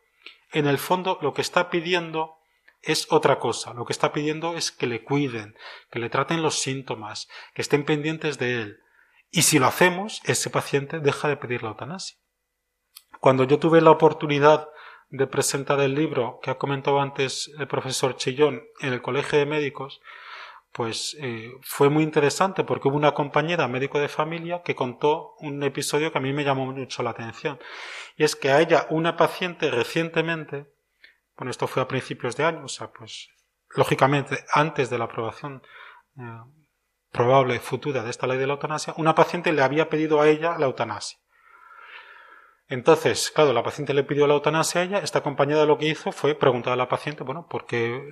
en 0.52 0.66
el 0.66 0.78
fondo 0.78 1.18
lo 1.20 1.34
que 1.34 1.42
está 1.42 1.68
pidiendo 1.68 2.38
es 2.80 3.08
otra 3.10 3.38
cosa. 3.38 3.74
Lo 3.74 3.84
que 3.84 3.92
está 3.92 4.12
pidiendo 4.12 4.56
es 4.56 4.72
que 4.72 4.86
le 4.86 5.04
cuiden, 5.04 5.54
que 5.90 5.98
le 5.98 6.08
traten 6.08 6.42
los 6.42 6.60
síntomas, 6.60 7.28
que 7.52 7.62
estén 7.62 7.84
pendientes 7.84 8.38
de 8.38 8.62
él. 8.62 8.78
Y 9.30 9.42
si 9.42 9.58
lo 9.58 9.66
hacemos, 9.66 10.22
ese 10.24 10.48
paciente 10.48 11.00
deja 11.00 11.28
de 11.28 11.36
pedir 11.36 11.62
la 11.62 11.70
eutanasia. 11.70 12.16
Cuando 13.20 13.44
yo 13.44 13.58
tuve 13.58 13.80
la 13.80 13.90
oportunidad 13.90 14.68
de 15.10 15.26
presentar 15.26 15.80
el 15.80 15.94
libro 15.94 16.38
que 16.42 16.50
ha 16.50 16.58
comentado 16.58 17.00
antes 17.00 17.50
el 17.58 17.66
profesor 17.66 18.16
Chillón 18.16 18.62
en 18.80 18.92
el 18.92 19.02
Colegio 19.02 19.38
de 19.38 19.46
Médicos, 19.46 20.00
pues 20.72 21.16
eh, 21.20 21.50
fue 21.62 21.88
muy 21.88 22.04
interesante 22.04 22.62
porque 22.62 22.88
hubo 22.88 22.96
una 22.96 23.14
compañera 23.14 23.66
médico 23.68 23.98
de 23.98 24.08
familia 24.08 24.62
que 24.62 24.74
contó 24.74 25.34
un 25.38 25.62
episodio 25.62 26.12
que 26.12 26.18
a 26.18 26.20
mí 26.20 26.32
me 26.32 26.44
llamó 26.44 26.66
mucho 26.66 27.02
la 27.02 27.10
atención. 27.10 27.58
Y 28.16 28.24
es 28.24 28.36
que 28.36 28.50
a 28.50 28.60
ella, 28.60 28.86
una 28.90 29.16
paciente 29.16 29.70
recientemente, 29.70 30.66
bueno, 31.36 31.50
esto 31.50 31.66
fue 31.66 31.82
a 31.82 31.88
principios 31.88 32.36
de 32.36 32.44
año, 32.44 32.64
o 32.64 32.68
sea, 32.68 32.90
pues 32.92 33.28
lógicamente 33.74 34.44
antes 34.52 34.90
de 34.90 34.98
la 34.98 35.04
aprobación 35.06 35.62
eh, 36.18 36.22
probable 37.12 37.58
futura 37.60 38.02
de 38.02 38.10
esta 38.10 38.26
ley 38.26 38.38
de 38.38 38.46
la 38.46 38.54
eutanasia, 38.54 38.94
una 38.98 39.14
paciente 39.14 39.52
le 39.52 39.62
había 39.62 39.88
pedido 39.88 40.20
a 40.20 40.28
ella 40.28 40.58
la 40.58 40.66
eutanasia. 40.66 41.18
Entonces, 42.68 43.30
claro, 43.34 43.54
la 43.54 43.62
paciente 43.62 43.94
le 43.94 44.04
pidió 44.04 44.26
la 44.26 44.34
eutanasia 44.34 44.82
a 44.82 44.84
ella, 44.84 44.98
esta 44.98 45.22
compañera 45.22 45.64
lo 45.64 45.78
que 45.78 45.86
hizo 45.86 46.12
fue 46.12 46.34
preguntar 46.34 46.74
a 46.74 46.76
la 46.76 46.88
paciente, 46.88 47.24
bueno, 47.24 47.46
¿por 47.48 47.64
qué 47.64 48.02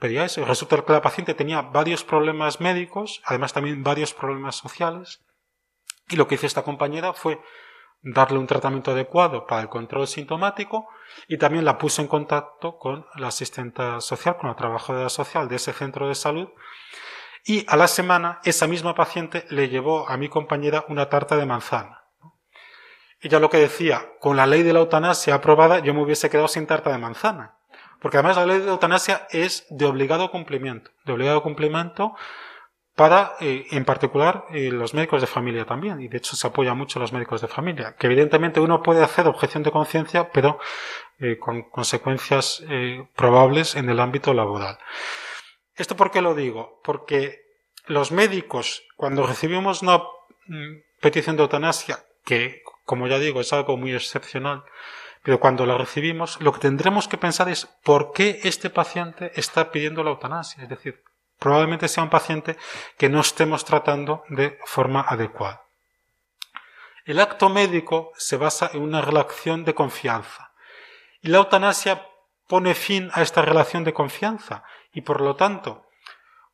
pedía 0.00 0.24
eso? 0.24 0.44
Resulta 0.44 0.84
que 0.84 0.92
la 0.92 1.00
paciente 1.00 1.34
tenía 1.34 1.62
varios 1.62 2.02
problemas 2.02 2.60
médicos, 2.60 3.22
además 3.24 3.52
también 3.52 3.84
varios 3.84 4.12
problemas 4.12 4.56
sociales, 4.56 5.22
y 6.08 6.16
lo 6.16 6.26
que 6.26 6.34
hizo 6.34 6.46
esta 6.46 6.62
compañera 6.62 7.12
fue 7.12 7.40
darle 8.02 8.38
un 8.38 8.46
tratamiento 8.46 8.90
adecuado 8.90 9.46
para 9.46 9.62
el 9.62 9.68
control 9.68 10.08
sintomático 10.08 10.88
y 11.28 11.38
también 11.38 11.64
la 11.64 11.78
puso 11.78 12.02
en 12.02 12.08
contacto 12.08 12.78
con 12.78 13.06
la 13.14 13.28
asistente 13.28 13.82
social, 14.00 14.36
con 14.38 14.48
la 14.48 14.56
trabajadora 14.56 15.08
social 15.08 15.48
de 15.48 15.56
ese 15.56 15.72
centro 15.72 16.08
de 16.08 16.14
salud 16.14 16.48
y 17.44 17.64
a 17.68 17.76
la 17.76 17.88
semana 17.88 18.40
esa 18.44 18.66
misma 18.66 18.94
paciente 18.94 19.44
le 19.50 19.68
llevó 19.68 20.08
a 20.08 20.16
mi 20.16 20.28
compañera 20.28 20.84
una 20.88 21.08
tarta 21.08 21.36
de 21.36 21.46
manzana. 21.46 21.99
Ella 23.20 23.38
lo 23.38 23.50
que 23.50 23.58
decía, 23.58 24.12
con 24.18 24.36
la 24.36 24.46
ley 24.46 24.62
de 24.62 24.72
la 24.72 24.80
eutanasia 24.80 25.34
aprobada 25.34 25.80
yo 25.80 25.92
me 25.92 26.02
hubiese 26.02 26.30
quedado 26.30 26.48
sin 26.48 26.66
tarta 26.66 26.90
de 26.90 26.98
manzana. 26.98 27.56
Porque 28.00 28.16
además 28.16 28.36
la 28.36 28.46
ley 28.46 28.60
de 28.60 28.70
eutanasia 28.70 29.26
es 29.30 29.66
de 29.68 29.84
obligado 29.84 30.30
cumplimiento, 30.30 30.90
de 31.04 31.12
obligado 31.12 31.42
cumplimiento 31.42 32.14
para, 32.96 33.32
eh, 33.40 33.66
en 33.70 33.84
particular, 33.84 34.44
eh, 34.50 34.70
los 34.70 34.94
médicos 34.94 35.20
de 35.20 35.26
familia 35.26 35.64
también. 35.66 36.00
Y 36.00 36.08
de 36.08 36.16
hecho 36.16 36.34
se 36.34 36.46
apoya 36.46 36.74
mucho 36.74 36.98
a 36.98 37.02
los 37.02 37.12
médicos 37.12 37.40
de 37.40 37.48
familia. 37.48 37.94
Que 37.98 38.06
evidentemente 38.06 38.60
uno 38.60 38.82
puede 38.82 39.02
hacer 39.02 39.26
objeción 39.26 39.62
de 39.62 39.70
conciencia, 39.70 40.30
pero 40.32 40.58
eh, 41.18 41.38
con 41.38 41.62
consecuencias 41.62 42.62
probables 43.14 43.76
en 43.76 43.90
el 43.90 44.00
ámbito 44.00 44.32
laboral. 44.32 44.78
¿Esto 45.74 45.96
por 45.96 46.10
qué 46.10 46.20
lo 46.20 46.34
digo? 46.34 46.80
Porque 46.84 47.42
los 47.86 48.12
médicos, 48.12 48.82
cuando 48.96 49.26
recibimos 49.26 49.82
una 49.82 49.98
mm, 50.46 50.76
petición 51.00 51.36
de 51.36 51.42
eutanasia, 51.42 52.00
que 52.24 52.62
como 52.90 53.06
ya 53.06 53.20
digo, 53.20 53.40
es 53.40 53.52
algo 53.52 53.76
muy 53.76 53.94
excepcional, 53.94 54.64
pero 55.22 55.38
cuando 55.38 55.64
la 55.64 55.78
recibimos, 55.78 56.40
lo 56.40 56.52
que 56.52 56.58
tendremos 56.58 57.06
que 57.06 57.18
pensar 57.18 57.48
es 57.48 57.66
por 57.84 58.10
qué 58.10 58.40
este 58.42 58.68
paciente 58.68 59.30
está 59.36 59.70
pidiendo 59.70 60.02
la 60.02 60.10
eutanasia. 60.10 60.64
Es 60.64 60.68
decir, 60.68 61.00
probablemente 61.38 61.86
sea 61.86 62.02
un 62.02 62.10
paciente 62.10 62.56
que 62.98 63.08
no 63.08 63.20
estemos 63.20 63.64
tratando 63.64 64.24
de 64.28 64.58
forma 64.64 65.02
adecuada. 65.02 65.62
El 67.04 67.20
acto 67.20 67.48
médico 67.48 68.10
se 68.16 68.36
basa 68.36 68.72
en 68.74 68.82
una 68.82 69.00
relación 69.00 69.64
de 69.64 69.72
confianza. 69.72 70.50
Y 71.22 71.28
la 71.28 71.38
eutanasia 71.38 72.08
pone 72.48 72.74
fin 72.74 73.08
a 73.12 73.22
esta 73.22 73.42
relación 73.42 73.84
de 73.84 73.92
confianza. 73.92 74.64
Y 74.92 75.02
por 75.02 75.20
lo 75.20 75.36
tanto, 75.36 75.86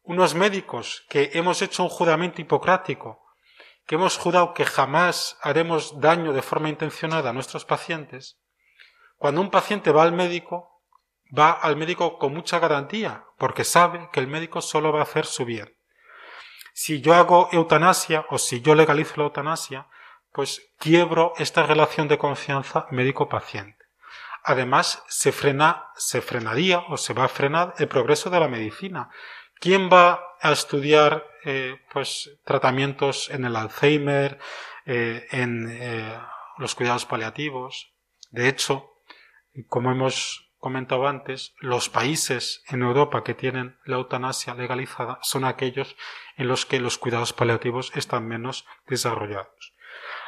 unos 0.03 0.35
médicos 0.35 1.07
que 1.09 1.31
hemos 1.33 1.63
hecho 1.63 1.83
un 1.83 1.89
juramento 1.89 2.43
hipocrático 2.43 3.26
que 3.87 3.95
hemos 3.95 4.19
jurado 4.19 4.53
que 4.53 4.65
jamás 4.65 5.39
haremos 5.43 6.01
daño 6.01 6.33
de 6.33 6.43
forma 6.43 6.69
intencionada 6.69 7.31
a 7.31 7.33
nuestros 7.33 7.65
pacientes, 7.65 8.39
cuando 9.17 9.41
un 9.41 9.51
paciente 9.51 9.93
va 9.93 10.03
al 10.03 10.13
médico, 10.13 10.83
va 11.37 11.53
al 11.53 11.77
médico 11.77 12.19
con 12.19 12.35
mucha 12.35 12.59
garantía, 12.59 13.25
porque 13.39 13.65
sabe 13.65 14.09
que 14.13 14.21
el 14.21 14.27
médico 14.27 14.61
solo 14.61 14.93
va 14.93 15.01
a 15.01 15.05
hacer 15.05 15.25
su 15.25 15.45
bien. 15.45 15.75
Si 16.75 17.01
yo 17.01 17.15
hago 17.15 17.49
eutanasia 17.53 18.27
o 18.29 18.39
si 18.39 18.61
yo 18.61 18.75
legalizo 18.75 19.15
la 19.17 19.25
eutanasia, 19.25 19.89
pues 20.33 20.61
quiebro 20.79 21.33
esta 21.39 21.63
relación 21.63 22.09
de 22.09 22.19
confianza 22.19 22.87
médico-paciente. 22.91 23.87
Además, 24.45 25.03
se 25.09 25.33
frena, 25.33 25.87
se 25.97 26.21
frenaría 26.21 26.81
o 26.89 26.99
se 26.99 27.15
va 27.15 27.25
a 27.25 27.29
frenar 27.29 27.75
el 27.79 27.89
progreso 27.89 28.29
de 28.29 28.39
la 28.39 28.47
medicina. 28.47 29.09
¿Quién 29.61 29.89
va 29.91 30.37
a 30.41 30.53
estudiar 30.53 31.25
eh, 31.45 31.79
pues 31.93 32.39
tratamientos 32.45 33.31
en 33.31 33.45
el 33.45 33.55
Alzheimer, 33.55 34.39
eh, 34.85 35.27
en 35.31 35.69
eh, 35.71 36.19
los 36.59 36.75
cuidados 36.75 37.07
paliativos. 37.07 37.93
De 38.31 38.49
hecho, 38.49 38.91
como 39.69 39.91
hemos 39.91 40.51
comentado 40.59 41.07
antes, 41.07 41.55
los 41.61 41.89
países 41.89 42.65
en 42.69 42.83
Europa 42.83 43.23
que 43.23 43.35
tienen 43.35 43.79
la 43.85 43.97
eutanasia 43.97 44.55
legalizada 44.55 45.19
son 45.23 45.45
aquellos 45.45 45.97
en 46.37 46.49
los 46.49 46.67
que 46.67 46.81
los 46.81 46.99
cuidados 46.99 47.33
paliativos 47.33 47.93
están 47.95 48.27
menos 48.27 48.67
desarrollados. 48.87 49.75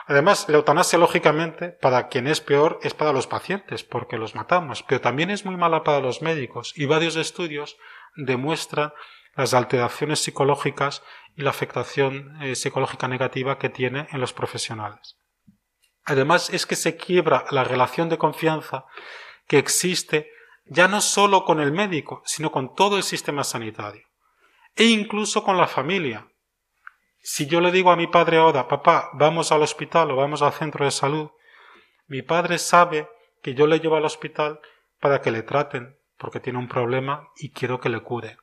Además, 0.07 0.49
la 0.49 0.57
eutanasia, 0.57 0.99
lógicamente, 0.99 1.69
para 1.69 2.09
quien 2.09 2.27
es 2.27 2.41
peor 2.41 2.79
es 2.83 2.95
para 2.95 3.13
los 3.13 3.27
pacientes, 3.27 3.85
porque 3.85 4.17
los 4.19 4.35
matamos, 4.35 4.83
pero 4.83 5.01
también 5.01 5.31
es 5.31 5.45
muy 5.45 5.57
mala 5.57 5.85
para 5.85 6.01
los 6.01 6.23
médicos 6.23 6.73
y 6.77 6.87
varios 6.87 7.17
estudios 7.17 7.77
demuestran 8.17 8.93
las 9.39 9.55
alteraciones 9.55 10.19
psicológicas 10.19 11.05
y 11.37 11.43
la 11.43 11.51
afectación 11.51 12.43
eh, 12.43 12.57
psicológica 12.57 13.07
negativa 13.07 13.57
que 13.57 13.69
tiene 13.69 14.09
en 14.11 14.21
los 14.21 14.33
profesionales. 14.33 15.17
Además 16.05 16.51
es 16.51 16.67
que 16.67 16.75
se 16.75 16.97
quiebra 16.97 17.45
la 17.53 17.63
relación 17.63 18.09
de 18.09 18.19
confianza 18.19 18.87
que 19.47 19.59
existe 19.59 20.29
ya 20.65 20.89
no 20.89 21.01
solo 21.01 21.45
con 21.45 21.61
el 21.61 21.71
médico, 21.71 22.21
sino 22.27 22.51
con 22.51 22.75
todo 22.75 22.97
el 22.97 23.05
sistema 23.05 23.45
sanitario 23.45 24.09
e 24.75 24.87
incluso 24.87 25.45
con 25.45 25.57
la 25.57 25.69
familia. 25.69 26.27
Si 27.21 27.47
yo 27.47 27.61
le 27.61 27.71
digo 27.71 27.93
a 27.93 27.97
mi 27.97 28.09
padre 28.09 28.39
ahora, 28.39 28.67
papá, 28.67 29.11
vamos 29.13 29.53
al 29.53 29.63
hospital 29.63 30.11
o 30.11 30.17
vamos 30.17 30.43
al 30.43 30.53
centro 30.53 30.85
de 30.85 30.91
salud, 30.91 31.31
mi 32.09 32.23
padre 32.23 32.59
sabe 32.59 33.09
que 33.41 33.55
yo 33.55 33.69
le 33.69 33.79
llevo 33.79 33.95
al 33.95 34.05
hospital 34.05 34.61
para 34.99 35.21
que 35.21 35.31
le 35.31 35.45
traten 35.45 35.97
porque 36.17 36.41
tiene 36.41 36.59
un 36.59 36.67
problema 36.67 37.29
y 37.37 37.51
quiero 37.51 37.79
que 37.79 37.89
le 37.89 38.01
cure. 38.01 38.37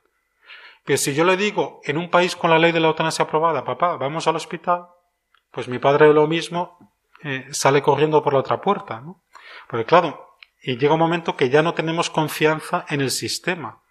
Que 0.86 0.96
si 0.96 1.14
yo 1.14 1.24
le 1.24 1.36
digo 1.36 1.80
en 1.84 1.98
un 1.98 2.10
país 2.10 2.36
con 2.36 2.50
la 2.50 2.58
ley 2.58 2.72
de 2.72 2.80
la 2.80 2.88
eutanasia 2.88 3.24
aprobada, 3.24 3.64
papá, 3.64 3.96
vamos 3.96 4.26
al 4.26 4.36
hospital, 4.36 4.86
pues 5.50 5.68
mi 5.68 5.78
padre 5.78 6.12
lo 6.12 6.26
mismo 6.26 6.94
eh, 7.22 7.46
sale 7.50 7.82
corriendo 7.82 8.22
por 8.22 8.32
la 8.32 8.40
otra 8.40 8.60
puerta, 8.60 9.00
¿no? 9.00 9.24
Porque 9.68 9.84
claro, 9.84 10.36
y 10.62 10.76
llega 10.78 10.94
un 10.94 11.00
momento 11.00 11.36
que 11.36 11.50
ya 11.50 11.62
no 11.62 11.74
tenemos 11.74 12.10
confianza 12.10 12.84
en 12.88 13.00
el 13.00 13.10
sistema. 13.10 13.82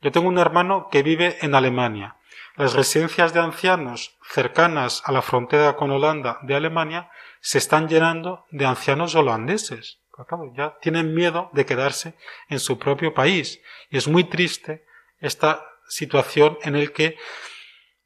Yo 0.00 0.12
tengo 0.12 0.28
un 0.28 0.38
hermano 0.38 0.88
que 0.90 1.02
vive 1.02 1.36
en 1.42 1.54
Alemania. 1.54 2.16
Las 2.56 2.74
residencias 2.74 3.32
de 3.32 3.40
ancianos 3.40 4.18
cercanas 4.22 5.02
a 5.04 5.12
la 5.12 5.22
frontera 5.22 5.76
con 5.76 5.90
Holanda 5.90 6.38
de 6.42 6.54
Alemania 6.54 7.10
se 7.40 7.58
están 7.58 7.88
llenando 7.88 8.46
de 8.50 8.66
ancianos 8.66 9.14
holandeses. 9.14 10.00
Claro, 10.10 10.52
ya 10.54 10.76
tienen 10.80 11.14
miedo 11.14 11.48
de 11.52 11.64
quedarse 11.64 12.14
en 12.48 12.60
su 12.60 12.78
propio 12.78 13.14
país. 13.14 13.60
Y 13.88 13.96
es 13.96 14.08
muy 14.08 14.24
triste 14.24 14.84
esta 15.18 15.69
situación 15.90 16.58
en 16.62 16.76
el 16.76 16.92
que 16.92 17.18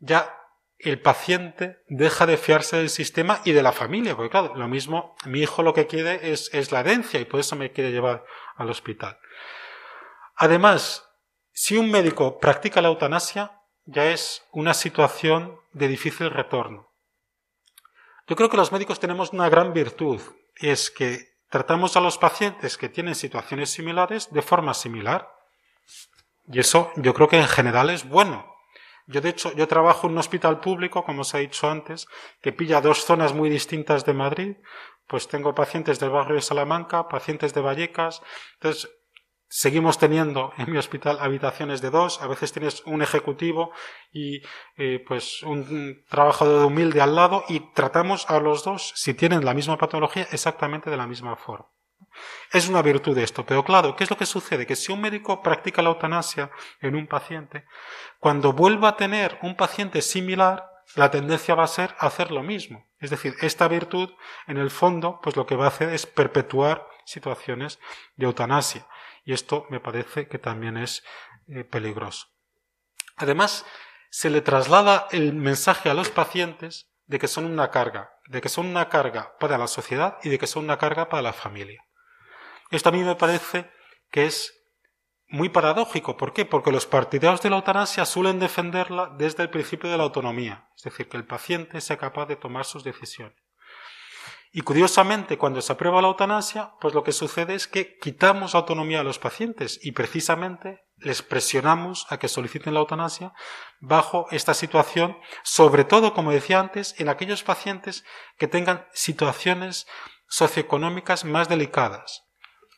ya 0.00 0.36
el 0.78 1.00
paciente 1.00 1.82
deja 1.86 2.26
de 2.26 2.36
fiarse 2.36 2.76
del 2.76 2.90
sistema 2.90 3.40
y 3.44 3.52
de 3.52 3.62
la 3.62 3.72
familia, 3.72 4.16
porque 4.16 4.30
claro, 4.30 4.54
lo 4.56 4.68
mismo, 4.68 5.14
mi 5.24 5.40
hijo 5.40 5.62
lo 5.62 5.72
que 5.72 5.86
quiere 5.86 6.32
es, 6.32 6.52
es 6.52 6.72
la 6.72 6.80
herencia 6.80 7.20
y 7.20 7.24
por 7.24 7.40
eso 7.40 7.56
me 7.56 7.70
quiere 7.70 7.92
llevar 7.92 8.24
al 8.56 8.68
hospital. 8.68 9.18
Además, 10.34 11.08
si 11.52 11.76
un 11.76 11.90
médico 11.90 12.38
practica 12.38 12.82
la 12.82 12.88
eutanasia, 12.88 13.62
ya 13.84 14.06
es 14.06 14.44
una 14.52 14.74
situación 14.74 15.60
de 15.72 15.88
difícil 15.88 16.30
retorno. 16.30 16.90
Yo 18.26 18.36
creo 18.36 18.48
que 18.48 18.56
los 18.56 18.72
médicos 18.72 18.98
tenemos 18.98 19.32
una 19.32 19.48
gran 19.48 19.72
virtud, 19.72 20.20
y 20.56 20.70
es 20.70 20.90
que 20.90 21.34
tratamos 21.50 21.96
a 21.96 22.00
los 22.00 22.18
pacientes 22.18 22.76
que 22.76 22.88
tienen 22.88 23.14
situaciones 23.14 23.70
similares 23.70 24.32
de 24.32 24.42
forma 24.42 24.74
similar. 24.74 25.30
Y 26.46 26.60
eso 26.60 26.90
yo 26.96 27.14
creo 27.14 27.28
que 27.28 27.38
en 27.38 27.48
general 27.48 27.90
es 27.90 28.08
bueno. 28.08 28.54
Yo, 29.06 29.20
de 29.20 29.28
hecho, 29.30 29.52
yo 29.54 29.68
trabajo 29.68 30.06
en 30.06 30.14
un 30.14 30.18
hospital 30.18 30.60
público, 30.60 31.04
como 31.04 31.22
os 31.22 31.34
he 31.34 31.38
dicho 31.40 31.68
antes, 31.68 32.06
que 32.40 32.52
pilla 32.52 32.80
dos 32.80 33.04
zonas 33.04 33.34
muy 33.34 33.50
distintas 33.50 34.04
de 34.04 34.14
Madrid. 34.14 34.56
Pues 35.06 35.28
tengo 35.28 35.54
pacientes 35.54 36.00
del 36.00 36.10
barrio 36.10 36.36
de 36.36 36.42
Salamanca, 36.42 37.08
pacientes 37.08 37.52
de 37.52 37.60
Vallecas. 37.60 38.22
Entonces, 38.54 38.90
seguimos 39.48 39.98
teniendo 39.98 40.52
en 40.56 40.72
mi 40.72 40.78
hospital 40.78 41.18
habitaciones 41.20 41.80
de 41.80 41.90
dos, 41.90 42.20
a 42.20 42.26
veces 42.26 42.52
tienes 42.52 42.82
un 42.86 43.02
ejecutivo 43.02 43.70
y 44.12 44.40
eh, 44.76 45.04
pues 45.06 45.44
un 45.44 46.02
trabajador 46.08 46.64
humilde 46.64 47.00
al 47.00 47.14
lado 47.14 47.44
y 47.48 47.60
tratamos 47.72 48.28
a 48.28 48.40
los 48.40 48.64
dos, 48.64 48.92
si 48.96 49.14
tienen 49.14 49.44
la 49.44 49.54
misma 49.54 49.78
patología, 49.78 50.26
exactamente 50.32 50.90
de 50.90 50.96
la 50.96 51.06
misma 51.06 51.36
forma. 51.36 51.73
Es 52.52 52.68
una 52.68 52.82
virtud 52.82 53.16
esto, 53.18 53.44
pero 53.44 53.64
claro, 53.64 53.96
¿qué 53.96 54.04
es 54.04 54.10
lo 54.10 54.16
que 54.16 54.26
sucede? 54.26 54.66
Que 54.66 54.76
si 54.76 54.92
un 54.92 55.00
médico 55.00 55.42
practica 55.42 55.82
la 55.82 55.90
eutanasia 55.90 56.50
en 56.80 56.94
un 56.94 57.06
paciente, 57.06 57.64
cuando 58.18 58.52
vuelva 58.52 58.90
a 58.90 58.96
tener 58.96 59.38
un 59.42 59.56
paciente 59.56 60.02
similar, 60.02 60.70
la 60.94 61.10
tendencia 61.10 61.54
va 61.54 61.64
a 61.64 61.68
ser 61.68 61.94
hacer 61.98 62.30
lo 62.30 62.42
mismo. 62.42 62.86
Es 62.98 63.10
decir, 63.10 63.34
esta 63.40 63.68
virtud, 63.68 64.10
en 64.46 64.58
el 64.58 64.70
fondo, 64.70 65.20
pues 65.22 65.36
lo 65.36 65.46
que 65.46 65.56
va 65.56 65.66
a 65.66 65.68
hacer 65.68 65.90
es 65.90 66.06
perpetuar 66.06 66.86
situaciones 67.04 67.78
de 68.16 68.26
eutanasia. 68.26 68.86
Y 69.24 69.32
esto 69.32 69.66
me 69.70 69.80
parece 69.80 70.28
que 70.28 70.38
también 70.38 70.76
es 70.76 71.02
eh, 71.48 71.64
peligroso. 71.64 72.28
Además, 73.16 73.64
se 74.10 74.30
le 74.30 74.42
traslada 74.42 75.08
el 75.10 75.32
mensaje 75.32 75.90
a 75.90 75.94
los 75.94 76.10
pacientes 76.10 76.88
de 77.06 77.18
que 77.18 77.28
son 77.28 77.44
una 77.44 77.70
carga, 77.70 78.12
de 78.28 78.40
que 78.40 78.48
son 78.48 78.66
una 78.66 78.88
carga 78.88 79.36
para 79.38 79.58
la 79.58 79.66
sociedad 79.66 80.18
y 80.22 80.28
de 80.28 80.38
que 80.38 80.46
son 80.46 80.64
una 80.64 80.78
carga 80.78 81.08
para 81.08 81.22
la 81.22 81.32
familia. 81.32 81.84
Esto 82.70 82.88
a 82.88 82.92
mí 82.92 83.02
me 83.02 83.16
parece 83.16 83.70
que 84.10 84.26
es 84.26 84.64
muy 85.28 85.48
paradójico. 85.48 86.16
¿Por 86.16 86.32
qué? 86.32 86.44
Porque 86.44 86.72
los 86.72 86.86
partidarios 86.86 87.42
de 87.42 87.50
la 87.50 87.56
eutanasia 87.56 88.04
suelen 88.04 88.38
defenderla 88.38 89.12
desde 89.18 89.42
el 89.42 89.50
principio 89.50 89.90
de 89.90 89.96
la 89.96 90.04
autonomía, 90.04 90.68
es 90.76 90.82
decir, 90.82 91.08
que 91.08 91.16
el 91.16 91.26
paciente 91.26 91.80
sea 91.80 91.96
capaz 91.96 92.26
de 92.26 92.36
tomar 92.36 92.64
sus 92.64 92.84
decisiones. 92.84 93.36
Y 94.56 94.60
curiosamente, 94.60 95.36
cuando 95.36 95.60
se 95.60 95.72
aprueba 95.72 96.00
la 96.00 96.06
eutanasia, 96.06 96.74
pues 96.80 96.94
lo 96.94 97.02
que 97.02 97.10
sucede 97.10 97.56
es 97.56 97.66
que 97.66 97.98
quitamos 97.98 98.54
autonomía 98.54 99.00
a 99.00 99.02
los 99.02 99.18
pacientes 99.18 99.80
y 99.82 99.90
precisamente 99.90 100.84
les 100.96 101.22
presionamos 101.22 102.06
a 102.08 102.20
que 102.20 102.28
soliciten 102.28 102.72
la 102.72 102.78
eutanasia 102.78 103.32
bajo 103.80 104.26
esta 104.30 104.54
situación, 104.54 105.18
sobre 105.42 105.82
todo, 105.82 106.14
como 106.14 106.30
decía 106.30 106.60
antes, 106.60 106.94
en 107.00 107.08
aquellos 107.08 107.42
pacientes 107.42 108.04
que 108.38 108.46
tengan 108.46 108.86
situaciones 108.92 109.88
socioeconómicas 110.28 111.24
más 111.24 111.48
delicadas, 111.48 112.23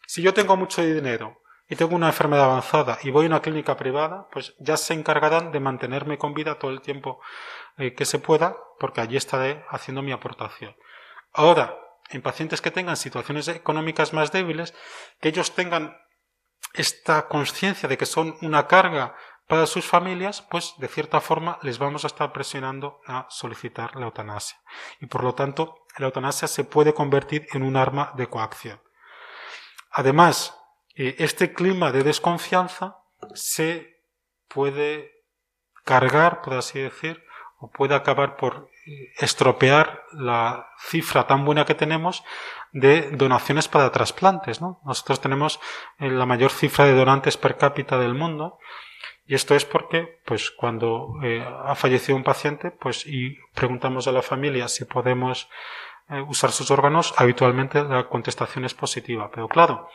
si 0.07 0.22
yo 0.22 0.32
tengo 0.34 0.57
mucho 0.57 0.82
dinero 0.82 1.42
y 1.68 1.76
tengo 1.76 1.96
una 1.96 2.09
enfermedad 2.09 2.46
avanzada 2.46 2.98
y 3.02 3.11
voy 3.11 3.26
a 3.26 3.28
una 3.28 3.42
clínica 3.42 3.76
privada, 3.76 4.28
pues 4.30 4.54
ya 4.59 4.76
se 4.76 4.94
encargarán 4.94 5.52
de 5.52 5.61
mantenerme 5.61 6.18
con 6.18 6.34
vida 6.34 6.59
todo 6.59 6.70
el 6.70 6.80
tiempo 6.80 7.20
eh, 7.78 7.94
que 7.94 8.04
se 8.04 8.18
pueda, 8.18 8.57
porque 8.78 9.00
allí 9.00 9.16
estaré 9.16 9.64
haciendo 9.68 10.02
mi 10.02 10.12
aportación. 10.12 10.76
Ahora, 11.32 11.76
en 12.11 12.22
pacientes 12.22 12.61
que 12.61 12.70
tengan 12.70 12.96
situaciones 12.96 13.48
económicas 13.48 14.12
más 14.12 14.30
débiles, 14.32 14.74
que 15.20 15.28
ellos 15.28 15.54
tengan 15.54 15.96
esta 16.72 17.26
conciencia 17.28 17.88
de 17.88 17.98
que 17.98 18.07
son 18.07 18.36
una 18.42 18.66
carga 18.66 19.16
para 19.48 19.66
sus 19.66 19.84
familias, 19.84 20.42
pues 20.42 20.74
de 20.78 20.88
cierta 20.88 21.20
forma 21.20 21.59
les 21.62 21.78
vamos 21.78 22.04
a 22.04 22.09
estar 22.09 22.32
presionando 22.32 23.00
a 23.07 23.26
solicitar 23.30 23.94
la 23.96 24.07
eutanasia. 24.07 24.59
Y 25.00 25.07
por 25.07 25.22
lo 25.22 25.34
tanto, 25.34 25.86
la 25.98 26.07
eutanasia 26.07 26.48
se 26.48 26.64
puede 26.64 26.94
convertir 26.94 27.46
en 27.52 27.62
un 27.62 27.76
arma 27.76 28.12
de 28.16 28.28
coacción. 28.28 28.80
Además, 29.99 30.55
eh, 30.94 31.16
este 31.20 31.55
clima 31.55 31.90
de 31.90 32.03
desconfianza 32.03 32.99
se 33.32 34.03
puede 34.47 35.22
cargar, 35.84 36.42
por 36.42 36.53
así 36.53 36.78
decir, 36.78 37.24
o 37.61 37.70
puede 37.70 37.94
acabar 37.94 38.36
por 38.36 38.68
eh, 38.86 39.14
estropear 39.16 40.03
la 40.12 40.68
cifra 40.78 41.26
tan 41.26 41.47
buena 41.47 41.64
que 41.64 41.74
tenemos 41.74 42.24
de 42.72 43.11
donaciones 43.12 43.68
para 43.68 43.90
trasplantes. 43.90 44.61
Nosotros 44.61 45.18
tenemos 45.18 45.61
eh, 45.99 46.11
la 46.11 46.26
mayor 46.26 46.51
cifra 46.51 46.84
de 46.84 46.92
donantes 46.92 47.38
per 47.38 47.57
cápita 47.57 47.97
del 47.97 48.12
mundo 48.12 48.59
y 49.24 49.34
esto 49.34 49.55
es 49.55 49.64
porque, 49.64 50.20
pues, 50.26 50.51
cuando 50.51 51.14
ha 51.64 51.74
fallecido 51.74 52.16
un 52.16 52.22
paciente, 52.22 52.70
pues, 52.70 53.07
y 53.07 53.38
preguntamos 53.55 54.07
a 54.07 54.12
la 54.12 54.22
familia 54.22 54.68
si 54.68 54.84
podemos 54.84 55.49
eh, 56.09 56.20
usar 56.20 56.52
sus 56.52 56.70
órganos, 56.70 57.14
habitualmente 57.16 57.82
la 57.82 58.09
contestación 58.09 58.64
es 58.64 58.74
positiva. 58.74 59.30
Pero 59.32 59.48
claro, 59.48 59.88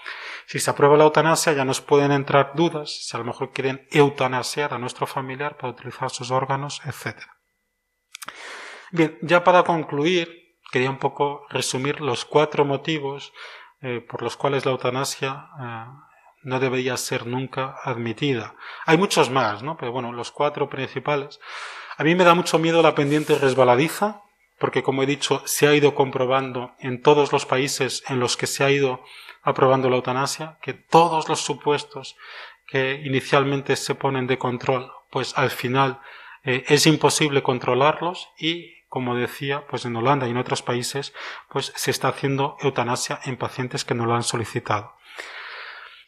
si 0.46 0.60
se 0.60 0.70
aprueba 0.70 0.98
la 0.98 1.06
eutanasia 1.06 1.54
ya 1.54 1.64
nos 1.64 1.80
pueden 1.80 2.12
entrar 2.12 2.52
dudas 2.54 3.06
si 3.08 3.16
a 3.16 3.20
lo 3.20 3.26
mejor 3.26 3.52
quieren 3.52 3.88
eutanasiar 3.92 4.74
a 4.74 4.78
nuestro 4.78 5.08
familiar 5.08 5.56
para 5.56 5.72
utilizar 5.72 6.10
sus 6.10 6.30
órganos, 6.32 6.82
etc. 6.86 7.18
Bien, 8.92 9.18
ya 9.22 9.44
para 9.44 9.64
concluir, 9.64 10.58
quería 10.72 10.90
un 10.90 11.00
poco 11.00 11.46
resumir 11.50 12.02
los 12.02 12.26
cuatro 12.26 12.66
motivos 12.66 13.32
eh, 13.82 14.02
por 14.02 14.22
los 14.22 14.36
cuales 14.36 14.66
la 14.66 14.72
eutanasia 14.72 15.48
eh, 15.62 15.86
no 16.44 16.60
debería 16.60 16.98
ser 16.98 17.26
nunca 17.26 17.76
admitida. 17.84 18.56
Hay 18.86 18.98
muchos 18.98 19.30
más, 19.30 19.64
¿no? 19.64 19.78
Pero 19.78 19.92
bueno, 19.92 20.12
los 20.12 20.32
cuatro 20.32 20.70
principales. 20.70 21.40
A 21.98 22.04
mí 22.04 22.16
me 22.16 22.24
da 22.24 22.34
mucho 22.34 22.60
miedo 22.60 22.82
la 22.82 22.96
pendiente 22.96 23.36
resbaladiza, 23.36 24.22
porque 24.62 24.84
como 24.84 25.02
he 25.02 25.08
dicho, 25.08 25.42
se 25.46 25.68
ha 25.68 25.74
ido 25.74 25.96
comprobando 25.96 26.76
en 26.78 27.02
todos 27.02 27.34
los 27.34 27.48
países 27.48 28.04
en 28.08 28.20
los 28.20 28.38
que 28.38 28.46
se 28.46 28.64
ha 28.64 28.70
ido 28.70 29.04
aprobando 29.42 29.90
la 29.90 29.96
eutanasia, 29.96 30.60
que 30.62 30.74
todos 30.74 31.28
los 31.28 31.42
supuestos 31.42 32.16
que 32.68 33.02
inicialmente 33.04 33.76
se 33.76 33.96
ponen 33.96 34.28
de 34.28 34.38
control, 34.38 34.92
pues 35.10 35.36
al 35.36 35.50
final 35.50 36.00
eh, 36.44 36.64
es 36.68 36.86
imposible 36.86 37.42
controlarlos 37.42 38.30
y, 38.38 38.84
como 38.88 39.16
decía, 39.16 39.66
pues 39.68 39.86
en 39.86 39.96
Holanda 39.96 40.28
y 40.28 40.30
en 40.30 40.38
otros 40.38 40.62
países, 40.62 41.12
pues 41.50 41.74
se 41.76 41.90
está 41.90 42.10
haciendo 42.10 42.56
eutanasia 42.62 43.20
en 43.26 43.38
pacientes 43.38 43.84
que 43.84 43.96
no 43.96 44.06
lo 44.06 44.14
han 44.14 44.24
solicitado. 44.24 44.96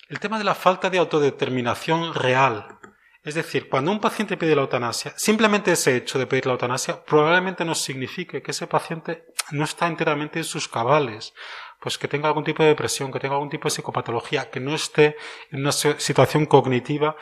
El 0.10 0.20
tema 0.20 0.38
de 0.38 0.44
la 0.44 0.54
falta 0.54 0.92
de 0.92 1.00
autodeterminación 1.00 2.14
real 2.14 2.78
es 3.24 3.36
decir, 3.36 3.70
cuando 3.70 3.92
un 3.92 4.02
paciente 4.02 4.36
pide 4.36 4.56
la 4.56 4.64
eutanasia, 4.64 5.14
simplemente 5.16 5.72
ese 5.72 5.96
hecho 5.96 6.20
de 6.20 6.28
pedir 6.28 6.46
la 6.46 6.54
eutanasia 6.54 7.04
probablemente 7.06 7.64
no 7.64 7.74
signifique 7.74 8.42
que 8.42 8.52
ese 8.52 8.68
paciente 8.68 9.26
no 9.52 9.64
está 9.64 9.88
enteramente 9.88 10.40
en 10.40 10.46
sus 10.46 10.68
cabales, 10.68 11.34
pues 11.80 11.98
que 11.98 12.10
tenga 12.10 12.28
algún 12.28 12.44
tipo 12.44 12.64
de 12.64 12.70
depresión, 12.70 13.12
que 13.12 13.20
tenga 13.20 13.36
algún 13.36 13.50
tipo 13.50 13.66
de 13.68 13.72
psicopatología, 13.72 14.50
que 14.50 14.60
no 14.60 14.76
esté 14.76 15.16
en 15.52 15.62
una 15.62 15.72
situación 15.72 16.46
cognitiva 16.46 17.16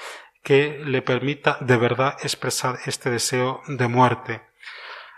que 0.43 0.82
le 0.84 1.04
permita 1.04 1.58
de 1.62 1.78
verdad 1.78 2.18
expresar 2.24 2.80
este 2.86 3.12
deseo 3.12 3.62
de 3.68 3.88
muerte. 3.88 4.41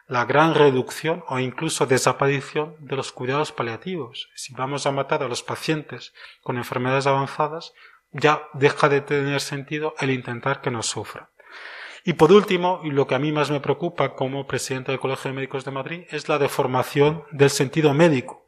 La 0.08 0.26
gran 0.26 0.54
reducción 0.54 1.24
o 1.30 1.40
incluso 1.40 1.86
desaparición 1.86 2.76
de 2.80 2.98
los 2.98 3.14
cuidados 3.14 3.54
paliativos. 3.54 4.30
Si 4.36 4.54
vamos 4.54 4.86
a 4.86 4.92
matar 4.92 5.24
a 5.24 5.30
los 5.30 5.44
pacientes 5.44 6.14
con 6.42 6.58
enfermedades 6.58 7.08
avanzadas, 7.08 7.74
ya 8.14 8.48
deja 8.54 8.90
de 8.90 9.02
tener 9.02 9.42
sentido 9.42 9.96
el 10.00 10.12
intentar 10.12 10.62
que 10.62 10.72
no 10.72 10.84
sufra. 10.84 11.30
Y 12.06 12.14
por 12.14 12.32
último, 12.32 12.82
y 12.84 12.92
lo 12.92 13.08
que 13.08 13.16
a 13.16 13.20
mí 13.20 13.32
más 13.32 13.50
me 13.50 13.62
preocupa 13.62 14.16
como 14.16 14.46
presidente 14.46 14.92
del 14.92 15.00
Colegio 15.00 15.32
de 15.32 15.36
Médicos 15.36 15.64
de 15.64 15.72
Madrid, 15.72 16.04
es 16.10 16.28
la 16.28 16.38
deformación 16.38 17.24
del 17.32 17.50
sentido 17.50 17.94
médico. 17.94 18.46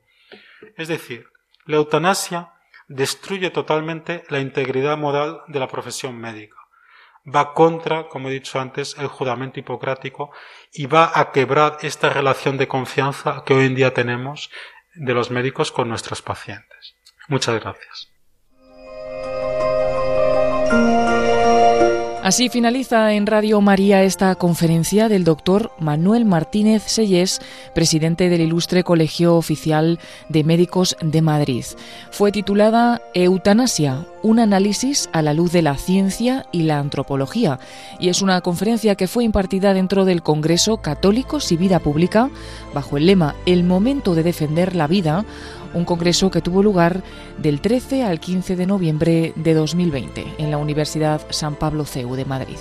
Es 0.76 0.88
decir, 0.88 1.28
la 1.66 1.78
eutanasia 1.78 2.51
destruye 2.88 3.49
totalmente 3.49 4.24
la 4.30 4.39
integridad 4.39 4.97
moral 4.97 5.41
de 5.47 5.59
la 5.59 5.68
profesión 5.68 6.18
médica. 6.18 6.57
Va 7.34 7.53
contra, 7.53 8.07
como 8.07 8.30
he 8.30 8.34
dicho 8.34 8.59
antes, 8.59 8.95
el 8.99 9.07
juramento 9.07 9.59
hipocrático 9.59 10.32
y 10.72 10.86
va 10.86 11.11
a 11.16 11.32
quebrar 11.32 11.78
esta 11.82 12.09
relación 12.09 12.57
de 12.57 12.68
confianza 12.68 13.43
que 13.45 13.55
hoy 13.55 13.66
en 13.66 13.76
día 13.76 13.93
tenemos 13.93 14.51
de 14.93 15.13
los 15.13 15.32
médicos 15.32 15.72
con 15.72 15.89
nuestros 15.89 16.22
pacientes. 16.22 16.95
Muchas 17.28 17.59
gracias. 17.59 18.14
Así 22.26 22.49
finaliza 22.49 23.13
en 23.13 23.28
Radio 23.28 23.61
María 23.61 24.01
esta 24.01 24.34
conferencia 24.34 25.09
del 25.09 25.24
doctor 25.24 25.72
Manuel 25.78 26.26
Martínez 26.26 26.82
Sellés, 26.82 27.39
presidente 27.76 28.30
del 28.30 28.41
Ilustre 28.41 28.84
Colegio 28.84 29.36
Oficial 29.36 29.99
de 30.28 30.43
Médicos 30.43 30.97
de 31.01 31.22
Madrid. 31.22 31.63
Fue 32.09 32.32
titulada 32.32 32.99
Eutanasia, 33.13 34.07
un 34.24 34.39
análisis 34.39 35.07
a 35.13 35.22
la 35.22 35.36
luz 35.36 35.51
de 35.51 35.61
la 35.61 35.78
ciencia 35.78 36.47
y 36.51 36.63
la 36.63 36.80
antropología, 36.80 37.59
y 37.99 38.09
es 38.09 38.24
una 38.24 38.41
conferencia 38.41 38.95
que 38.95 39.07
fue 39.07 39.24
impartida 39.24 39.76
dentro 39.76 40.03
del 40.03 40.24
Congreso 40.24 40.78
Católicos 40.78 41.51
y 41.51 41.57
Vida 41.57 41.78
Pública, 41.78 42.32
bajo 42.74 42.97
el 42.97 43.05
lema 43.05 43.36
El 43.45 43.63
momento 43.66 44.16
de 44.16 44.24
defender 44.24 44.76
la 44.76 44.88
vida, 44.88 45.26
un 45.76 45.86
congreso 45.86 46.32
que 46.32 46.41
tuvo 46.41 46.63
lugar 46.63 47.03
del 47.38 47.61
13 47.61 48.03
al 48.03 48.19
15 48.19 48.55
de 48.55 48.65
noviembre 48.65 49.34
de 49.36 49.53
2020 49.53 50.26
en 50.39 50.49
la 50.49 50.57
Universidad 50.57 51.21
San 51.30 51.55
Pablo 51.55 51.86
CEU 51.86 52.15
de 52.15 52.26
Madrid. 52.26 52.57